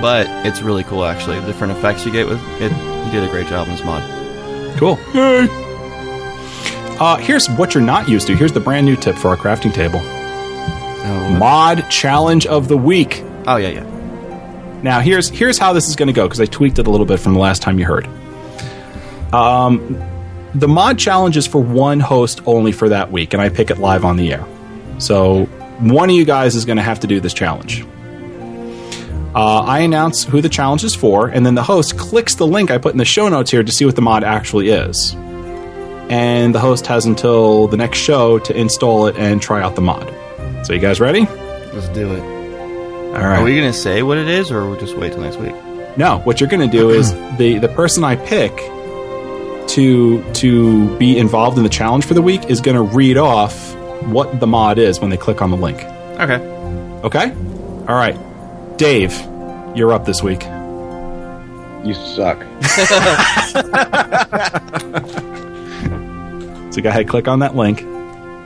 [0.02, 1.40] But it's really cool, actually.
[1.40, 4.04] The different effects you get with it, you did a great job in this mod.
[4.78, 5.00] Cool.
[5.14, 5.65] Yay!
[7.00, 8.36] Uh, here's what you're not used to.
[8.36, 10.00] Here's the brand new tip for our crafting table.
[10.02, 13.22] Oh, Mod challenge of the week.
[13.48, 14.80] oh yeah, yeah.
[14.82, 17.06] Now here's here's how this is going to go because I tweaked it a little
[17.06, 18.08] bit from the last time you heard.
[19.34, 20.02] Um,
[20.54, 23.78] the mod challenge is for one host only for that week, and I pick it
[23.78, 24.46] live on the air.
[25.00, 25.46] So
[25.80, 27.84] one of you guys is going to have to do this challenge.
[29.36, 32.72] Uh, I announce who the challenge is for, and then the host clicks the link
[32.72, 35.14] I put in the show notes here to see what the mod actually is.
[36.10, 39.82] And the host has until the next show to install it and try out the
[39.82, 40.14] mod.
[40.64, 41.26] So you guys ready?
[41.74, 42.22] Let's do it.
[42.22, 43.40] All right.
[43.40, 45.56] Are we going to say what it is, or we'll just wait till next week?
[45.98, 48.56] No, what you're going to do is the the person I pick
[49.70, 53.74] to to be involved in the challenge for the week is going to read off
[54.04, 55.84] what the mod is when they click on the link.
[56.20, 56.38] Okay.
[57.04, 57.32] Okay?
[57.88, 58.18] All right.
[58.78, 59.14] Dave,
[59.76, 60.44] you're up this week.
[61.84, 62.44] You suck.
[66.76, 67.82] So go ahead, click on that link.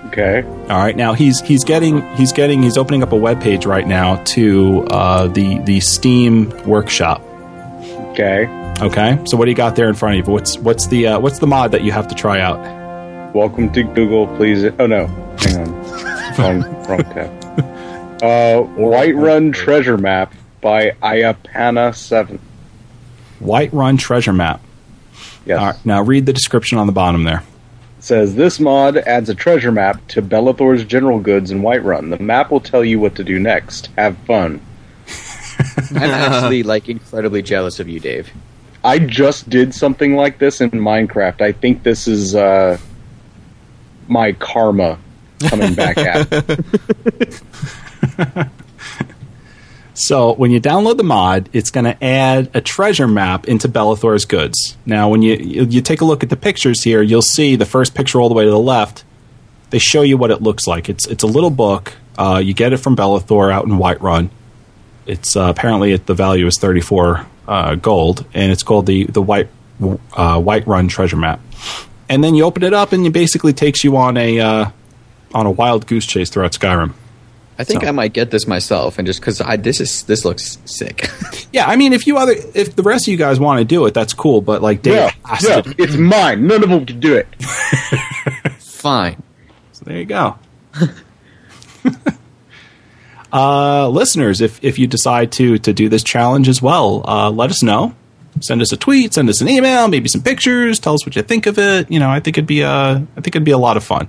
[0.10, 0.44] Okay.
[0.44, 0.96] All right.
[0.96, 4.84] Now he's he's getting he's getting he's opening up a web page right now to
[4.92, 7.24] uh, the the Steam workshop.
[8.12, 8.46] Okay.
[8.82, 9.20] Okay.
[9.26, 10.32] So what do you got there in front of you?
[10.32, 12.60] What's what's the uh, what's the mod that you have to try out?
[13.34, 14.64] Welcome to Google, please.
[14.78, 15.08] Oh no,
[15.40, 16.62] hang on.
[16.62, 17.36] wrong, wrong tab.
[18.20, 22.38] Uh, Whiterun Treasure Map by Ayapana7.
[23.40, 24.60] Whiterun Treasure Map.
[25.46, 25.58] Yes.
[25.58, 27.44] All right, now read the description on the bottom there.
[28.00, 32.10] It says this mod adds a treasure map to Belethor's general goods in Whiterun.
[32.10, 33.88] The map will tell you what to do next.
[33.98, 34.62] Have fun.
[35.92, 38.32] I'm actually like incredibly jealous of you, Dave.
[38.86, 41.42] I just did something like this in Minecraft.
[41.42, 42.78] I think this is uh,
[44.08, 44.98] my karma
[45.50, 46.30] coming back at.
[50.00, 54.24] So when you download the mod, it's going to add a treasure map into Belethor's
[54.24, 54.78] goods.
[54.86, 57.94] Now, when you you take a look at the pictures here, you'll see the first
[57.96, 59.04] picture all the way to the left.
[59.72, 60.88] They show you what it looks like.
[60.88, 61.94] It's it's a little book.
[62.18, 64.30] Uh, you get it from Bellathor out in Whiterun.
[65.06, 69.22] It's uh, apparently the value is thirty four uh, gold, and it's called the the
[69.22, 69.50] White
[69.82, 71.42] uh, Whiterun treasure map.
[72.08, 74.70] And then you open it up, and it basically takes you on a uh,
[75.34, 76.94] on a wild goose chase throughout Skyrim.
[77.60, 80.26] I think So- I might get this myself, and just because I this is this
[80.26, 81.10] looks sick.
[81.52, 83.86] Yeah, I mean, if you other if the rest of you guys want to do
[83.88, 84.40] it, that's cool.
[84.40, 86.46] But like, Dave yeah, has yeah, to- it's mine.
[86.46, 87.28] None of them can do it.
[88.60, 89.22] Fine.
[89.72, 90.38] So there you go.
[93.34, 97.50] uh, listeners, if if you decide to to do this challenge as well, uh, let
[97.50, 97.96] us know.
[98.42, 100.80] Send us a tweet, send us an email, maybe some pictures.
[100.80, 101.92] Tell us what you think of it.
[101.92, 104.08] You know, I think it'd be a, I think it'd be a lot of fun.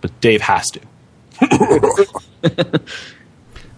[0.00, 0.80] But Dave has to.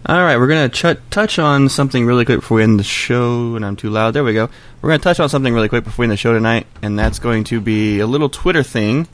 [0.05, 2.83] All right, we're going to ch- touch on something really quick before we end the
[2.83, 3.55] show.
[3.55, 4.11] And I'm too loud.
[4.11, 4.49] There we go.
[4.81, 6.97] We're going to touch on something really quick before we end the show tonight, and
[6.97, 9.07] that's going to be a little Twitter thing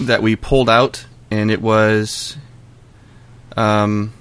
[0.00, 2.36] that we pulled out, and it was.
[3.56, 4.12] Um,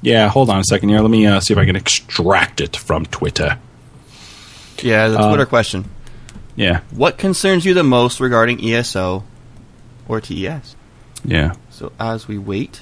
[0.00, 1.00] Yeah, hold on a second here.
[1.00, 3.58] Let me uh, see if I can extract it from Twitter.
[4.82, 5.84] yeah, the Uh, Twitter question.
[6.56, 9.22] Yeah, What concerns you the most regarding ESO
[10.08, 10.74] or TES?
[11.24, 11.52] yeah.
[11.70, 12.80] So as we wait,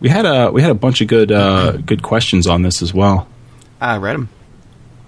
[0.00, 2.92] We had a we had a bunch of good uh, good questions on this as
[2.94, 3.28] well.
[3.80, 4.28] I read them.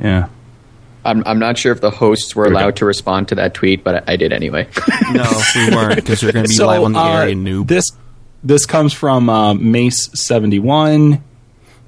[0.01, 0.29] Yeah.
[1.05, 4.09] I'm I'm not sure if the hosts were allowed to respond to that tweet, but
[4.09, 4.69] I, I did anyway.
[5.13, 7.37] No, we weren't because we're going to be So, live on the uh, air, you
[7.37, 7.69] noob.
[7.69, 7.91] This
[8.45, 11.23] this comes from uh, Mace seventy one,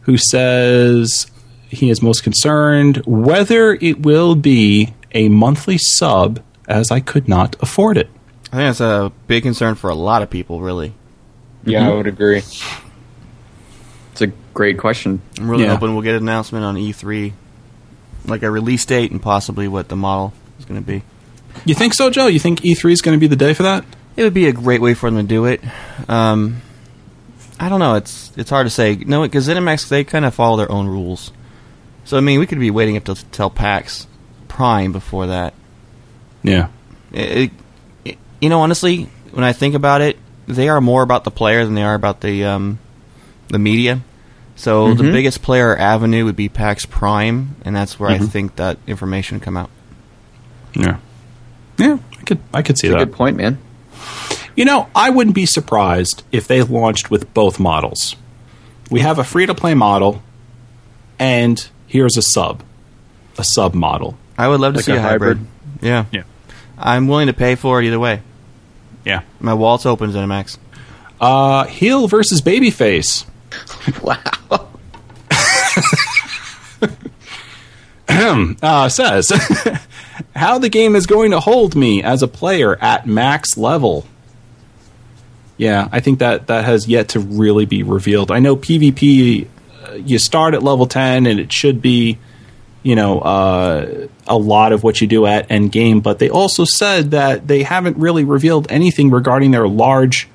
[0.03, 1.27] who says
[1.69, 7.57] he is most concerned whether it will be a monthly sub, as I could not
[7.61, 8.11] afford it.
[8.53, 10.61] I think that's a big concern for a lot of people.
[10.61, 10.93] Really,
[11.65, 12.43] Yeah, I would agree.
[14.55, 15.21] It's a great question.
[15.39, 15.71] I'm really Yeah.
[15.71, 17.33] hoping we'll get an announcement on E3,
[18.27, 21.03] like a release date and possibly what the model is going to be.
[21.65, 22.29] You think so, Joe?
[22.29, 23.85] You think E three is going to be the day for that?
[24.17, 25.61] It would be a great way for them to do it.
[26.09, 26.63] Um,
[27.59, 27.95] I don't know.
[27.95, 28.95] It's it's hard to say.
[28.97, 31.33] No, because ZeniMax they kind of follow their own rules.
[32.05, 34.07] So I mean, we could be waiting up to tell PAX
[34.49, 35.55] Prime before that.
[36.45, 36.69] Yeah.
[37.13, 37.51] It,
[38.05, 40.17] it, you know, honestly, when I think about it,
[40.47, 42.79] they are more about the player than they are about the um,
[43.49, 44.01] the media.
[44.57, 45.13] So the Mhm.
[45.13, 48.29] biggest player avenue would be PAX Prime, and that's where I Mhm.
[48.31, 49.71] think that information would come out.
[50.75, 50.97] Yeah.
[51.77, 51.99] Yeah.
[52.19, 53.07] I could I could see It's a that.
[53.07, 53.59] good point, man.
[54.57, 58.15] You know, I wouldn't be surprised if they launched with both models.
[58.91, 60.23] We have a free to play model,
[61.19, 62.63] and here's a sub,
[63.37, 64.17] a sub model.
[64.39, 65.39] I would love to Like see a a hybrid.
[65.39, 65.49] hybrid?
[65.83, 66.23] Yeah, Yeah.
[66.79, 68.21] I'm willing to pay for it either way.
[69.05, 69.21] Yeah.
[69.41, 70.57] My wallet's open, ZeniMax.
[71.21, 73.25] Uh, heel versus babyface.
[74.03, 74.69] Wow.
[78.63, 79.33] uh, says
[80.37, 84.07] how the game is going to hold me as a player at max level.
[85.57, 88.31] Yeah, I think that that has yet to really be revealed.
[88.31, 89.47] I know PvP,
[89.87, 92.19] uh, you start at level ten, and it should be,
[92.83, 96.01] you know, uh, a lot of what you do at end game.
[96.01, 100.29] But they also said that they haven't really revealed anything regarding their large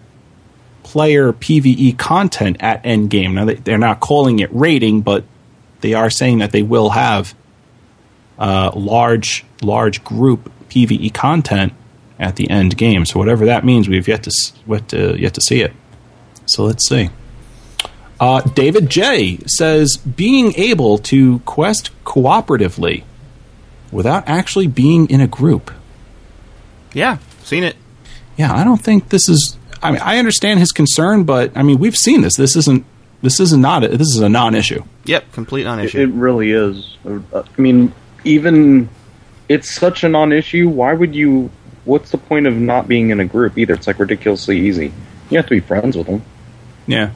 [0.89, 3.35] player PVE content at end game.
[3.35, 5.23] Now they, they're not calling it raiding, but
[5.81, 7.35] they are saying that they will have
[8.39, 11.73] uh, large large group PVE content
[12.17, 13.05] at the end game.
[13.05, 14.31] So whatever that means, we've yet to
[14.67, 15.73] yet to, yet to see it.
[16.47, 17.11] So let's see.
[18.19, 23.03] Uh, David J says being able to quest cooperatively
[23.91, 25.71] without actually being in a group.
[26.93, 27.75] Yeah, seen it.
[28.37, 29.55] Yeah, I don't think this is.
[29.81, 32.35] I mean, I understand his concern, but I mean, we've seen this.
[32.35, 32.85] This isn't.
[33.21, 33.83] This is not.
[33.83, 34.83] A, this is a non-issue.
[35.05, 35.99] Yep, complete non-issue.
[35.99, 36.97] it really is.
[37.05, 37.19] Uh,
[37.57, 37.93] I mean,
[38.23, 38.89] even
[39.49, 40.69] it's such a non-issue.
[40.69, 41.49] Why would you?
[41.85, 43.73] What's the point of not being in a group either?
[43.73, 44.93] It's like ridiculously easy.
[45.29, 46.23] You have to be friends with them.
[46.87, 47.11] Yeah.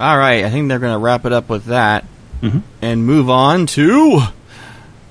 [0.00, 2.04] All right, I think they're going to wrap it up with that
[2.42, 2.62] Mhm.
[2.82, 4.22] and move on to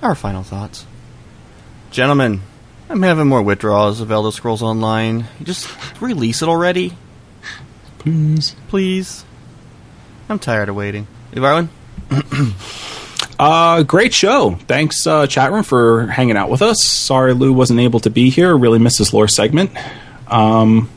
[0.01, 0.85] our final thoughts.
[1.91, 2.41] Gentlemen,
[2.93, 5.25] I'm having more withdrawals of Elder Scrolls Online.
[5.41, 5.67] Just
[5.99, 6.93] release it already,
[7.97, 8.55] Please.
[8.67, 9.25] please.
[10.29, 11.07] I'm tired of waiting.
[11.31, 11.69] Ivarwin?
[13.39, 14.51] Uh, great show.
[14.67, 16.83] Thanks, uh, chat room, for hanging out with us.
[16.83, 18.55] Sorry Lou wasn't able to be here.
[18.55, 19.71] Really missed this lore segment.
[20.27, 20.89] Um,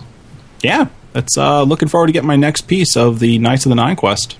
[0.62, 3.74] yeah, that's uh, looking forward to getting my next piece of the Knights of the
[3.74, 4.36] Nine quest.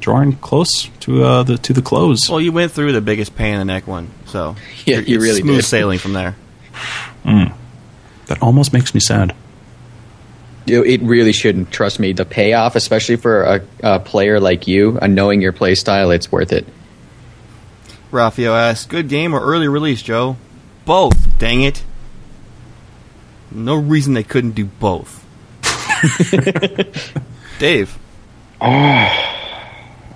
[0.00, 2.28] Drawing close to uh, the to the close.
[2.28, 5.20] Well, you went through the biggest pain in the neck one, so Yeah, it's you
[5.20, 5.64] really smooth did.
[5.64, 6.36] sailing from there.
[7.24, 7.44] Hmm.
[8.26, 9.34] That almost makes me sad.
[10.66, 11.70] It really shouldn't.
[11.72, 12.12] Trust me.
[12.12, 16.30] The payoff, especially for a, a player like you, and knowing your play style, it's
[16.30, 16.66] worth it.
[18.10, 20.36] Rafael asks, "Good game or early release, Joe?"
[20.84, 21.38] Both.
[21.38, 21.82] Dang it!
[23.50, 25.24] No reason they couldn't do both.
[27.58, 27.98] Dave,
[28.60, 29.29] ah.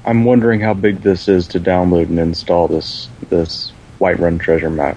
[0.06, 4.96] I'm wondering how big this is to download and install this this Whiterun treasure map.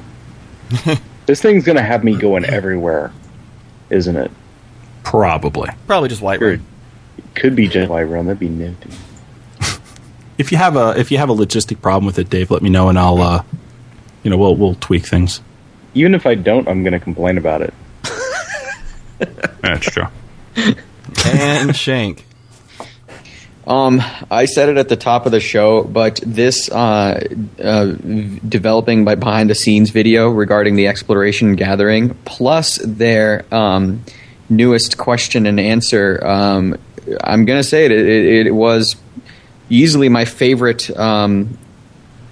[1.25, 3.11] this thing's gonna have me going everywhere,
[3.89, 4.31] isn't it?
[5.03, 5.69] Probably.
[5.85, 6.39] probably just white.
[6.39, 6.57] Sure.
[7.35, 8.25] Could be just Whiterun.
[8.25, 8.91] That'd be nifty.
[10.37, 12.69] If you have a if you have a logistic problem with it, Dave, let me
[12.69, 13.43] know and I'll uh,
[14.21, 15.41] you know we'll we'll tweak things.
[15.95, 17.73] Even if I don't, I'm gonna complain about it.
[19.61, 20.05] That's true.
[21.25, 22.26] And Shank.
[23.67, 27.21] Um, I said it at the top of the show, but this uh,
[27.61, 27.85] uh,
[28.47, 34.05] developing by behind the scenes video regarding the exploration gathering, plus their um,
[34.49, 36.77] newest question and answer, um,
[37.21, 38.47] I'm gonna say it, it.
[38.47, 38.95] It was
[39.69, 40.89] easily my favorite.
[40.97, 41.57] Um,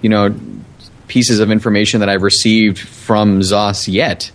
[0.02, 0.34] you know,
[1.08, 4.32] pieces of information that I've received from ZOS yet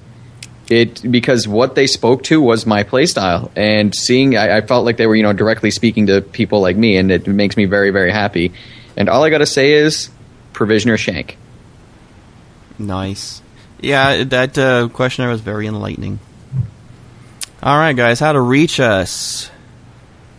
[0.71, 4.97] it because what they spoke to was my playstyle and seeing I, I felt like
[4.97, 7.91] they were you know directly speaking to people like me and it makes me very
[7.91, 8.53] very happy
[8.97, 10.11] and all i gotta say is
[10.53, 11.37] provisioner shank
[12.81, 13.43] Nice.
[13.81, 16.19] Yeah, that uh, questionnaire was very enlightening.
[17.63, 19.51] All right, guys, how to reach us?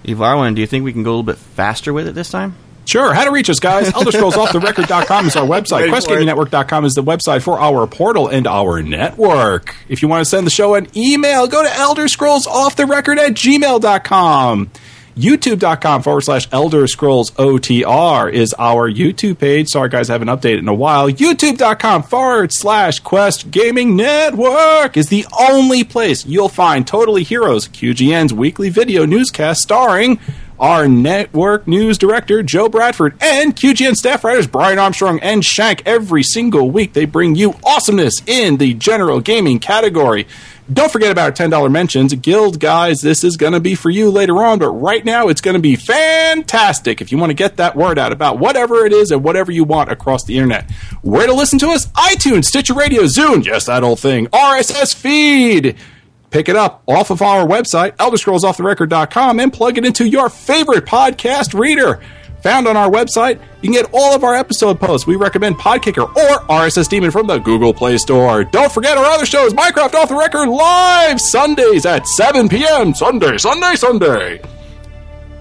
[0.04, 2.56] Evarwin, do you think we can go a little bit faster with it this time?
[2.86, 3.14] Sure.
[3.14, 3.90] How to reach us, guys.
[3.92, 5.90] ElderScrollsOffTheRecord.com is our website.
[5.90, 9.76] QuestGamingNetwork.com is the website for our portal and our network.
[9.88, 12.86] If you want to send the show an email, go to Elder Scrolls Off the
[12.86, 14.72] Record at gmail.com.
[15.18, 19.68] YouTube.com forward slash Elder Scrolls OTR is our YouTube page.
[19.68, 21.10] Sorry, guys, I haven't updated in a while.
[21.10, 28.34] YouTube.com forward slash Quest Gaming Network is the only place you'll find Totally Heroes, QGN's
[28.34, 30.18] weekly video newscast starring
[30.62, 35.82] our network news director, Joe Bradford, and QGN staff writers, Brian Armstrong and Shank.
[35.88, 40.28] Every single week, they bring you awesomeness in the general gaming category.
[40.72, 42.14] Don't forget about our $10 mentions.
[42.14, 45.42] Guild guys, this is going to be for you later on, but right now it's
[45.42, 48.94] going to be fantastic if you want to get that word out about whatever it
[48.94, 50.70] is and whatever you want across the internet.
[51.02, 51.88] Where to listen to us?
[51.88, 55.76] iTunes, Stitcher Radio, Zune, just that old thing, RSS feed
[56.32, 61.58] pick it up off of our website, elderscrollsofftherecord.com, and plug it into your favorite podcast
[61.58, 62.02] reader.
[62.42, 65.06] Found on our website, you can get all of our episode posts.
[65.06, 68.44] We recommend Podkicker or RSS Demon from the Google Play Store.
[68.44, 72.96] Don't forget our other shows, Minecraft Off the Record live Sundays at 7 p.m.
[72.96, 74.42] Sunday, Sunday, Sunday.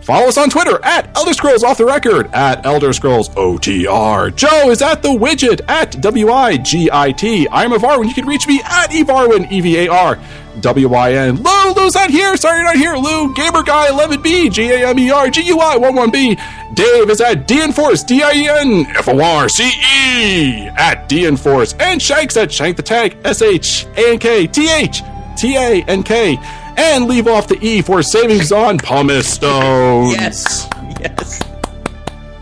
[0.03, 4.35] Follow us on Twitter at Elder Scrolls Off the Record, at Elder Scrolls OTR.
[4.35, 7.47] Joe is at the widget at W I G I T.
[7.51, 8.09] I'm Evarwin.
[8.09, 10.19] You can reach me at Evarwin, E V A R
[10.61, 11.37] W I N.
[11.37, 12.37] Lou, Lou's not here.
[12.37, 13.35] Sorry you're not here, Lou.
[13.35, 16.75] Gamer Guy 11B, G A M E R G U I 11B.
[16.75, 21.09] Dave is at D Enforce, D I E N F O R C E, at
[21.11, 21.75] D Enforce.
[21.79, 25.03] And Shank's at Shank the Tank, S H A N K T H
[25.37, 26.39] T A N K.
[26.83, 30.15] And leave off the E for savings on pumice stones.
[30.15, 30.67] yes
[31.01, 31.39] yes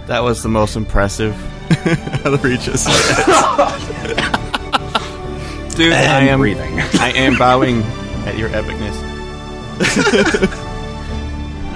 [0.07, 1.35] That was the most impressive
[2.25, 2.85] how to reach us.
[5.75, 6.81] Dude, I am breathing.
[7.01, 7.83] I am bowing
[8.27, 8.97] at your epicness.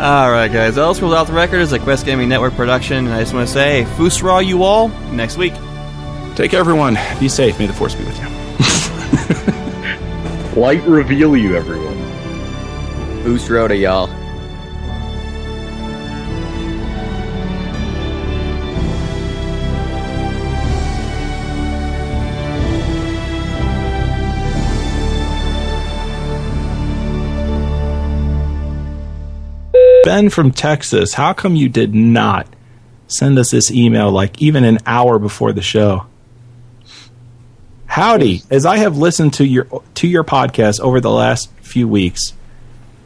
[0.01, 0.79] all right, guys.
[0.79, 3.47] Elder Scrolls Off the Record is a Quest Gaming Network production, and I just want
[3.47, 5.53] to say, Fusra you all next week.
[6.37, 6.97] Take care, everyone.
[7.21, 7.59] Be safe.
[7.59, 8.27] May the force be with you.
[10.61, 12.02] Light reveal you, everyone.
[13.23, 14.09] Boost rhoda y'all
[30.05, 32.47] Ben from Texas, how come you did not
[33.07, 36.07] send us this email like even an hour before the show?
[37.87, 42.33] Howdy, as I have listened to your to your podcast over the last few weeks,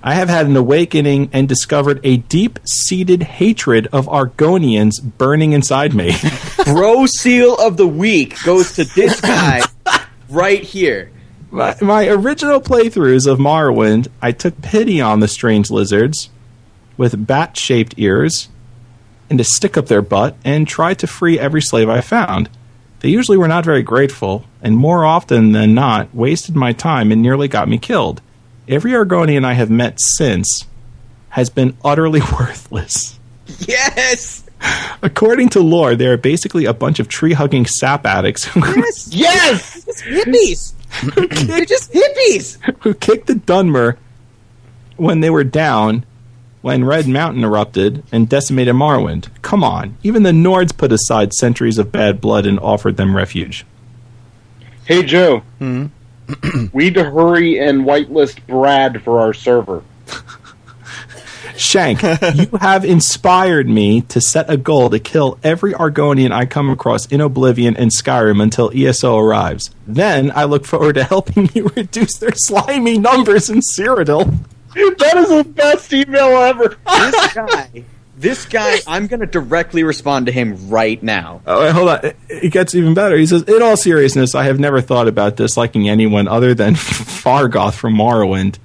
[0.02, 6.14] I have had an awakening and discovered a deep-seated hatred of Argonians burning inside me.
[6.64, 9.62] bro seal of the week goes to this guy
[10.28, 11.10] right here
[11.51, 16.28] my, my original playthroughs of Morrowind, I took pity on the strange lizards
[16.97, 18.48] with bat shaped ears
[19.31, 22.51] and to stick up their butt and try to free every slave I found.
[23.01, 27.23] They usually were not very grateful, and more often than not, wasted my time and
[27.23, 28.20] nearly got me killed.
[28.69, 30.67] Every Argonian I have met since
[31.31, 33.19] has been utterly worthless.
[33.61, 34.43] Yes.
[35.03, 38.61] According to lore, they are basically a bunch of tree hugging sap addicts who,
[39.11, 39.85] Yes.
[40.03, 40.73] hippies.
[41.47, 42.59] They're just hippies.
[42.83, 43.97] who kicked the Dunmer
[44.97, 46.05] when they were down
[46.63, 49.29] when Red Mountain erupted and decimated Morrowind.
[49.43, 53.65] Come on, even the Nords put aside centuries of bad blood and offered them refuge.
[54.87, 55.87] Hey Joe, hmm?
[56.73, 59.82] we need to hurry and whitelist Brad for our server.
[61.57, 66.69] Shank, you have inspired me to set a goal to kill every Argonian I come
[66.69, 69.70] across in Oblivion and Skyrim until ESO arrives.
[69.86, 74.36] Then I look forward to helping you reduce their slimy numbers in Cyrodiil.
[74.74, 76.77] That is the best email ever.
[76.86, 77.85] This guy.
[78.17, 78.79] This guy.
[78.87, 81.43] I'm gonna directly respond to him right now.
[81.47, 82.05] Oh, wait, hold on.
[82.05, 83.17] It- It gets even better.
[83.17, 87.75] He says, In all seriousness, I have never thought about disliking anyone other than Fargoth
[87.75, 88.57] from Morrowind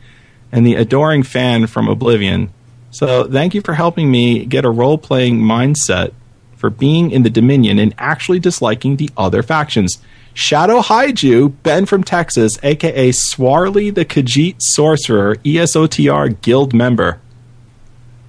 [0.52, 2.49] and the adoring fan from Oblivion.
[2.91, 6.11] So thank you for helping me get a role playing mindset
[6.57, 9.98] for being in the Dominion and actually disliking the other factions.
[10.34, 17.19] Shadow Haiju, Ben from Texas, aka Swarly the Khajiit Sorcerer, ESOTR Guild member.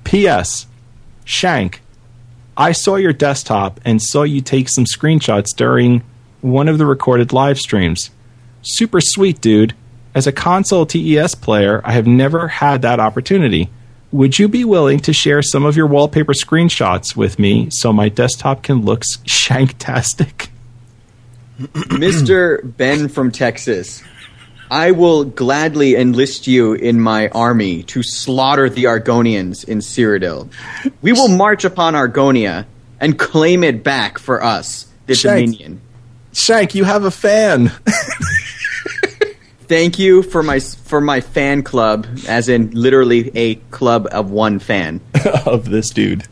[0.05, 0.67] P.S.
[1.25, 1.81] Shank,
[2.57, 6.03] I saw your desktop and saw you take some screenshots during
[6.41, 8.11] one of the recorded live streams.
[8.63, 9.75] Super sweet, dude.
[10.15, 13.71] As a console TES player, I have never had that opportunity.
[14.11, 18.11] Would you be willing to share some of your wallpaper screenshots with me so my
[18.11, 20.49] desktop can look shanktastic?
[21.59, 22.77] Mr.
[22.77, 24.03] Ben from Texas,
[24.73, 30.51] I will gladly enlist you in my army to slaughter the Argonians in Cyrodiil.
[31.03, 32.65] We will march upon Argonia
[32.99, 35.51] and claim it back for us, the Shank.
[35.51, 35.83] Dominion.
[36.33, 37.69] Shank, you have a fan.
[39.69, 44.59] Thank you for my for my fan club, as in literally a club of one
[44.59, 45.03] fan.
[45.45, 46.27] of this dude.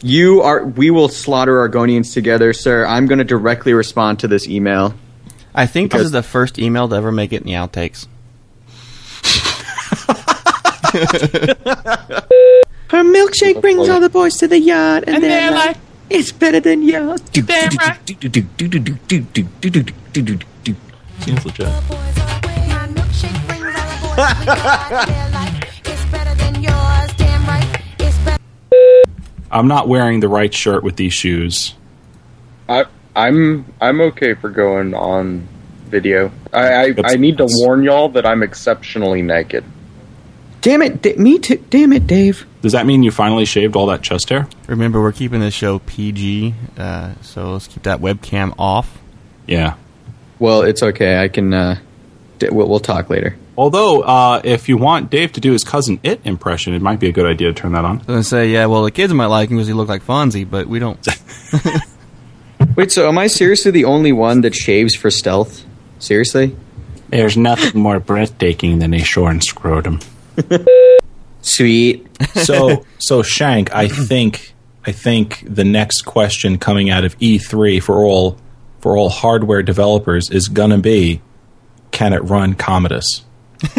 [0.00, 0.64] You are.
[0.64, 2.86] We will slaughter Argonians together, sir.
[2.86, 4.94] I'm going to directly respond to this email.
[5.54, 8.06] I think this is the first email to ever make it in the outtakes.
[12.90, 15.76] Her milkshake brings all the boys to the yard, and, they're, like,
[16.08, 17.98] "It's better than yours." Damn right.
[21.20, 21.68] Seems legit.
[29.52, 31.74] I'm not wearing the right shirt with these shoes.
[32.68, 35.46] I, I'm I'm okay for going on
[35.86, 36.30] video.
[36.52, 39.64] I I, I need to warn y'all that I'm exceptionally naked.
[40.60, 41.56] Damn it, da- me too.
[41.70, 42.46] Damn it, Dave.
[42.60, 44.46] Does that mean you finally shaved all that chest hair?
[44.66, 48.98] Remember, we're keeping this show PG, uh, so let's keep that webcam off.
[49.46, 49.76] Yeah.
[50.38, 51.22] Well, it's okay.
[51.22, 51.54] I can.
[51.54, 51.78] Uh,
[52.38, 53.36] d- we'll, we'll talk later.
[53.56, 57.08] Although, uh, if you want Dave to do his cousin It impression, it might be
[57.08, 57.96] a good idea to turn that on.
[57.96, 60.04] I was gonna say, yeah, well, the kids might like him because he looked like
[60.04, 60.98] Fonzie, but we don't.
[62.76, 65.64] Wait, so am I seriously the only one that shaves for stealth?
[65.98, 66.56] Seriously?
[67.08, 70.00] There's nothing more breathtaking than a shorn scrotum.
[71.42, 72.06] Sweet.
[72.34, 74.54] so, so Shank, I think,
[74.86, 78.38] I think the next question coming out of E3 for all
[78.80, 81.20] for all hardware developers is gonna be,
[81.90, 83.24] can it run Commodus?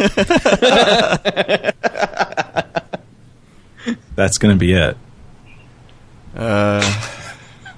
[4.15, 4.95] That's gonna be it.
[6.35, 6.81] Uh,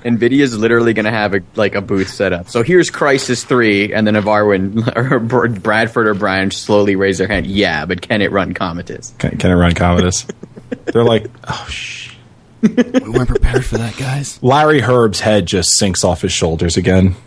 [0.03, 2.49] Nvidia's literally going to have a like a booth set up.
[2.49, 7.27] So here's Crysis Three, and then if Arwen or Bradford or Brian slowly raise their
[7.27, 9.13] hand, yeah, but can it run Commodus?
[9.17, 10.25] Can, can it run Commodus?
[10.85, 12.15] They're like, oh shh.
[12.61, 14.41] we weren't prepared for that, guys.
[14.43, 17.15] Larry Hryb's head just sinks off his shoulders again.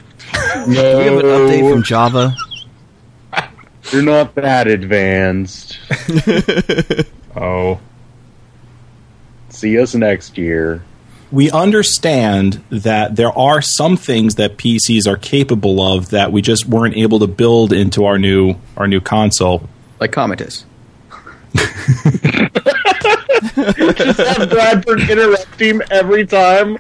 [0.67, 0.99] No.
[0.99, 2.35] We have an update from Java.
[3.93, 5.79] You're not that advanced.
[7.37, 7.79] Oh.
[9.51, 10.83] See us next year.
[11.33, 16.67] We understand that there are some things that PCs are capable of that we just
[16.67, 19.69] weren't able to build into our new our new console.
[20.01, 20.65] Like Commodus.
[23.55, 26.79] Just have Bradford interrupt him every time.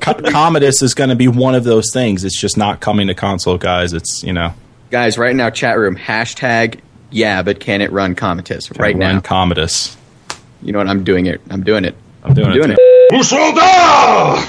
[0.00, 2.24] Co- Commodus is going to be one of those things.
[2.24, 3.92] It's just not coming to console, guys.
[3.92, 4.52] It's you know
[4.90, 6.80] Guys, right now, chat room hashtag
[7.10, 9.20] yeah, but can it run Commodus right run now?
[9.20, 9.96] Commodus.
[10.62, 10.88] You know what?
[10.88, 11.40] I'm doing it.
[11.50, 11.94] I'm doing it.
[12.22, 12.78] I'm doing, I'm doing it.
[12.78, 12.87] it.
[13.10, 14.44] Who sold out?